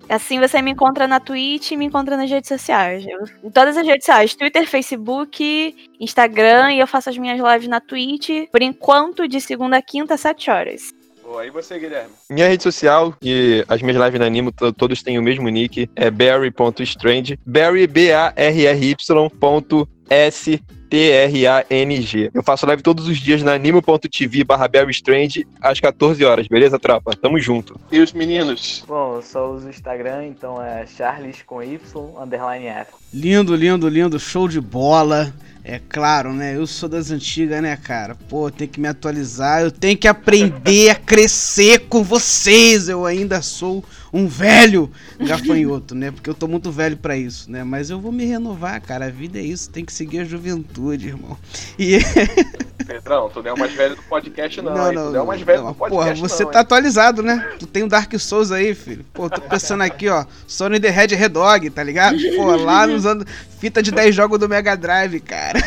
Assim 0.08 0.40
você 0.40 0.62
me 0.62 0.70
encontra 0.70 1.08
na 1.08 1.18
Twitch 1.20 1.72
e 1.72 1.76
me 1.76 1.84
encontra 1.86 2.16
nas 2.16 2.30
redes 2.30 2.48
sociais. 2.48 3.04
Eu, 3.06 3.24
em 3.42 3.50
todas 3.50 3.76
as 3.76 3.86
redes 3.86 4.04
sociais, 4.04 4.34
Twitter, 4.34 4.66
Facebook, 4.68 5.74
Instagram, 6.00 6.72
e 6.72 6.80
eu 6.80 6.86
faço 6.86 7.10
as 7.10 7.18
minhas 7.18 7.40
lives 7.40 7.68
na 7.68 7.80
Twitch, 7.80 8.48
por 8.50 8.62
enquanto, 8.62 9.26
de 9.26 9.40
segunda 9.40 9.78
a 9.78 9.82
quinta, 9.82 10.14
às 10.14 10.20
7 10.20 10.50
horas. 10.50 10.94
Boa, 11.22 11.46
e 11.46 11.50
você, 11.50 11.78
Guilherme? 11.78 12.10
Minha 12.28 12.48
rede 12.48 12.62
social 12.62 13.16
e 13.22 13.64
as 13.68 13.80
minhas 13.80 13.96
lives 13.96 14.20
na 14.20 14.26
Animo, 14.26 14.52
todos 14.76 15.02
têm 15.02 15.18
o 15.18 15.22
mesmo 15.22 15.48
nick, 15.48 15.88
é 15.96 16.10
barry.strange, 16.10 17.38
barry, 17.46 17.86
B-A-R-R-Y, 17.86 19.30
ponto 19.40 19.88
S 20.10 20.60
T-R-A-N-G. 20.92 22.30
Eu 22.34 22.42
faço 22.42 22.66
live 22.66 22.82
todos 22.82 23.08
os 23.08 23.16
dias 23.16 23.42
na 23.42 23.54
animo.tv 23.54 24.44
barra 24.44 24.68
Strange 24.90 25.46
às 25.58 25.80
14 25.80 26.22
horas, 26.22 26.46
beleza, 26.46 26.78
tropa? 26.78 27.16
Tamo 27.16 27.40
junto. 27.40 27.80
E 27.90 27.98
os 27.98 28.12
meninos? 28.12 28.84
Bom, 28.86 29.14
eu 29.14 29.22
só 29.22 29.50
uso 29.50 29.68
o 29.68 29.70
Instagram, 29.70 30.26
então 30.26 30.62
é 30.62 30.86
charles 30.86 31.40
com 31.46 31.62
Y, 31.62 31.80
underline 32.22 32.66
F. 32.66 32.92
Lindo, 33.10 33.56
lindo, 33.56 33.88
lindo, 33.88 34.20
show 34.20 34.46
de 34.46 34.60
bola. 34.60 35.32
É 35.64 35.80
claro, 35.88 36.34
né? 36.34 36.56
Eu 36.56 36.66
sou 36.66 36.90
das 36.90 37.10
antigas, 37.10 37.62
né, 37.62 37.74
cara? 37.74 38.14
Pô, 38.28 38.50
tem 38.50 38.68
que 38.68 38.78
me 38.78 38.88
atualizar, 38.88 39.62
eu 39.62 39.70
tenho 39.70 39.96
que 39.96 40.08
aprender 40.08 40.90
a 40.90 40.94
crescer 40.94 41.86
com 41.88 42.02
vocês. 42.02 42.90
Eu 42.90 43.06
ainda 43.06 43.40
sou 43.40 43.82
um 44.12 44.26
velho 44.26 44.90
gafanhoto, 45.18 45.94
né? 45.94 46.10
Porque 46.10 46.28
eu 46.28 46.34
tô 46.34 46.46
muito 46.46 46.70
velho 46.70 46.96
para 46.96 47.16
isso, 47.16 47.50
né? 47.50 47.64
Mas 47.64 47.88
eu 47.90 48.00
vou 48.00 48.12
me 48.12 48.24
renovar, 48.24 48.80
cara. 48.80 49.06
A 49.06 49.10
vida 49.10 49.38
é 49.38 49.42
isso, 49.42 49.70
tem 49.70 49.84
que 49.84 49.92
seguir 49.92 50.20
a 50.20 50.24
juventude, 50.24 51.08
irmão. 51.08 51.36
E 51.78 51.98
Pedrão, 52.92 53.30
tu 53.30 53.42
não 53.42 53.50
é 53.50 53.52
o 53.54 53.58
mais 53.58 53.72
velho 53.72 53.96
do 53.96 54.02
podcast, 54.02 54.62
não. 54.62 54.74
Não, 54.74 54.92
não, 54.92 55.06
tu 55.06 55.10
não 55.12 55.20
é 55.20 55.22
o 55.22 55.26
mais 55.26 55.40
velho 55.40 55.62
não, 55.62 55.72
do 55.72 55.74
podcast. 55.74 56.20
Porra, 56.20 56.28
você 56.28 56.44
não, 56.44 56.50
tá 56.50 56.58
hein? 56.58 56.62
atualizado, 56.62 57.22
né? 57.22 57.52
Tu 57.58 57.66
tem 57.66 57.82
o 57.82 57.88
Dark 57.88 58.12
Souls 58.18 58.52
aí, 58.52 58.74
filho. 58.74 59.04
Pô, 59.12 59.30
tô 59.30 59.40
pensando 59.40 59.82
aqui, 59.82 60.08
ó. 60.08 60.24
Sony 60.46 60.78
The 60.78 60.90
Red 60.90 61.14
Red 61.14 61.28
Dog, 61.30 61.70
tá 61.70 61.82
ligado? 61.82 62.18
Pô, 62.36 62.56
lá 62.56 62.86
nos 62.86 63.06
anos. 63.06 63.24
Fita 63.58 63.82
de 63.82 63.90
10 63.90 64.14
jogos 64.14 64.38
do 64.38 64.48
Mega 64.48 64.76
Drive, 64.76 65.20
cara. 65.20 65.60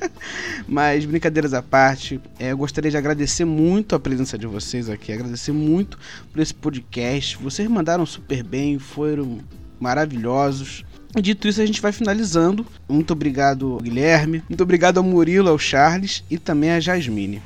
Mas, 0.68 1.04
brincadeiras 1.04 1.52
à 1.52 1.62
parte, 1.62 2.20
é, 2.38 2.52
eu 2.52 2.56
gostaria 2.56 2.90
de 2.90 2.96
agradecer 2.96 3.44
muito 3.44 3.96
a 3.96 4.00
presença 4.00 4.38
de 4.38 4.46
vocês 4.46 4.88
aqui, 4.88 5.12
agradecer 5.12 5.52
muito 5.52 5.98
por 6.32 6.40
esse 6.40 6.54
podcast. 6.54 7.36
Vocês 7.38 7.66
mandaram 7.68 8.06
super 8.06 8.44
bem, 8.44 8.78
foram 8.78 9.40
maravilhosos. 9.80 10.84
Dito 11.14 11.48
isso, 11.48 11.60
a 11.60 11.66
gente 11.66 11.80
vai 11.80 11.92
finalizando. 11.92 12.64
Muito 12.88 13.12
obrigado, 13.12 13.78
Guilherme. 13.82 14.42
Muito 14.48 14.62
obrigado 14.62 14.98
ao 14.98 15.04
Murilo, 15.04 15.48
ao 15.48 15.58
Charles 15.58 16.22
e 16.30 16.38
também 16.38 16.70
a 16.70 16.80
Jasmine. 16.80 17.42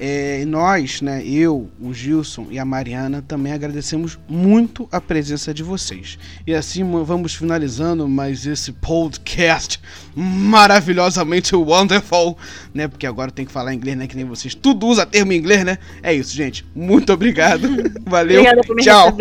É, 0.00 0.44
nós, 0.46 1.00
né, 1.00 1.24
eu, 1.26 1.68
o 1.80 1.92
Gilson 1.92 2.46
e 2.50 2.58
a 2.58 2.64
Mariana, 2.64 3.24
também 3.26 3.52
agradecemos 3.52 4.16
muito 4.28 4.88
a 4.92 5.00
presença 5.00 5.52
de 5.52 5.62
vocês. 5.62 6.18
E 6.46 6.54
assim 6.54 6.84
vamos 7.02 7.34
finalizando 7.34 8.06
mais 8.08 8.46
esse 8.46 8.70
podcast 8.72 9.80
maravilhosamente 10.14 11.56
wonderful, 11.56 12.38
né? 12.72 12.86
Porque 12.86 13.06
agora 13.06 13.32
tem 13.32 13.44
que 13.44 13.50
falar 13.50 13.74
inglês, 13.74 13.96
né? 13.96 14.06
Que 14.06 14.14
nem 14.14 14.24
vocês. 14.24 14.54
Tudo 14.54 14.86
usa 14.86 15.04
termo 15.04 15.32
em 15.32 15.36
inglês, 15.36 15.64
né? 15.64 15.78
É 16.00 16.14
isso, 16.14 16.32
gente. 16.32 16.64
Muito 16.76 17.12
obrigado. 17.12 17.68
Valeu. 18.06 18.44
Tchau. 18.80 19.16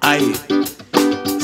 Aí, 0.00 0.32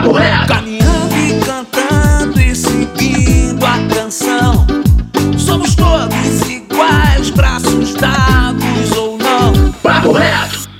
papo 0.00 0.12
reto. 0.12 0.46
Caminhando 0.46 1.14
e 1.14 1.40
cantando 1.44 2.40
e 2.40 2.54
seguindo 2.54 3.64
a 3.64 3.94
canção. 3.94 4.66
Somos 5.36 5.74
todos 5.74 6.40
iguais, 6.48 7.30
braços 7.30 7.94
dados 7.94 8.96
ou 8.96 9.18
não. 9.18 9.72
Papo 9.82 10.12
reto. 10.12 10.59